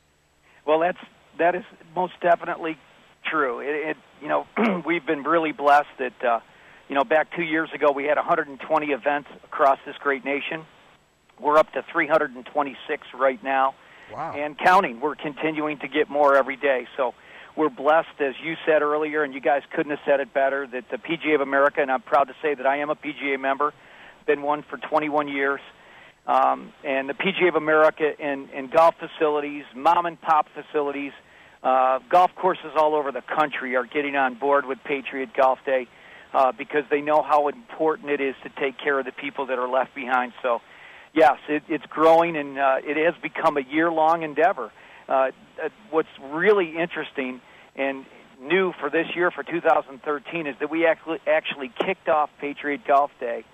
Well, 0.66 0.80
that's 0.80 0.98
that 1.38 1.54
is 1.54 1.64
most 1.94 2.14
definitely 2.20 2.76
true. 3.24 3.60
It, 3.60 3.90
it 3.90 3.96
you 4.20 4.28
know, 4.28 4.46
we've 4.86 5.06
been 5.06 5.22
really 5.22 5.52
blessed 5.52 5.88
that, 5.98 6.24
uh, 6.24 6.40
you 6.88 6.94
know, 6.94 7.04
back 7.04 7.34
two 7.34 7.42
years 7.42 7.70
ago 7.72 7.92
we 7.92 8.04
had 8.04 8.16
120 8.16 8.86
events 8.86 9.28
across 9.44 9.78
this 9.86 9.96
great 9.98 10.24
nation. 10.24 10.64
We're 11.38 11.56
up 11.56 11.72
to 11.72 11.84
326 11.90 13.06
right 13.14 13.42
now, 13.42 13.74
wow. 14.12 14.34
and 14.36 14.58
counting. 14.58 15.00
We're 15.00 15.14
continuing 15.14 15.78
to 15.78 15.88
get 15.88 16.10
more 16.10 16.36
every 16.36 16.56
day. 16.56 16.86
So 16.96 17.14
we're 17.56 17.68
blessed, 17.68 18.20
as 18.20 18.34
you 18.42 18.54
said 18.66 18.82
earlier, 18.82 19.22
and 19.22 19.34
you 19.34 19.40
guys 19.40 19.62
couldn't 19.74 19.90
have 19.90 20.00
said 20.06 20.20
it 20.20 20.32
better. 20.32 20.66
That 20.66 20.84
the 20.90 20.98
PGA 20.98 21.34
of 21.34 21.40
America, 21.40 21.80
and 21.80 21.90
I'm 21.90 22.02
proud 22.02 22.24
to 22.24 22.34
say 22.42 22.54
that 22.54 22.66
I 22.66 22.78
am 22.78 22.90
a 22.90 22.94
PGA 22.94 23.38
member, 23.38 23.72
been 24.26 24.42
one 24.42 24.62
for 24.68 24.76
21 24.78 25.28
years. 25.28 25.60
Um, 26.26 26.72
and 26.84 27.08
the 27.08 27.14
PGA 27.14 27.48
of 27.48 27.56
America 27.56 28.12
and, 28.20 28.48
and 28.54 28.70
golf 28.70 28.94
facilities, 28.98 29.64
mom 29.74 30.06
and 30.06 30.20
pop 30.20 30.46
facilities, 30.54 31.12
uh, 31.62 31.98
golf 32.08 32.30
courses 32.36 32.72
all 32.76 32.94
over 32.94 33.10
the 33.10 33.22
country 33.22 33.76
are 33.76 33.84
getting 33.84 34.16
on 34.16 34.34
board 34.34 34.64
with 34.64 34.78
Patriot 34.84 35.30
Golf 35.34 35.58
Day 35.66 35.88
uh, 36.32 36.52
because 36.52 36.84
they 36.90 37.00
know 37.00 37.22
how 37.22 37.48
important 37.48 38.10
it 38.10 38.20
is 38.20 38.34
to 38.44 38.50
take 38.60 38.78
care 38.78 38.98
of 38.98 39.04
the 39.04 39.12
people 39.12 39.46
that 39.46 39.58
are 39.58 39.68
left 39.68 39.94
behind. 39.94 40.32
So, 40.42 40.60
yes, 41.12 41.38
it, 41.48 41.64
it's 41.68 41.84
growing 41.86 42.36
and 42.36 42.58
uh, 42.58 42.76
it 42.82 42.96
has 42.96 43.20
become 43.20 43.56
a 43.56 43.62
year 43.62 43.90
long 43.90 44.22
endeavor. 44.22 44.70
Uh, 45.10 45.30
uh, 45.62 45.68
what's 45.90 46.08
really 46.30 46.76
interesting 46.78 47.40
and 47.74 48.06
new 48.40 48.72
for 48.80 48.88
this 48.88 49.06
year 49.14 49.30
for 49.30 49.42
2013 49.42 50.46
is 50.46 50.54
that 50.60 50.70
we 50.70 50.86
actually 50.86 51.18
actually 51.26 51.70
kicked 51.84 52.08
off 52.08 52.30
Patriot 52.40 52.86
Golf 52.86 53.10
Day 53.18 53.44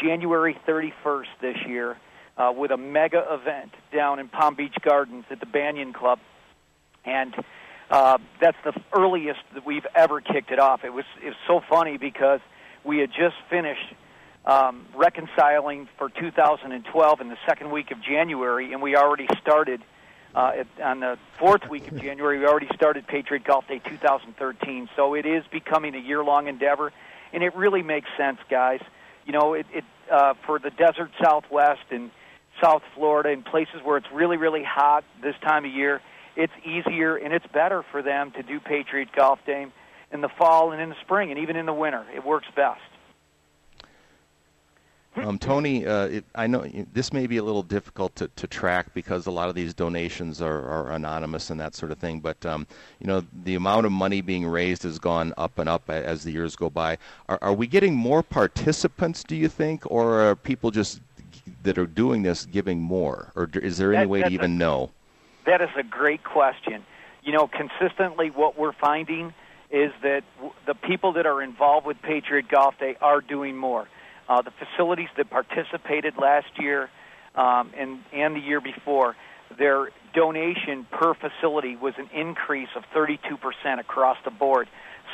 January 0.00 0.56
31st 0.66 1.26
this 1.40 1.56
year 1.66 1.98
uh, 2.36 2.52
with 2.56 2.70
a 2.70 2.76
mega 2.76 3.22
event 3.30 3.72
down 3.92 4.18
in 4.18 4.28
Palm 4.28 4.54
Beach 4.54 4.74
Gardens 4.80 5.24
at 5.30 5.40
the 5.40 5.46
Banyan 5.46 5.92
Club, 5.92 6.18
and 7.04 7.34
uh, 7.90 8.16
that's 8.40 8.56
the 8.64 8.72
earliest 8.96 9.40
that 9.54 9.66
we've 9.66 9.86
ever 9.94 10.20
kicked 10.20 10.50
it 10.50 10.58
off. 10.58 10.84
It 10.84 10.92
was 10.92 11.04
it 11.22 11.26
was 11.26 11.36
so 11.46 11.60
funny 11.68 11.98
because 11.98 12.40
we 12.84 12.98
had 12.98 13.10
just 13.10 13.36
finished 13.50 13.94
um, 14.46 14.86
reconciling 14.94 15.88
for 15.98 16.08
2012 16.08 17.20
in 17.20 17.28
the 17.28 17.36
second 17.46 17.70
week 17.70 17.90
of 17.90 18.02
January, 18.02 18.72
and 18.72 18.80
we 18.80 18.96
already 18.96 19.28
started 19.40 19.82
uh, 20.34 20.52
on 20.82 21.00
the 21.00 21.18
fourth 21.38 21.68
week 21.68 21.90
of 21.90 22.00
January. 22.00 22.38
We 22.38 22.46
already 22.46 22.68
started 22.74 23.06
Patriot 23.06 23.44
Golf 23.44 23.66
Day 23.68 23.78
2013, 23.78 24.88
so 24.96 25.14
it 25.14 25.26
is 25.26 25.44
becoming 25.50 25.94
a 25.94 25.98
year-long 25.98 26.48
endeavor, 26.48 26.92
and 27.32 27.42
it 27.42 27.54
really 27.54 27.82
makes 27.82 28.08
sense, 28.16 28.38
guys. 28.48 28.80
You 29.26 29.32
know, 29.32 29.54
it, 29.54 29.66
it 29.72 29.84
uh, 30.10 30.34
for 30.46 30.58
the 30.58 30.70
desert 30.70 31.10
Southwest 31.22 31.84
and 31.90 32.10
South 32.60 32.82
Florida 32.94 33.30
and 33.30 33.44
places 33.44 33.80
where 33.82 33.96
it's 33.96 34.10
really, 34.12 34.36
really 34.36 34.64
hot 34.64 35.04
this 35.22 35.34
time 35.42 35.64
of 35.64 35.72
year, 35.72 36.00
it's 36.36 36.52
easier 36.64 37.16
and 37.16 37.32
it's 37.32 37.46
better 37.52 37.84
for 37.90 38.02
them 38.02 38.30
to 38.32 38.42
do 38.42 38.58
Patriot 38.60 39.08
Golf 39.14 39.38
Day 39.46 39.66
in 40.10 40.20
the 40.20 40.28
fall 40.28 40.72
and 40.72 40.80
in 40.80 40.88
the 40.88 40.96
spring 41.02 41.30
and 41.30 41.40
even 41.40 41.56
in 41.56 41.66
the 41.66 41.74
winter. 41.74 42.04
It 42.14 42.24
works 42.24 42.46
best. 42.54 42.80
Um, 45.16 45.38
Tony, 45.38 45.86
uh, 45.86 46.06
it, 46.06 46.24
I 46.34 46.46
know 46.46 46.66
this 46.92 47.12
may 47.12 47.26
be 47.26 47.36
a 47.36 47.42
little 47.42 47.62
difficult 47.62 48.16
to, 48.16 48.28
to 48.28 48.46
track 48.46 48.94
because 48.94 49.26
a 49.26 49.30
lot 49.30 49.50
of 49.50 49.54
these 49.54 49.74
donations 49.74 50.40
are, 50.40 50.66
are 50.66 50.92
anonymous 50.92 51.50
and 51.50 51.60
that 51.60 51.74
sort 51.74 51.92
of 51.92 51.98
thing. 51.98 52.20
But 52.20 52.44
um, 52.46 52.66
you 52.98 53.06
know, 53.06 53.22
the 53.44 53.54
amount 53.54 53.84
of 53.84 53.92
money 53.92 54.22
being 54.22 54.46
raised 54.46 54.84
has 54.84 54.98
gone 54.98 55.34
up 55.36 55.58
and 55.58 55.68
up 55.68 55.90
as 55.90 56.24
the 56.24 56.32
years 56.32 56.56
go 56.56 56.70
by. 56.70 56.96
Are, 57.28 57.38
are 57.42 57.52
we 57.52 57.66
getting 57.66 57.94
more 57.94 58.22
participants? 58.22 59.22
Do 59.22 59.36
you 59.36 59.48
think, 59.48 59.82
or 59.90 60.22
are 60.22 60.34
people 60.34 60.70
just 60.70 61.00
that 61.62 61.76
are 61.76 61.86
doing 61.86 62.22
this 62.22 62.46
giving 62.46 62.80
more, 62.80 63.32
or 63.34 63.50
is 63.54 63.76
there 63.76 63.92
any 63.92 64.04
that, 64.04 64.08
way 64.08 64.22
to 64.22 64.30
even 64.30 64.52
a, 64.52 64.56
know? 64.56 64.90
That 65.44 65.60
is 65.60 65.70
a 65.76 65.82
great 65.82 66.24
question. 66.24 66.84
You 67.22 67.32
know, 67.32 67.48
consistently, 67.48 68.30
what 68.30 68.58
we're 68.58 68.72
finding 68.72 69.34
is 69.70 69.92
that 70.02 70.22
w- 70.36 70.54
the 70.66 70.74
people 70.74 71.12
that 71.14 71.26
are 71.26 71.42
involved 71.42 71.86
with 71.86 72.00
Patriot 72.02 72.48
Golf 72.48 72.74
they 72.80 72.96
are 73.00 73.20
doing 73.20 73.56
more. 73.56 73.88
Uh, 74.32 74.40
the 74.40 74.52
facilities 74.52 75.10
that 75.18 75.28
participated 75.28 76.14
last 76.16 76.46
year 76.58 76.88
um, 77.34 77.70
and 77.76 77.98
and 78.14 78.34
the 78.34 78.40
year 78.40 78.62
before, 78.62 79.14
their 79.58 79.90
donation 80.14 80.86
per 80.90 81.12
facility 81.12 81.76
was 81.76 81.92
an 81.98 82.08
increase 82.14 82.70
of 82.74 82.82
32% 82.94 83.36
across 83.78 84.16
the 84.24 84.30
board. 84.30 84.68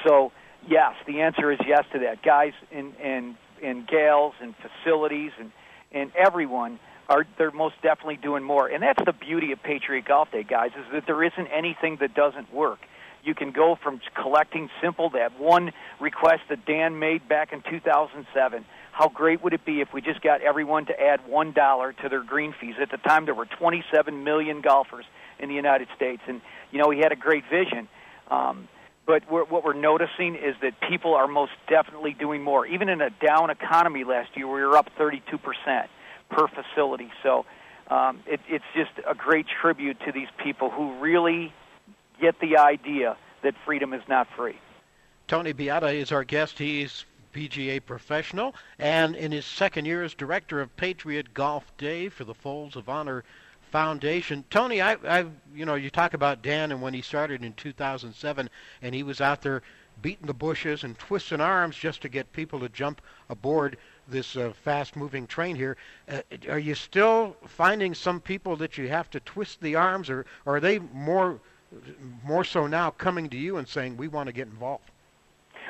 So 0.07 0.31
yes, 0.69 0.95
the 1.09 1.23
answer 1.23 1.51
is 1.51 1.59
yes 1.67 1.85
to 1.95 1.99
that. 2.01 2.23
Guys 2.23 2.53
and 2.71 2.95
and 3.03 3.35
and 3.61 3.89
gals 3.89 4.35
and 4.41 4.55
facilities 4.57 5.33
and 5.41 5.51
and 5.91 6.13
everyone 6.15 6.79
are 7.09 7.27
they're 7.39 7.51
most 7.51 7.75
definitely 7.83 8.19
doing 8.19 8.45
more. 8.45 8.69
And 8.69 8.81
that's 8.85 9.03
the 9.05 9.13
beauty 9.13 9.51
of 9.51 9.61
Patriot 9.65 10.05
Golf 10.05 10.31
Day, 10.31 10.45
guys, 10.45 10.71
is 10.79 10.93
that 10.93 11.07
there 11.07 11.25
isn't 11.25 11.49
anything 11.49 11.97
that 12.01 12.15
doesn't 12.15 12.55
work. 12.55 12.79
You 13.25 13.35
can 13.35 13.51
go 13.51 13.77
from 13.83 14.01
collecting 14.15 14.71
simple 14.81 15.11
that 15.11 15.41
one 15.41 15.73
request 15.99 16.43
that 16.51 16.65
Dan 16.67 17.01
made 17.01 17.29
back 17.29 17.53
in 17.53 17.63
2007. 17.69 18.65
How 18.99 19.09
great 19.09 19.45
would 19.45 19.53
it 19.53 19.65
be 19.65 19.81
if 19.81 19.93
we 19.93 20.01
just 20.01 20.23
got 20.23 20.43
everyone 20.43 20.87
to 20.87 21.01
add 21.01 21.25
one 21.29 21.53
dollar 21.53 21.93
to 21.93 22.09
their 22.09 22.25
green 22.25 22.53
fees? 22.61 22.75
At 22.83 22.91
the 22.91 22.97
time, 22.97 23.27
there 23.27 23.35
were 23.35 23.47
27 23.47 24.25
million 24.25 24.61
golfers 24.61 25.05
in 25.39 25.49
the 25.49 25.55
United 25.55 25.87
States, 25.95 26.21
and 26.27 26.41
you 26.73 26.81
know 26.81 26.91
he 26.91 26.99
had 26.99 27.13
a 27.13 27.17
great 27.17 27.45
vision. 27.49 27.87
Um, 28.29 28.67
but 29.07 29.23
we're, 29.31 29.45
what 29.45 29.63
we're 29.63 29.81
noticing 29.81 30.35
is 30.35 30.57
that 30.63 30.81
people 30.81 31.15
are 31.15 31.29
most 31.29 31.53
definitely 31.69 32.13
doing 32.13 32.43
more. 32.43 32.67
Even 32.67 32.89
in 32.89 33.01
a 33.01 33.11
down 33.11 33.51
economy 33.51 34.03
last 34.03 34.37
year, 34.37 34.49
we 34.49 34.61
were 34.61 34.77
up 34.77 34.91
32 34.99 35.39
percent 35.39 35.89
per 36.29 36.49
facility. 36.49 37.13
So 37.23 37.47
um, 37.87 38.19
it, 38.27 38.41
it's 38.49 38.65
just 38.75 38.91
a 39.09 39.15
great 39.15 39.47
tribute 39.63 40.01
to 40.07 40.13
these 40.13 40.27
people 40.43 40.71
who 40.71 40.99
really 40.99 41.55
get 42.21 42.41
the 42.41 42.57
idea 42.57 43.17
that 43.45 43.55
freedom 43.65 43.95
is 43.95 44.03
not 44.09 44.27
free. 44.37 44.59
Tony 45.29 45.53
Beata 45.53 45.91
is 45.91 46.11
our 46.11 46.25
guest. 46.25 46.59
He's 46.59 47.05
PGA 47.33 47.85
professional 47.85 48.55
and 48.79 49.15
in 49.17 49.33
his 49.33 49.45
second 49.45 49.85
year 49.85 50.03
as 50.03 50.15
director 50.15 50.61
of 50.61 50.77
Patriot 50.77 51.35
Golf 51.35 51.77
Day 51.77 52.09
for 52.09 52.25
the 52.25 52.35
Folds 52.35 52.77
of 52.77 52.89
Honor 52.89 53.25
Foundation. 53.71 54.45
Tony, 54.51 54.81
I, 54.81 54.97
I, 55.07 55.27
you 55.55 55.65
know, 55.65 55.75
you 55.75 55.91
talk 55.91 56.15
about 56.15 56.43
Dan 56.43 56.73
and 56.73 56.81
when 56.81 56.95
he 56.95 57.03
started 57.03 57.45
in 57.45 57.53
2007, 57.53 58.51
and 58.83 58.95
he 58.95 59.03
was 59.03 59.21
out 59.21 59.43
there 59.43 59.63
beating 60.01 60.27
the 60.27 60.35
bushes 60.35 60.85
and 60.85 60.99
twisting 60.99 61.41
arms 61.41 61.77
just 61.77 62.03
to 62.03 62.09
get 62.09 62.33
people 62.33 62.61
to 62.61 62.69
jump 62.69 63.03
aboard 63.29 63.77
this 64.07 64.37
uh, 64.37 64.53
fast-moving 64.65 65.27
train 65.27 65.57
here. 65.57 65.77
Uh, 66.09 66.21
are 66.49 66.59
you 66.59 66.75
still 66.75 67.37
finding 67.47 67.95
some 67.95 68.21
people 68.21 68.57
that 68.57 68.79
you 68.79 68.89
have 68.89 69.11
to 69.11 69.21
twist 69.21 69.61
the 69.61 69.75
arms, 69.75 70.09
or, 70.09 70.25
or 70.47 70.57
are 70.57 70.61
they 70.61 70.79
more, 70.79 71.41
more 72.25 72.45
so 72.45 72.67
now 72.67 72.91
coming 72.91 73.29
to 73.29 73.37
you 73.37 73.57
and 73.57 73.69
saying 73.69 73.97
we 73.97 74.09
want 74.09 74.29
to 74.29 74.33
get 74.33 74.47
involved? 74.47 74.91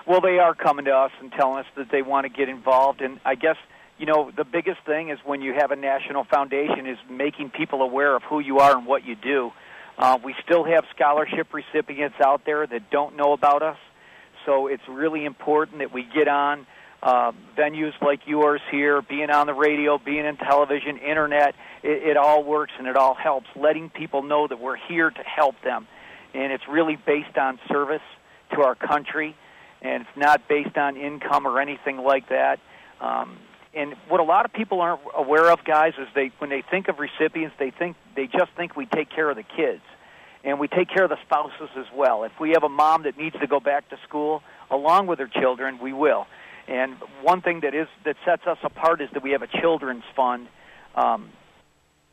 Well, 0.08 0.22
they 0.22 0.38
are 0.38 0.54
coming 0.54 0.86
to 0.86 0.90
us 0.92 1.10
and 1.20 1.30
telling 1.30 1.58
us 1.58 1.66
that 1.76 1.90
they 1.92 2.00
want 2.00 2.24
to 2.24 2.30
get 2.30 2.48
involved, 2.48 3.02
and 3.02 3.20
I 3.26 3.34
guess 3.34 3.56
you 3.98 4.06
know 4.06 4.30
the 4.34 4.44
biggest 4.44 4.78
thing 4.86 5.10
is 5.10 5.18
when 5.22 5.42
you 5.42 5.52
have 5.52 5.70
a 5.70 5.76
national 5.76 6.24
foundation 6.24 6.86
is 6.86 6.96
making 7.10 7.50
people 7.50 7.82
aware 7.82 8.16
of 8.16 8.22
who 8.22 8.40
you 8.40 8.60
are 8.60 8.74
and 8.74 8.86
what 8.86 9.04
you 9.04 9.16
do. 9.16 9.52
Uh, 9.98 10.16
we 10.24 10.34
still 10.42 10.64
have 10.64 10.86
scholarship 10.96 11.52
recipients 11.52 12.16
out 12.24 12.46
there 12.46 12.66
that 12.66 12.88
don't 12.90 13.16
know 13.16 13.34
about 13.34 13.62
us, 13.62 13.76
so 14.46 14.66
it's 14.66 14.82
really 14.88 15.26
important 15.26 15.80
that 15.80 15.92
we 15.92 16.04
get 16.04 16.26
on 16.26 16.66
uh, 17.02 17.32
venues 17.54 17.92
like 18.00 18.20
yours 18.24 18.62
here, 18.70 19.02
being 19.02 19.28
on 19.28 19.46
the 19.46 19.52
radio, 19.52 19.98
being 19.98 20.24
in 20.24 20.38
television, 20.38 20.96
internet. 20.96 21.54
It, 21.82 22.12
it 22.12 22.16
all 22.16 22.42
works 22.44 22.72
and 22.78 22.86
it 22.86 22.96
all 22.96 23.14
helps. 23.14 23.48
Letting 23.54 23.90
people 23.90 24.22
know 24.22 24.48
that 24.48 24.58
we're 24.58 24.78
here 24.88 25.10
to 25.10 25.22
help 25.22 25.56
them, 25.62 25.86
and 26.32 26.50
it's 26.50 26.66
really 26.66 26.96
based 26.96 27.36
on 27.36 27.60
service 27.68 28.00
to 28.54 28.62
our 28.62 28.74
country, 28.74 29.36
and 29.82 30.02
it's 30.02 30.16
not 30.16 30.48
based 30.48 30.76
on 30.76 30.96
income 30.96 31.46
or 31.46 31.60
anything 31.60 31.98
like 31.98 32.28
that. 32.28 32.58
Um, 33.00 33.38
and 33.74 33.94
what 34.08 34.20
a 34.20 34.24
lot 34.24 34.44
of 34.44 34.52
people 34.52 34.80
aren't 34.80 35.00
aware 35.16 35.50
of, 35.52 35.64
guys, 35.64 35.92
is 35.98 36.08
they 36.14 36.32
when 36.38 36.50
they 36.50 36.62
think 36.68 36.88
of 36.88 36.98
recipients, 36.98 37.54
they 37.58 37.70
think 37.70 37.96
they 38.16 38.26
just 38.26 38.50
think 38.56 38.76
we 38.76 38.86
take 38.86 39.10
care 39.10 39.30
of 39.30 39.36
the 39.36 39.44
kids, 39.44 39.82
and 40.42 40.58
we 40.58 40.68
take 40.68 40.88
care 40.88 41.04
of 41.04 41.10
the 41.10 41.18
spouses 41.26 41.70
as 41.76 41.86
well. 41.94 42.24
If 42.24 42.32
we 42.40 42.50
have 42.50 42.64
a 42.64 42.68
mom 42.68 43.02
that 43.04 43.16
needs 43.16 43.36
to 43.40 43.46
go 43.46 43.60
back 43.60 43.88
to 43.90 43.96
school 44.08 44.42
along 44.70 45.06
with 45.06 45.18
her 45.18 45.28
children, 45.28 45.78
we 45.80 45.92
will. 45.92 46.26
And 46.66 46.96
one 47.22 47.40
thing 47.40 47.60
that 47.60 47.74
is 47.74 47.88
that 48.04 48.16
sets 48.24 48.46
us 48.46 48.58
apart 48.62 49.00
is 49.00 49.10
that 49.12 49.22
we 49.22 49.30
have 49.30 49.42
a 49.42 49.60
children's 49.60 50.04
fund, 50.16 50.48
um, 50.94 51.30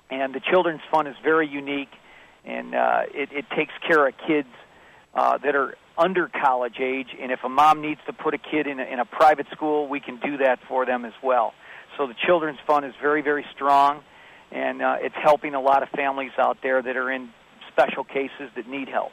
and 0.09 0.35
the 0.35 0.41
children's 0.41 0.81
fund 0.91 1.07
is 1.07 1.15
very 1.23 1.47
unique, 1.47 1.91
and 2.45 2.75
uh, 2.75 3.01
it, 3.13 3.29
it 3.31 3.45
takes 3.55 3.73
care 3.87 4.07
of 4.07 4.13
kids 4.27 4.49
uh, 5.13 5.37
that 5.39 5.55
are 5.55 5.75
under 5.97 6.27
college 6.27 6.79
age, 6.79 7.07
and 7.19 7.31
if 7.31 7.39
a 7.43 7.49
mom 7.49 7.81
needs 7.81 8.01
to 8.07 8.13
put 8.13 8.33
a 8.33 8.37
kid 8.37 8.67
in 8.67 8.79
a, 8.79 8.83
in 8.83 8.99
a 8.99 9.05
private 9.05 9.47
school, 9.51 9.87
we 9.87 9.99
can 9.99 10.19
do 10.19 10.37
that 10.37 10.59
for 10.67 10.85
them 10.85 11.05
as 11.05 11.13
well. 11.23 11.53
So 11.97 12.07
the 12.07 12.15
Children's 12.25 12.59
Fund 12.67 12.85
is 12.85 12.93
very, 13.01 13.21
very 13.21 13.45
strong, 13.53 14.03
and 14.51 14.81
uh, 14.81 14.97
it's 14.99 15.15
helping 15.15 15.53
a 15.53 15.61
lot 15.61 15.83
of 15.83 15.89
families 15.89 16.31
out 16.37 16.57
there 16.61 16.81
that 16.81 16.97
are 16.97 17.11
in 17.11 17.29
special 17.71 18.03
cases 18.03 18.49
that 18.55 18.67
need 18.67 18.89
help. 18.89 19.11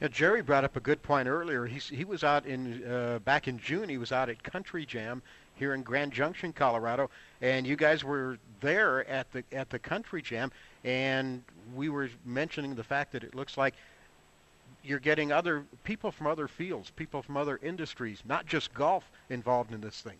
Now, 0.00 0.08
Jerry 0.08 0.42
brought 0.42 0.64
up 0.64 0.76
a 0.76 0.80
good 0.80 1.02
point 1.02 1.26
earlier. 1.26 1.66
He's, 1.66 1.88
he 1.88 2.04
was 2.04 2.22
out 2.22 2.46
in 2.46 2.84
uh, 2.84 3.18
back 3.24 3.48
in 3.48 3.58
June. 3.58 3.88
He 3.88 3.98
was 3.98 4.12
out 4.12 4.28
at 4.28 4.42
Country 4.44 4.86
Jam 4.86 5.22
here 5.56 5.74
in 5.74 5.82
Grand 5.82 6.12
Junction, 6.12 6.52
Colorado, 6.52 7.10
and 7.40 7.66
you 7.66 7.74
guys 7.74 8.04
were 8.04 8.38
there 8.60 9.08
at 9.08 9.30
the 9.32 9.42
at 9.50 9.70
the 9.70 9.78
Country 9.78 10.22
Jam, 10.22 10.52
and 10.84 11.42
we 11.74 11.88
were 11.88 12.08
mentioning 12.24 12.76
the 12.76 12.84
fact 12.84 13.10
that 13.12 13.24
it 13.24 13.34
looks 13.34 13.56
like 13.56 13.74
you're 14.88 14.98
getting 14.98 15.32
other 15.32 15.64
people 15.84 16.10
from 16.10 16.26
other 16.26 16.48
fields, 16.48 16.90
people 16.90 17.22
from 17.22 17.36
other 17.36 17.58
industries, 17.62 18.22
not 18.26 18.46
just 18.46 18.72
golf, 18.72 19.10
involved 19.28 19.72
in 19.72 19.80
this 19.80 20.00
thing. 20.00 20.16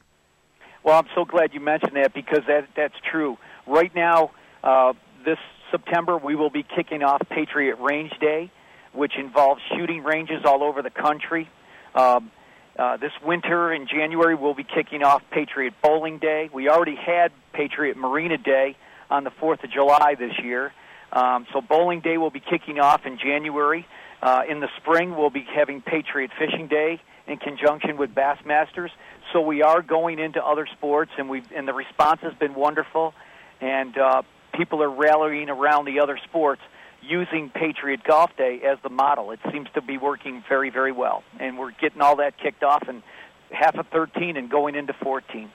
Well, 0.84 0.98
I'm 0.98 1.08
so 1.14 1.24
glad 1.24 1.54
you 1.54 1.60
mentioned 1.60 1.96
that 1.96 2.14
because 2.14 2.44
that 2.46 2.68
that's 2.76 2.94
true. 3.10 3.36
Right 3.66 3.94
now, 3.94 4.30
uh, 4.62 4.92
this 5.24 5.38
September, 5.70 6.16
we 6.16 6.34
will 6.34 6.50
be 6.50 6.62
kicking 6.62 7.02
off 7.02 7.22
Patriot 7.28 7.76
Range 7.76 8.12
Day, 8.20 8.50
which 8.92 9.12
involves 9.18 9.60
shooting 9.76 10.02
ranges 10.02 10.44
all 10.44 10.62
over 10.62 10.82
the 10.82 10.90
country. 10.90 11.48
Um, 11.94 12.30
uh, 12.78 12.96
this 12.96 13.10
winter 13.24 13.72
in 13.72 13.88
January, 13.88 14.36
we'll 14.36 14.54
be 14.54 14.64
kicking 14.64 15.02
off 15.02 15.22
Patriot 15.32 15.74
Bowling 15.82 16.18
Day. 16.18 16.48
We 16.52 16.68
already 16.68 16.94
had 16.94 17.32
Patriot 17.52 17.96
Marina 17.96 18.38
Day 18.38 18.76
on 19.10 19.24
the 19.24 19.30
4th 19.30 19.64
of 19.64 19.70
July 19.72 20.14
this 20.16 20.38
year. 20.42 20.72
Um, 21.12 21.46
so 21.52 21.60
Bowling 21.60 22.00
Day 22.00 22.18
will 22.18 22.30
be 22.30 22.40
kicking 22.40 22.78
off 22.78 23.04
in 23.04 23.18
January. 23.18 23.86
Uh, 24.22 24.42
in 24.48 24.60
the 24.60 24.68
spring, 24.78 25.16
we'll 25.16 25.30
be 25.30 25.46
having 25.54 25.80
Patriot 25.80 26.30
Fishing 26.38 26.66
Day 26.66 27.00
in 27.26 27.36
conjunction 27.38 27.96
with 27.96 28.14
Bassmasters. 28.14 28.90
So 29.32 29.40
we 29.40 29.62
are 29.62 29.82
going 29.82 30.18
into 30.18 30.44
other 30.44 30.66
sports, 30.66 31.12
and 31.18 31.28
we 31.28 31.42
and 31.54 31.68
the 31.68 31.74
response 31.74 32.20
has 32.22 32.34
been 32.34 32.54
wonderful, 32.54 33.14
and 33.60 33.96
uh, 33.96 34.22
people 34.54 34.82
are 34.82 34.90
rallying 34.90 35.50
around 35.50 35.84
the 35.84 36.00
other 36.00 36.18
sports 36.24 36.62
using 37.02 37.50
Patriot 37.50 38.02
Golf 38.04 38.36
Day 38.36 38.60
as 38.66 38.78
the 38.82 38.88
model. 38.88 39.30
It 39.30 39.40
seems 39.52 39.68
to 39.74 39.82
be 39.82 39.98
working 39.98 40.42
very, 40.48 40.70
very 40.70 40.92
well, 40.92 41.22
and 41.38 41.58
we're 41.58 41.72
getting 41.72 42.00
all 42.00 42.16
that 42.16 42.38
kicked 42.38 42.64
off 42.64 42.88
in 42.88 43.02
half 43.50 43.76
of 43.76 43.86
13 43.88 44.36
and 44.36 44.50
going 44.50 44.74
into 44.74 44.92
14. 44.94 45.50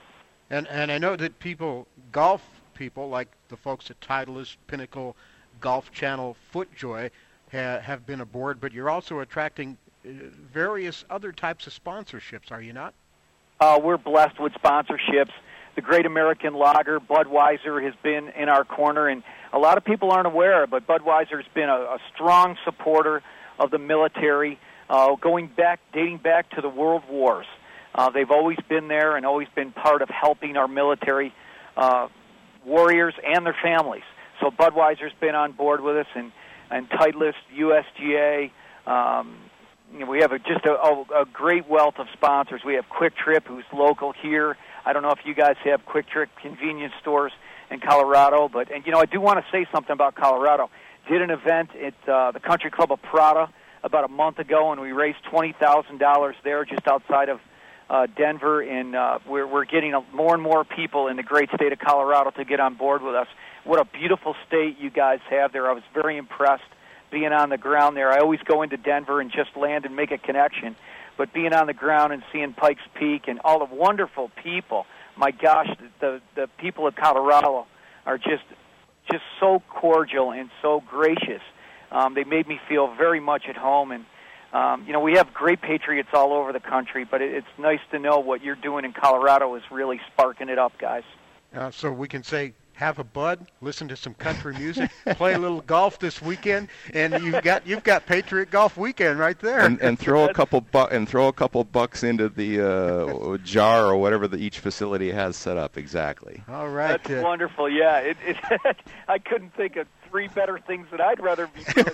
And 0.50 0.68
and 0.68 0.92
I 0.92 0.98
know 0.98 1.16
that 1.16 1.38
people, 1.38 1.86
golf 2.12 2.42
people 2.74 3.08
like 3.08 3.28
the 3.48 3.56
folks 3.56 3.90
at 3.90 4.00
Titleist, 4.00 4.56
Pinnacle, 4.66 5.16
Golf 5.60 5.92
Channel, 5.92 6.36
FootJoy, 6.52 7.10
ha- 7.54 7.80
have 7.80 8.06
been 8.06 8.20
aboard, 8.20 8.60
but 8.60 8.72
you're 8.72 8.90
also 8.90 9.20
attracting 9.20 9.78
uh, 10.04 10.08
various 10.52 11.04
other 11.08 11.32
types 11.32 11.66
of 11.66 11.72
sponsorships, 11.72 12.50
are 12.50 12.60
you 12.60 12.72
not? 12.72 12.94
Uh, 13.60 13.80
we're 13.82 13.96
blessed 13.96 14.38
with 14.40 14.52
sponsorships. 14.54 15.30
The 15.76 15.80
Great 15.80 16.06
American 16.06 16.54
Lager, 16.54 17.00
Budweiser, 17.00 17.82
has 17.82 17.94
been 18.02 18.28
in 18.30 18.48
our 18.48 18.64
corner, 18.64 19.08
and 19.08 19.22
a 19.52 19.58
lot 19.58 19.76
of 19.76 19.84
people 19.84 20.10
aren't 20.10 20.26
aware, 20.26 20.66
but 20.66 20.86
Budweiser 20.86 21.36
has 21.36 21.46
been 21.54 21.68
a, 21.68 21.74
a 21.74 21.98
strong 22.12 22.56
supporter 22.64 23.22
of 23.58 23.70
the 23.70 23.78
military, 23.78 24.58
uh, 24.90 25.14
going 25.16 25.48
back, 25.48 25.80
dating 25.92 26.18
back 26.18 26.50
to 26.50 26.60
the 26.60 26.68
World 26.68 27.02
Wars. 27.08 27.46
Uh, 27.94 28.10
they've 28.10 28.30
always 28.30 28.58
been 28.68 28.88
there 28.88 29.16
and 29.16 29.24
always 29.24 29.48
been 29.54 29.72
part 29.72 30.02
of 30.02 30.08
helping 30.08 30.56
our 30.56 30.68
military 30.68 31.32
uh, 31.76 32.08
warriors 32.64 33.14
and 33.24 33.46
their 33.46 33.56
families. 33.62 34.02
So 34.40 34.50
Budweiser's 34.50 35.12
been 35.20 35.34
on 35.34 35.52
board 35.52 35.80
with 35.80 35.96
us, 35.96 36.06
and 36.14 36.32
and 36.70 36.88
Titleist, 36.90 37.34
USGA. 37.56 38.50
Um, 38.86 39.36
you 39.92 40.00
know, 40.00 40.06
we 40.06 40.20
have 40.20 40.32
a, 40.32 40.38
just 40.38 40.64
a, 40.64 40.72
a, 40.72 41.22
a 41.22 41.24
great 41.32 41.68
wealth 41.68 41.94
of 41.98 42.06
sponsors. 42.12 42.62
We 42.64 42.74
have 42.74 42.88
Kwik 42.88 43.14
Trip, 43.16 43.46
who's 43.46 43.64
local 43.72 44.12
here. 44.12 44.56
I 44.84 44.92
don't 44.92 45.02
know 45.02 45.10
if 45.10 45.20
you 45.24 45.34
guys 45.34 45.56
have 45.64 45.86
Kwik 45.86 46.08
Trip 46.08 46.28
convenience 46.40 46.92
stores 47.00 47.32
in 47.70 47.80
Colorado, 47.80 48.48
but 48.52 48.70
and 48.70 48.84
you 48.84 48.92
know 48.92 48.98
I 48.98 49.06
do 49.06 49.20
want 49.20 49.38
to 49.38 49.44
say 49.50 49.66
something 49.72 49.92
about 49.92 50.14
Colorado. 50.14 50.70
Did 51.08 51.22
an 51.22 51.30
event 51.30 51.70
at 51.76 52.08
uh, 52.08 52.32
the 52.32 52.40
Country 52.40 52.70
Club 52.70 52.90
of 52.92 53.00
Prada 53.02 53.52
about 53.82 54.04
a 54.04 54.08
month 54.08 54.38
ago, 54.38 54.72
and 54.72 54.80
we 54.80 54.92
raised 54.92 55.18
twenty 55.30 55.52
thousand 55.52 55.98
dollars 55.98 56.36
there, 56.44 56.64
just 56.64 56.86
outside 56.86 57.28
of 57.28 57.40
uh, 57.88 58.06
Denver, 58.16 58.62
and 58.62 58.96
uh, 58.96 59.18
we're 59.28 59.46
we're 59.46 59.64
getting 59.64 59.94
a, 59.94 60.00
more 60.12 60.34
and 60.34 60.42
more 60.42 60.64
people 60.64 61.08
in 61.08 61.16
the 61.16 61.22
great 61.22 61.50
state 61.54 61.72
of 61.72 61.78
Colorado 61.78 62.30
to 62.30 62.44
get 62.44 62.60
on 62.60 62.74
board 62.74 63.02
with 63.02 63.14
us. 63.14 63.28
What 63.64 63.80
a 63.80 63.84
beautiful 63.84 64.34
state 64.46 64.78
you 64.78 64.90
guys 64.90 65.20
have 65.30 65.52
there. 65.52 65.68
I 65.68 65.72
was 65.72 65.82
very 65.94 66.18
impressed 66.18 66.62
being 67.10 67.32
on 67.32 67.48
the 67.48 67.56
ground 67.56 67.96
there. 67.96 68.10
I 68.10 68.18
always 68.18 68.40
go 68.40 68.62
into 68.62 68.76
Denver 68.76 69.20
and 69.20 69.30
just 69.30 69.56
land 69.56 69.86
and 69.86 69.96
make 69.96 70.10
a 70.10 70.18
connection, 70.18 70.76
but 71.16 71.32
being 71.32 71.54
on 71.54 71.66
the 71.66 71.72
ground 71.72 72.12
and 72.12 72.22
seeing 72.32 72.52
Pikes 72.52 72.82
Peak 72.94 73.22
and 73.26 73.40
all 73.44 73.66
the 73.66 73.74
wonderful 73.74 74.30
people. 74.42 74.84
My 75.16 75.30
gosh, 75.30 75.68
the 76.00 76.20
the 76.34 76.48
people 76.58 76.86
of 76.86 76.94
Colorado 76.96 77.66
are 78.04 78.18
just 78.18 78.44
just 79.10 79.22
so 79.40 79.62
cordial 79.68 80.32
and 80.32 80.50
so 80.60 80.82
gracious. 80.86 81.42
Um, 81.90 82.14
they 82.14 82.24
made 82.24 82.48
me 82.48 82.58
feel 82.68 82.94
very 82.94 83.20
much 83.20 83.44
at 83.48 83.56
home, 83.56 83.92
and 83.92 84.04
um, 84.52 84.84
you 84.86 84.92
know 84.92 85.00
we 85.00 85.14
have 85.14 85.32
great 85.32 85.62
patriots 85.62 86.08
all 86.12 86.32
over 86.32 86.52
the 86.52 86.60
country, 86.60 87.04
but 87.08 87.22
it, 87.22 87.32
it's 87.32 87.58
nice 87.58 87.80
to 87.92 87.98
know 87.98 88.18
what 88.18 88.42
you're 88.42 88.56
doing 88.56 88.84
in 88.84 88.92
Colorado 88.92 89.54
is 89.54 89.62
really 89.70 90.00
sparking 90.12 90.48
it 90.48 90.58
up, 90.58 90.76
guys. 90.78 91.04
Uh, 91.54 91.70
so 91.70 91.92
we 91.92 92.08
can 92.08 92.24
say 92.24 92.52
have 92.74 92.98
a 92.98 93.04
bud, 93.04 93.46
listen 93.60 93.88
to 93.88 93.96
some 93.96 94.14
country 94.14 94.54
music, 94.54 94.90
play 95.10 95.34
a 95.34 95.38
little 95.38 95.60
golf 95.60 95.98
this 95.98 96.20
weekend, 96.20 96.68
and 96.92 97.22
you've 97.22 97.42
got 97.42 97.66
you've 97.66 97.84
got 97.84 98.04
Patriot 98.06 98.50
Golf 98.50 98.76
Weekend 98.76 99.18
right 99.18 99.38
there. 99.38 99.60
And, 99.60 99.80
and 99.80 99.98
throw 99.98 100.28
a 100.28 100.34
couple 100.34 100.60
bu- 100.60 100.86
and 100.90 101.08
throw 101.08 101.28
a 101.28 101.32
couple 101.32 101.62
bucks 101.64 102.02
into 102.02 102.28
the 102.28 102.60
uh, 102.60 103.36
jar 103.38 103.86
or 103.86 103.96
whatever 103.96 104.28
that 104.28 104.40
each 104.40 104.58
facility 104.58 105.10
has 105.12 105.36
set 105.36 105.56
up. 105.56 105.78
Exactly. 105.78 106.42
All 106.48 106.68
right. 106.68 107.02
That's 107.02 107.22
uh, 107.22 107.24
wonderful. 107.24 107.68
Yeah, 107.68 107.98
it, 107.98 108.16
it, 108.26 108.36
I 109.08 109.18
couldn't 109.18 109.54
think 109.54 109.76
of 109.76 109.86
three 110.10 110.28
better 110.28 110.58
things 110.58 110.86
that 110.90 111.00
I'd 111.00 111.20
rather 111.20 111.48
be 111.48 111.64
doing. 111.72 111.88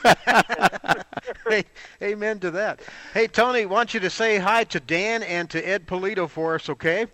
hey, 1.48 1.64
amen 2.02 2.40
to 2.40 2.50
that. 2.52 2.80
Hey, 3.14 3.26
Tony, 3.26 3.66
want 3.66 3.94
you 3.94 4.00
to 4.00 4.10
say 4.10 4.38
hi 4.38 4.64
to 4.64 4.80
Dan 4.80 5.22
and 5.22 5.48
to 5.50 5.66
Ed 5.66 5.86
Pulido 5.86 6.28
for 6.28 6.54
us, 6.54 6.68
okay? 6.68 7.06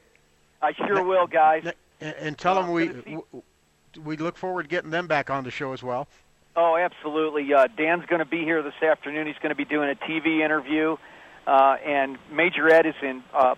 I 0.63 0.73
sure 0.73 1.03
will, 1.05 1.27
guys. 1.27 1.65
And, 2.01 2.15
and 2.17 2.39
tell 2.39 2.57
them 2.57 2.73
we 2.73 2.91
we 3.99 4.17
look 4.17 4.37
forward 4.37 4.65
to 4.65 4.69
getting 4.69 4.91
them 4.91 5.07
back 5.07 5.31
on 5.31 5.45
the 5.45 5.51
show 5.51 5.73
as 5.73 5.83
well. 5.83 6.09
Oh, 6.55 6.77
absolutely. 6.77 7.53
Uh, 7.53 7.69
Dan's 7.77 8.07
going 8.07 8.21
to 8.21 8.25
be 8.25 8.43
here 8.43 8.63
this 8.63 8.83
afternoon. 8.83 9.27
He's 9.27 9.37
going 9.37 9.51
to 9.51 9.57
be 9.57 9.67
doing 9.67 9.91
a 9.91 9.95
TV 9.95 10.41
interview, 10.45 10.97
uh, 11.47 11.77
and 11.85 12.19
Major 12.33 12.73
Ed 12.73 12.87
is 12.87 12.95
in 13.03 13.23
uh, 13.35 13.55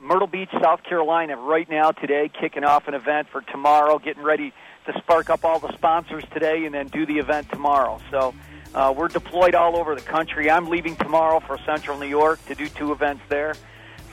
Myrtle 0.00 0.28
Beach, 0.28 0.50
South 0.62 0.84
Carolina, 0.84 1.36
right 1.36 1.68
now 1.68 1.90
today, 1.90 2.30
kicking 2.40 2.62
off 2.62 2.86
an 2.86 2.94
event 2.94 3.28
for 3.30 3.40
tomorrow, 3.40 3.98
getting 3.98 4.22
ready 4.22 4.52
to 4.86 4.92
spark 4.98 5.30
up 5.30 5.44
all 5.44 5.58
the 5.58 5.72
sponsors 5.72 6.24
today, 6.32 6.64
and 6.64 6.74
then 6.74 6.86
do 6.88 7.06
the 7.06 7.18
event 7.18 7.48
tomorrow. 7.50 8.00
So. 8.10 8.34
Uh, 8.74 8.92
we're 8.94 9.08
deployed 9.08 9.54
all 9.54 9.78
over 9.78 9.94
the 9.94 10.02
country. 10.02 10.50
I'm 10.50 10.68
leaving 10.68 10.94
tomorrow 10.96 11.40
for 11.40 11.56
Central 11.64 11.98
New 11.98 12.06
York 12.06 12.44
to 12.44 12.54
do 12.54 12.68
two 12.68 12.92
events 12.92 13.22
there. 13.30 13.54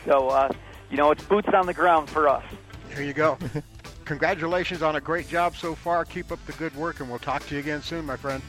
So, 0.06 0.30
uh, 0.30 0.50
you 0.90 0.96
know, 0.96 1.12
it's 1.12 1.24
boots 1.26 1.50
on 1.54 1.66
the 1.66 1.74
ground 1.74 2.10
for 2.10 2.30
us. 2.30 2.44
There 2.92 3.04
you 3.04 3.12
go. 3.14 3.38
Congratulations 4.06 4.82
on 4.82 4.96
a 4.96 5.02
great 5.02 5.28
job 5.28 5.56
so 5.56 5.76
far. 5.76 6.06
Keep 6.06 6.32
up 6.32 6.44
the 6.46 6.54
good 6.54 6.76
work, 6.76 7.00
and 7.00 7.10
we'll 7.10 7.20
talk 7.20 7.46
to 7.48 7.56
you 7.56 7.60
again 7.60 7.82
soon, 7.82 8.06
my 8.06 8.16
friend. 8.16 8.42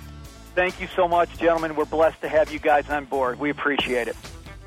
Thank 0.55 0.81
you 0.81 0.89
so 0.95 1.09
much, 1.09 1.37
gentlemen. 1.39 1.75
We're 1.75 1.87
blessed 1.87 2.21
to 2.23 2.29
have 2.29 2.53
you 2.53 2.59
guys 2.59 2.89
on 2.89 3.07
board. 3.07 3.39
We 3.39 3.51
appreciate 3.51 4.09
it. 4.09 4.17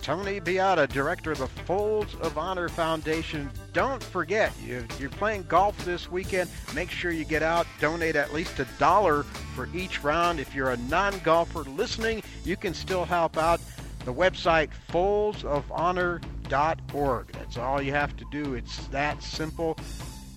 Tony 0.01 0.39
Beata, 0.39 0.87
director 0.87 1.31
of 1.31 1.39
the 1.39 1.47
Folds 1.47 2.15
of 2.15 2.37
Honor 2.37 2.69
Foundation. 2.69 3.49
Don't 3.73 4.01
forget, 4.01 4.53
you're 4.65 5.09
playing 5.11 5.43
golf 5.47 5.77
this 5.85 6.09
weekend. 6.09 6.49
Make 6.73 6.89
sure 6.89 7.11
you 7.11 7.25
get 7.25 7.43
out, 7.43 7.67
donate 7.79 8.15
at 8.15 8.33
least 8.33 8.59
a 8.59 8.65
dollar 8.79 9.23
for 9.55 9.67
each 9.73 10.03
round. 10.03 10.39
If 10.39 10.55
you're 10.55 10.71
a 10.71 10.77
non 10.77 11.19
golfer 11.19 11.59
listening, 11.59 12.23
you 12.45 12.55
can 12.55 12.73
still 12.73 13.05
help 13.05 13.37
out. 13.37 13.59
The 14.05 14.13
website, 14.13 14.69
foldsofhonor.org. 14.89 17.31
That's 17.33 17.57
all 17.57 17.81
you 17.81 17.91
have 17.91 18.15
to 18.17 18.25
do. 18.31 18.53
It's 18.53 18.87
that 18.87 19.21
simple, 19.21 19.77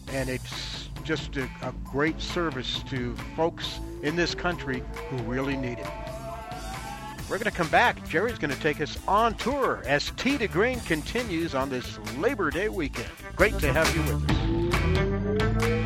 and 0.08 0.28
it's 0.28 0.88
just 1.04 1.36
a, 1.36 1.44
a 1.62 1.72
great 1.84 2.20
service 2.20 2.82
to 2.84 3.14
folks 3.36 3.80
in 4.02 4.16
this 4.16 4.34
country 4.34 4.82
who 5.08 5.16
really 5.24 5.56
need 5.56 5.78
it. 5.78 5.88
We're 7.28 7.38
going 7.38 7.50
to 7.50 7.56
come 7.56 7.68
back. 7.68 8.06
Jerry's 8.06 8.38
going 8.38 8.54
to 8.54 8.60
take 8.60 8.80
us 8.80 8.98
on 9.08 9.34
tour 9.36 9.82
as 9.86 10.10
Tee 10.16 10.36
to 10.38 10.48
Green 10.48 10.80
continues 10.80 11.54
on 11.54 11.70
this 11.70 11.98
Labor 12.18 12.50
Day 12.50 12.68
weekend. 12.68 13.08
Great 13.36 13.58
to 13.60 13.72
have 13.72 13.94
you 13.96 14.02
with 14.02 14.30
us. 14.30 15.81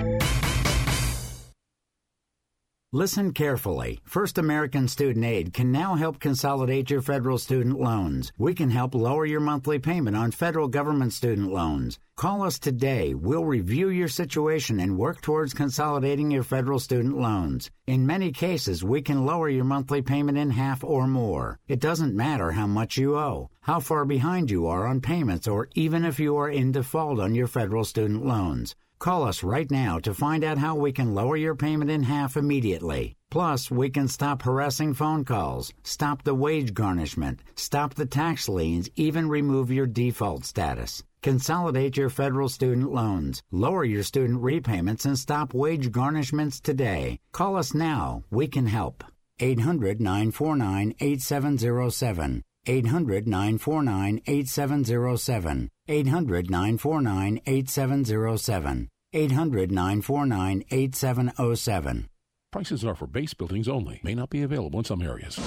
Listen 2.96 3.34
carefully. 3.34 4.00
First 4.04 4.38
American 4.38 4.88
Student 4.88 5.26
Aid 5.26 5.52
can 5.52 5.70
now 5.70 5.96
help 5.96 6.18
consolidate 6.18 6.88
your 6.88 7.02
federal 7.02 7.36
student 7.36 7.78
loans. 7.78 8.32
We 8.38 8.54
can 8.54 8.70
help 8.70 8.94
lower 8.94 9.26
your 9.26 9.40
monthly 9.40 9.78
payment 9.78 10.16
on 10.16 10.30
federal 10.30 10.66
government 10.66 11.12
student 11.12 11.52
loans. 11.52 11.98
Call 12.16 12.42
us 12.42 12.58
today. 12.58 13.12
We'll 13.12 13.44
review 13.44 13.90
your 13.90 14.08
situation 14.08 14.80
and 14.80 14.96
work 14.96 15.20
towards 15.20 15.52
consolidating 15.52 16.30
your 16.30 16.42
federal 16.42 16.78
student 16.78 17.18
loans. 17.18 17.70
In 17.86 18.06
many 18.06 18.32
cases, 18.32 18.82
we 18.82 19.02
can 19.02 19.26
lower 19.26 19.50
your 19.50 19.64
monthly 19.64 20.00
payment 20.00 20.38
in 20.38 20.48
half 20.48 20.82
or 20.82 21.06
more. 21.06 21.58
It 21.68 21.80
doesn't 21.80 22.16
matter 22.16 22.52
how 22.52 22.66
much 22.66 22.96
you 22.96 23.18
owe, 23.18 23.50
how 23.60 23.78
far 23.80 24.06
behind 24.06 24.50
you 24.50 24.68
are 24.68 24.86
on 24.86 25.02
payments, 25.02 25.46
or 25.46 25.68
even 25.74 26.06
if 26.06 26.18
you 26.18 26.38
are 26.38 26.48
in 26.48 26.72
default 26.72 27.20
on 27.20 27.34
your 27.34 27.46
federal 27.46 27.84
student 27.84 28.24
loans. 28.24 28.74
Call 28.98 29.24
us 29.24 29.42
right 29.42 29.70
now 29.70 29.98
to 29.98 30.14
find 30.14 30.42
out 30.42 30.58
how 30.58 30.74
we 30.74 30.90
can 30.90 31.14
lower 31.14 31.36
your 31.36 31.54
payment 31.54 31.90
in 31.90 32.02
half 32.02 32.36
immediately. 32.36 33.14
Plus, 33.30 33.70
we 33.70 33.90
can 33.90 34.08
stop 34.08 34.42
harassing 34.42 34.94
phone 34.94 35.24
calls, 35.24 35.72
stop 35.82 36.22
the 36.22 36.34
wage 36.34 36.72
garnishment, 36.72 37.40
stop 37.56 37.94
the 37.94 38.06
tax 38.06 38.48
liens, 38.48 38.88
even 38.96 39.28
remove 39.28 39.70
your 39.70 39.86
default 39.86 40.44
status. 40.44 41.02
Consolidate 41.22 41.96
your 41.96 42.08
federal 42.08 42.48
student 42.48 42.92
loans, 42.92 43.42
lower 43.50 43.84
your 43.84 44.02
student 44.02 44.40
repayments, 44.40 45.04
and 45.04 45.18
stop 45.18 45.52
wage 45.52 45.90
garnishments 45.90 46.60
today. 46.60 47.18
Call 47.32 47.56
us 47.56 47.74
now. 47.74 48.22
We 48.30 48.46
can 48.46 48.66
help. 48.66 49.04
800 49.40 50.00
949 50.00 50.94
8707. 51.00 52.42
800 52.66 53.28
949 53.28 54.20
8707. 54.26 55.68
800 55.88 56.50
949 56.50 57.40
8707. 57.46 58.88
800 59.12 59.72
949 59.72 60.64
8707. 60.70 62.08
Prices 62.52 62.84
are 62.84 62.94
for 62.94 63.06
base 63.06 63.34
buildings 63.34 63.68
only, 63.68 64.00
may 64.02 64.14
not 64.14 64.30
be 64.30 64.42
available 64.42 64.78
in 64.78 64.84
some 64.84 65.02
areas. 65.02 65.38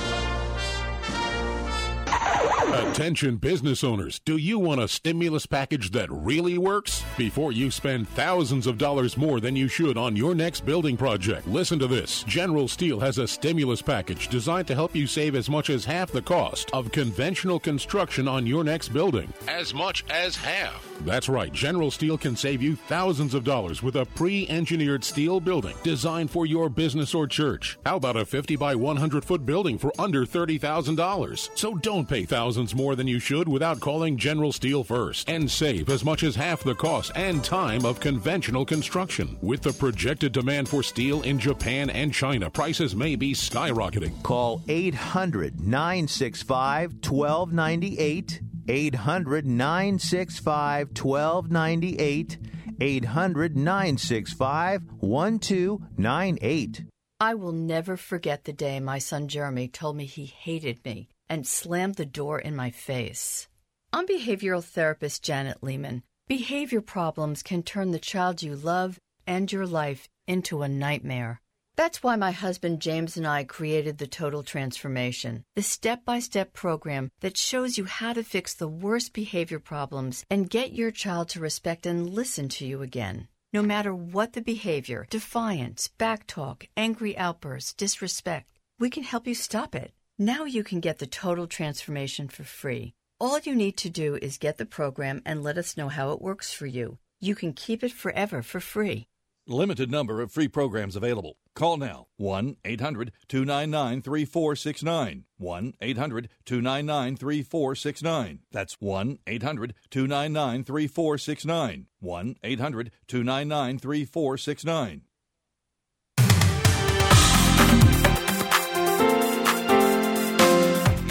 Attention 2.71 3.37
business 3.37 3.83
owners, 3.83 4.19
do 4.25 4.37
you 4.37 4.59
want 4.59 4.79
a 4.79 4.87
stimulus 4.87 5.47
package 5.47 5.89
that 5.89 6.11
really 6.11 6.59
works? 6.59 7.03
Before 7.17 7.51
you 7.51 7.71
spend 7.71 8.07
thousands 8.09 8.67
of 8.67 8.77
dollars 8.77 9.17
more 9.17 9.39
than 9.39 9.55
you 9.55 9.67
should 9.67 9.97
on 9.97 10.15
your 10.15 10.35
next 10.35 10.67
building 10.67 10.95
project, 10.95 11.47
listen 11.47 11.79
to 11.79 11.87
this. 11.87 12.21
General 12.23 12.67
Steel 12.67 12.99
has 12.99 13.17
a 13.17 13.27
stimulus 13.27 13.81
package 13.81 14.27
designed 14.27 14.67
to 14.67 14.75
help 14.75 14.95
you 14.95 15.07
save 15.07 15.33
as 15.33 15.49
much 15.49 15.71
as 15.71 15.83
half 15.83 16.11
the 16.11 16.21
cost 16.21 16.69
of 16.71 16.91
conventional 16.91 17.59
construction 17.59 18.27
on 18.27 18.45
your 18.45 18.63
next 18.63 18.89
building. 18.89 19.33
As 19.47 19.73
much 19.73 20.05
as 20.11 20.35
half. 20.35 20.85
That's 21.01 21.29
right. 21.29 21.51
General 21.51 21.89
Steel 21.89 22.19
can 22.19 22.35
save 22.35 22.61
you 22.61 22.75
thousands 22.75 23.33
of 23.33 23.43
dollars 23.43 23.81
with 23.81 23.95
a 23.95 24.05
pre-engineered 24.05 25.03
steel 25.03 25.39
building 25.39 25.75
designed 25.81 26.29
for 26.29 26.45
your 26.45 26.69
business 26.69 27.15
or 27.15 27.25
church. 27.25 27.79
How 27.83 27.95
about 27.95 28.17
a 28.17 28.25
50 28.25 28.57
by 28.57 28.75
100 28.75 29.25
foot 29.25 29.43
building 29.43 29.79
for 29.79 29.91
under 29.97 30.23
$30,000? 30.23 31.49
So 31.57 31.73
don't 31.75 32.07
pay 32.07 32.25
thousands 32.25 32.58
more 32.75 32.95
than 32.95 33.07
you 33.07 33.19
should 33.19 33.47
without 33.47 33.79
calling 33.79 34.17
General 34.17 34.51
Steel 34.51 34.83
first 34.83 35.29
and 35.29 35.49
save 35.49 35.89
as 35.89 36.03
much 36.03 36.23
as 36.23 36.35
half 36.35 36.61
the 36.63 36.75
cost 36.75 37.11
and 37.15 37.43
time 37.43 37.85
of 37.85 37.99
conventional 37.99 38.65
construction. 38.65 39.37
With 39.41 39.61
the 39.61 39.71
projected 39.71 40.33
demand 40.33 40.67
for 40.67 40.83
steel 40.83 41.21
in 41.21 41.39
Japan 41.39 41.89
and 41.89 42.13
China, 42.13 42.49
prices 42.49 42.95
may 42.95 43.15
be 43.15 43.33
skyrocketing. 43.33 44.21
Call 44.23 44.61
800 44.67 45.61
965 45.61 46.93
1298. 46.95 48.41
800 48.67 49.45
965 49.45 50.87
1298. 50.89 52.37
800 52.81 53.55
965 53.57 54.81
1298. 54.99 56.83
I 57.21 57.35
will 57.35 57.51
never 57.51 57.97
forget 57.97 58.45
the 58.45 58.53
day 58.53 58.79
my 58.79 58.99
son 58.99 59.27
Jeremy 59.27 59.67
told 59.67 59.97
me 59.97 60.05
he 60.05 60.25
hated 60.25 60.83
me 60.85 61.09
and 61.29 61.45
slammed 61.45 61.95
the 61.95 62.05
door 62.05 62.39
in 62.39 62.55
my 62.55 62.71
face. 62.71 63.47
I'm 63.93 64.07
behavioral 64.07 64.63
therapist 64.63 65.23
Janet 65.23 65.63
Lehman. 65.63 66.03
Behavior 66.27 66.81
problems 66.81 67.43
can 67.43 67.63
turn 67.63 67.91
the 67.91 67.99
child 67.99 68.43
you 68.43 68.55
love 68.55 68.99
and 69.25 69.51
your 69.51 69.65
life 69.65 70.07
into 70.27 70.61
a 70.61 70.67
nightmare. 70.67 71.41
That's 71.75 72.03
why 72.03 72.15
my 72.15 72.31
husband 72.31 72.81
James 72.81 73.15
and 73.15 73.25
I 73.25 73.45
created 73.45 73.97
the 73.97 74.07
Total 74.07 74.43
Transformation, 74.43 75.43
the 75.55 75.61
step 75.61 76.03
by 76.03 76.19
step 76.19 76.53
program 76.53 77.09
that 77.21 77.37
shows 77.37 77.77
you 77.77 77.85
how 77.85 78.13
to 78.13 78.23
fix 78.23 78.53
the 78.53 78.67
worst 78.67 79.13
behavior 79.13 79.59
problems 79.59 80.25
and 80.29 80.49
get 80.49 80.73
your 80.73 80.91
child 80.91 81.29
to 81.29 81.39
respect 81.39 81.85
and 81.85 82.09
listen 82.09 82.49
to 82.49 82.65
you 82.65 82.81
again. 82.81 83.27
No 83.53 83.61
matter 83.61 83.95
what 83.95 84.33
the 84.33 84.41
behavior 84.41 85.07
defiance, 85.09 85.89
backtalk, 85.97 86.67
angry 86.75 87.17
outbursts, 87.17 87.73
disrespect 87.73 88.49
we 88.79 88.89
can 88.89 89.03
help 89.03 89.27
you 89.27 89.35
stop 89.35 89.75
it. 89.75 89.93
Now 90.21 90.43
you 90.43 90.65
can 90.65 90.81
get 90.81 90.99
the 90.99 91.07
Total 91.07 91.47
Transformation 91.47 92.27
for 92.27 92.43
free. 92.43 92.93
All 93.21 93.39
you 93.39 93.55
need 93.55 93.77
to 93.77 93.89
do 93.89 94.19
is 94.21 94.37
get 94.37 94.57
the 94.57 94.65
program 94.65 95.21
and 95.25 95.41
let 95.41 95.57
us 95.57 95.77
know 95.77 95.87
how 95.87 96.11
it 96.11 96.21
works 96.21 96.51
for 96.51 96.65
you. 96.65 96.97
You 97.21 97.35
can 97.35 97.53
keep 97.53 97.85
it 97.85 97.93
forever 97.93 98.41
for 98.41 98.59
free. 98.59 99.07
Limited 99.47 99.89
number 99.89 100.21
of 100.21 100.33
free 100.33 100.49
programs 100.49 100.97
available. 100.97 101.37
Call 101.55 101.77
now 101.77 102.07
1 102.17 102.57
800 102.65 103.13
299 103.29 104.01
3469. 104.01 105.23
1 105.37 105.73
800 105.79 106.29
299 106.43 107.15
3469. 107.15 108.39
That's 108.51 108.73
1 108.81 109.19
800 109.25 109.73
299 109.89 110.63
3469. 110.65 111.85
1 112.01 112.35
800 112.43 112.91
299 113.07 113.79
3469. 113.79 115.01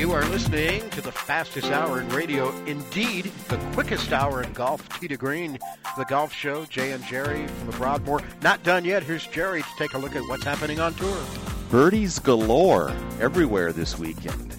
You 0.08 0.14
are 0.14 0.24
listening 0.30 0.88
to 0.88 1.02
the 1.02 1.12
fastest 1.12 1.70
hour 1.70 2.00
in 2.00 2.08
radio, 2.08 2.50
indeed, 2.64 3.26
the 3.48 3.58
quickest 3.74 4.10
hour 4.10 4.42
in 4.42 4.50
golf. 4.54 4.88
To 5.00 5.16
Green, 5.18 5.58
the 5.98 6.04
golf 6.06 6.32
show. 6.32 6.64
Jay 6.64 6.92
and 6.92 7.04
Jerry 7.04 7.46
from 7.46 7.66
the 7.66 7.76
Broadmoor. 7.76 8.22
Not 8.40 8.62
done 8.62 8.86
yet. 8.86 9.02
Here's 9.02 9.26
Jerry 9.26 9.60
to 9.60 9.68
take 9.76 9.92
a 9.92 9.98
look 9.98 10.16
at 10.16 10.22
what's 10.22 10.44
happening 10.44 10.80
on 10.80 10.94
tour. 10.94 11.22
Birdies 11.68 12.18
galore 12.20 12.90
everywhere 13.20 13.70
this 13.70 13.98
weekend. 13.98 14.58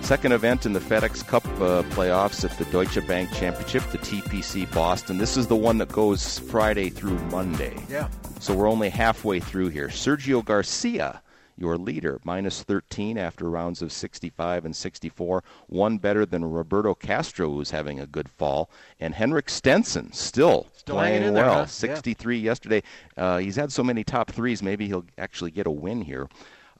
Second 0.00 0.32
event 0.32 0.66
in 0.66 0.72
the 0.72 0.80
FedEx 0.80 1.24
Cup 1.24 1.46
uh, 1.60 1.84
playoffs 1.94 2.44
at 2.44 2.58
the 2.58 2.64
Deutsche 2.72 3.06
Bank 3.06 3.32
Championship, 3.32 3.84
the 3.92 3.98
TPC 3.98 4.68
Boston. 4.74 5.18
This 5.18 5.36
is 5.36 5.46
the 5.46 5.54
one 5.54 5.78
that 5.78 5.92
goes 5.92 6.40
Friday 6.40 6.90
through 6.90 7.16
Monday. 7.26 7.80
Yeah. 7.88 8.08
So 8.40 8.56
we're 8.56 8.68
only 8.68 8.88
halfway 8.88 9.38
through 9.38 9.68
here. 9.68 9.86
Sergio 9.86 10.44
Garcia 10.44 11.22
your 11.60 11.76
leader, 11.76 12.20
minus 12.24 12.62
13 12.62 13.18
after 13.18 13.48
rounds 13.48 13.82
of 13.82 13.92
65 13.92 14.64
and 14.64 14.74
64. 14.74 15.44
One 15.68 15.98
better 15.98 16.24
than 16.24 16.44
Roberto 16.44 16.94
Castro, 16.94 17.50
who's 17.50 17.70
having 17.70 18.00
a 18.00 18.06
good 18.06 18.28
fall. 18.28 18.70
And 18.98 19.14
Henrik 19.14 19.48
Stenson 19.48 20.12
still, 20.12 20.66
still 20.74 20.96
playing 20.96 21.34
well. 21.34 21.60
Huh? 21.60 21.66
63 21.66 22.38
yeah. 22.38 22.44
yesterday. 22.44 22.82
Uh, 23.16 23.38
he's 23.38 23.56
had 23.56 23.70
so 23.70 23.84
many 23.84 24.02
top 24.02 24.30
threes, 24.30 24.62
maybe 24.62 24.86
he'll 24.86 25.06
actually 25.18 25.50
get 25.50 25.66
a 25.66 25.70
win 25.70 26.02
here. 26.02 26.28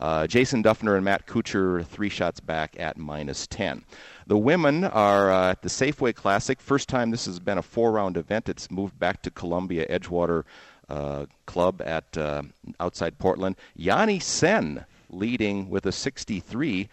Uh, 0.01 0.27
Jason 0.27 0.63
Dufner 0.63 0.97
and 0.97 1.05
Matt 1.05 1.27
Kuchar, 1.27 1.85
three 1.85 2.09
shots 2.09 2.41
back 2.41 2.75
at 2.81 2.97
minus 2.97 3.47
10. 3.49 3.85
The 4.27 4.39
women 4.39 4.85
are 4.85 5.31
uh, 5.31 5.51
at 5.51 5.61
the 5.61 5.69
Safeway 5.69 6.15
Classic. 6.15 6.59
First 6.59 6.89
time 6.89 7.11
this 7.11 7.27
has 7.27 7.39
been 7.39 7.59
a 7.59 7.63
four 7.63 7.93
round 7.93 8.17
event. 8.17 8.49
It's 8.49 8.71
moved 8.71 8.99
back 8.99 9.21
to 9.23 9.31
Columbia 9.31 9.87
Edgewater 9.89 10.45
uh, 10.91 11.27
club 11.47 11.81
at 11.83 12.17
uh, 12.19 12.43
outside 12.81 13.19
Portland. 13.19 13.57
Yani 13.79 14.21
Tseng 14.21 14.85
leading 15.09 15.71
with 15.71 15.87
a 15.87 15.93
63. 15.93 16.89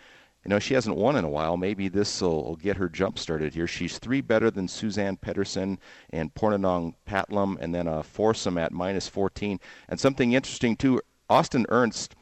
You 0.46 0.50
know, 0.50 0.60
she 0.60 0.76
hasn't 0.76 0.96
won 0.96 1.18
in 1.18 1.26
a 1.26 1.30
while. 1.30 1.58
Maybe 1.58 1.90
this 1.90 2.22
will 2.22 2.56
get 2.56 2.78
her 2.78 2.88
jump 2.88 3.20
started 3.20 3.54
here. 3.54 3.68
She's 3.68 3.98
three 3.98 4.22
better 4.22 4.50
than 4.50 4.68
Suzanne 4.68 5.18
Pettersen 5.18 5.78
and 6.12 6.34
Pornanong 6.34 6.94
Phatlum, 7.06 7.58
and 7.60 7.76
then 7.76 7.88
a 7.88 8.02
foursome 8.04 8.58
at 8.58 8.72
minus 8.72 9.10
14. 9.10 9.60
And 9.90 10.00
something 10.00 10.34
interesting, 10.34 10.78
too, 10.78 11.02
Austin 11.30 11.66
Ernst 11.68 12.16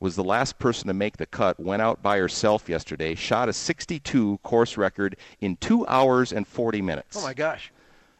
was 0.00 0.16
the 0.16 0.24
last 0.24 0.58
person 0.58 0.88
to 0.88 0.94
make 0.94 1.16
the 1.16 1.26
cut, 1.26 1.58
went 1.58 1.82
out 1.82 2.02
by 2.02 2.18
herself 2.18 2.68
yesterday, 2.68 3.14
shot 3.14 3.48
a 3.48 3.52
62 3.52 4.38
course 4.42 4.76
record 4.76 5.16
in 5.40 5.56
two 5.56 5.86
hours 5.86 6.32
and 6.32 6.46
40 6.46 6.82
minutes. 6.82 7.16
Oh, 7.18 7.22
my 7.22 7.34
gosh. 7.34 7.72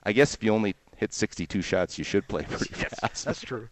I 0.02 0.12
guess 0.12 0.34
if 0.34 0.42
you 0.42 0.52
only 0.52 0.74
hit 0.96 1.12
62 1.12 1.62
shots, 1.62 1.98
you 1.98 2.04
should 2.04 2.26
play 2.28 2.42
pretty 2.42 2.74
yes, 2.78 2.98
fast. 3.00 3.24
That's 3.24 3.40
true. 3.40 3.68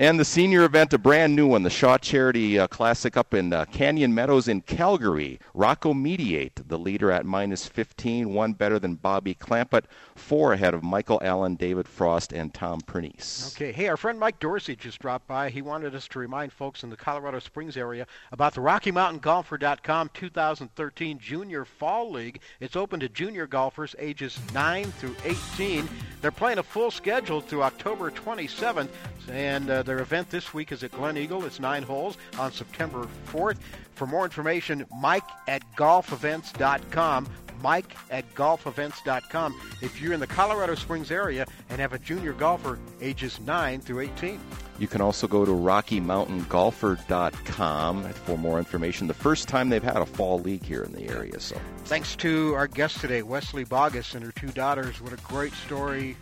And 0.00 0.18
the 0.18 0.24
senior 0.24 0.64
event, 0.64 0.94
a 0.94 0.98
brand 0.98 1.36
new 1.36 1.46
one, 1.46 1.62
the 1.62 1.68
Shaw 1.68 1.98
Charity 1.98 2.58
uh, 2.58 2.66
Classic 2.68 3.18
up 3.18 3.34
in 3.34 3.52
uh, 3.52 3.66
Canyon 3.66 4.14
Meadows 4.14 4.48
in 4.48 4.62
Calgary. 4.62 5.38
Rocco 5.52 5.92
Mediate, 5.92 6.66
the 6.66 6.78
leader 6.78 7.12
at 7.12 7.26
minus 7.26 7.66
15, 7.66 8.32
one 8.32 8.54
better 8.54 8.78
than 8.78 8.94
Bobby 8.94 9.34
Clampett, 9.34 9.84
four 10.14 10.54
ahead 10.54 10.72
of 10.72 10.82
Michael 10.82 11.20
Allen, 11.22 11.54
David 11.54 11.86
Frost, 11.86 12.32
and 12.32 12.54
Tom 12.54 12.80
Pernice. 12.80 13.54
Okay. 13.54 13.72
Hey, 13.72 13.88
our 13.88 13.98
friend 13.98 14.18
Mike 14.18 14.38
Dorsey 14.38 14.74
just 14.74 15.00
dropped 15.00 15.26
by. 15.26 15.50
He 15.50 15.60
wanted 15.60 15.94
us 15.94 16.08
to 16.08 16.18
remind 16.18 16.50
folks 16.50 16.82
in 16.82 16.88
the 16.88 16.96
Colorado 16.96 17.38
Springs 17.38 17.76
area 17.76 18.06
about 18.32 18.54
the 18.54 18.62
RockyMountainGolfer.com 18.62 20.12
2013 20.14 21.18
Junior 21.18 21.66
Fall 21.66 22.10
League. 22.10 22.40
It's 22.60 22.74
open 22.74 23.00
to 23.00 23.10
junior 23.10 23.46
golfers 23.46 23.94
ages 23.98 24.38
9 24.54 24.92
through 24.92 25.16
18. 25.26 25.86
They're 26.22 26.30
playing 26.30 26.58
a 26.58 26.62
full 26.62 26.90
schedule 26.90 27.42
through 27.42 27.64
October 27.64 28.10
27th, 28.10 28.88
and 29.28 29.68
uh, 29.68 29.82
their 29.90 29.98
event 29.98 30.30
this 30.30 30.54
week 30.54 30.70
is 30.70 30.84
at 30.84 30.92
Glen 30.92 31.16
Eagle. 31.16 31.44
It's 31.44 31.58
nine 31.58 31.82
holes 31.82 32.16
on 32.38 32.52
September 32.52 33.08
4th. 33.32 33.56
For 33.96 34.06
more 34.06 34.22
information, 34.22 34.86
Mike 35.00 35.24
at 35.48 35.64
golfevents.com. 35.74 37.26
Mike 37.60 37.96
at 38.08 38.32
golfevents.com. 38.36 39.60
If 39.82 40.00
you're 40.00 40.12
in 40.12 40.20
the 40.20 40.28
Colorado 40.28 40.76
Springs 40.76 41.10
area 41.10 41.44
and 41.70 41.80
have 41.80 41.92
a 41.92 41.98
junior 41.98 42.34
golfer 42.34 42.78
ages 43.00 43.40
9 43.40 43.80
through 43.80 43.98
18. 43.98 44.38
You 44.78 44.86
can 44.86 45.00
also 45.00 45.26
go 45.26 45.44
to 45.44 45.50
RockyMountainGolfer.com 45.50 48.04
for 48.04 48.38
more 48.38 48.58
information. 48.58 49.08
The 49.08 49.14
first 49.14 49.48
time 49.48 49.70
they've 49.70 49.82
had 49.82 49.96
a 49.96 50.06
fall 50.06 50.38
league 50.38 50.64
here 50.64 50.84
in 50.84 50.92
the 50.92 51.08
area. 51.08 51.40
So, 51.40 51.60
thanks 51.84 52.14
to 52.16 52.54
our 52.54 52.66
guest 52.68 53.00
today, 53.00 53.22
Wesley 53.22 53.64
Bauguess 53.64 54.14
and 54.14 54.24
her 54.24 54.30
two 54.30 54.52
daughters. 54.52 55.00
What 55.00 55.12
a 55.12 55.16
great 55.16 55.52
story! 55.52 56.16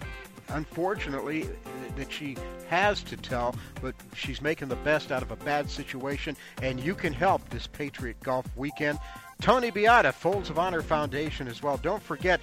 Unfortunately, 0.51 1.45
uh, 1.45 1.97
that 1.97 2.11
she 2.11 2.37
has 2.69 3.03
to 3.05 3.17
tell, 3.17 3.55
but 3.83 3.95
she's 4.15 4.41
making 4.41 4.69
the 4.69 4.77
best 4.77 5.13
out 5.13 5.23
of 5.23 5.31
a 5.31 5.37
bad 5.37 5.71
situation, 5.71 6.37
and 6.63 6.81
you 6.81 6.95
can 6.95 7.13
help 7.13 7.49
this 7.51 7.67
Patriot 7.67 8.17
Golf 8.23 8.47
weekend. 8.57 8.99
Tony 9.41 9.71
Beata, 9.71 10.13
Folds 10.13 10.51
of 10.51 10.59
Honor 10.59 10.83
Foundation 10.83 11.49
as 11.49 11.63
well. 11.63 11.77
Don't 11.77 12.03
forget, 12.03 12.41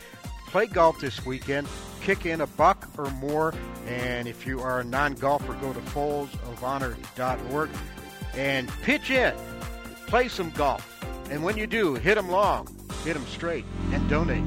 play 0.48 0.66
golf 0.68 1.00
this 1.00 1.26
weekend. 1.26 1.68
Kick 2.02 2.26
in 2.26 2.42
a 2.42 2.48
buck 2.48 2.88
or 2.98 3.10
more. 3.12 3.54
And 3.88 4.28
if 4.28 4.48
you 4.48 4.62
are 4.62 4.80
a 4.80 4.84
non 4.84 5.16
golfer, 5.16 5.54
go 5.56 5.74
to 5.74 5.80
foldsofhonor.org 5.80 7.70
and 8.36 8.70
pitch 8.82 9.10
in. 9.12 9.34
Play 10.08 10.28
some 10.28 10.52
golf. 10.52 10.92
And 11.30 11.44
when 11.44 11.58
you 11.58 11.68
do, 11.68 11.96
hit 11.96 12.16
them 12.16 12.30
long, 12.30 12.68
hit 13.04 13.16
them 13.16 13.26
straight, 13.28 13.66
and 13.92 14.08
donate. 14.10 14.44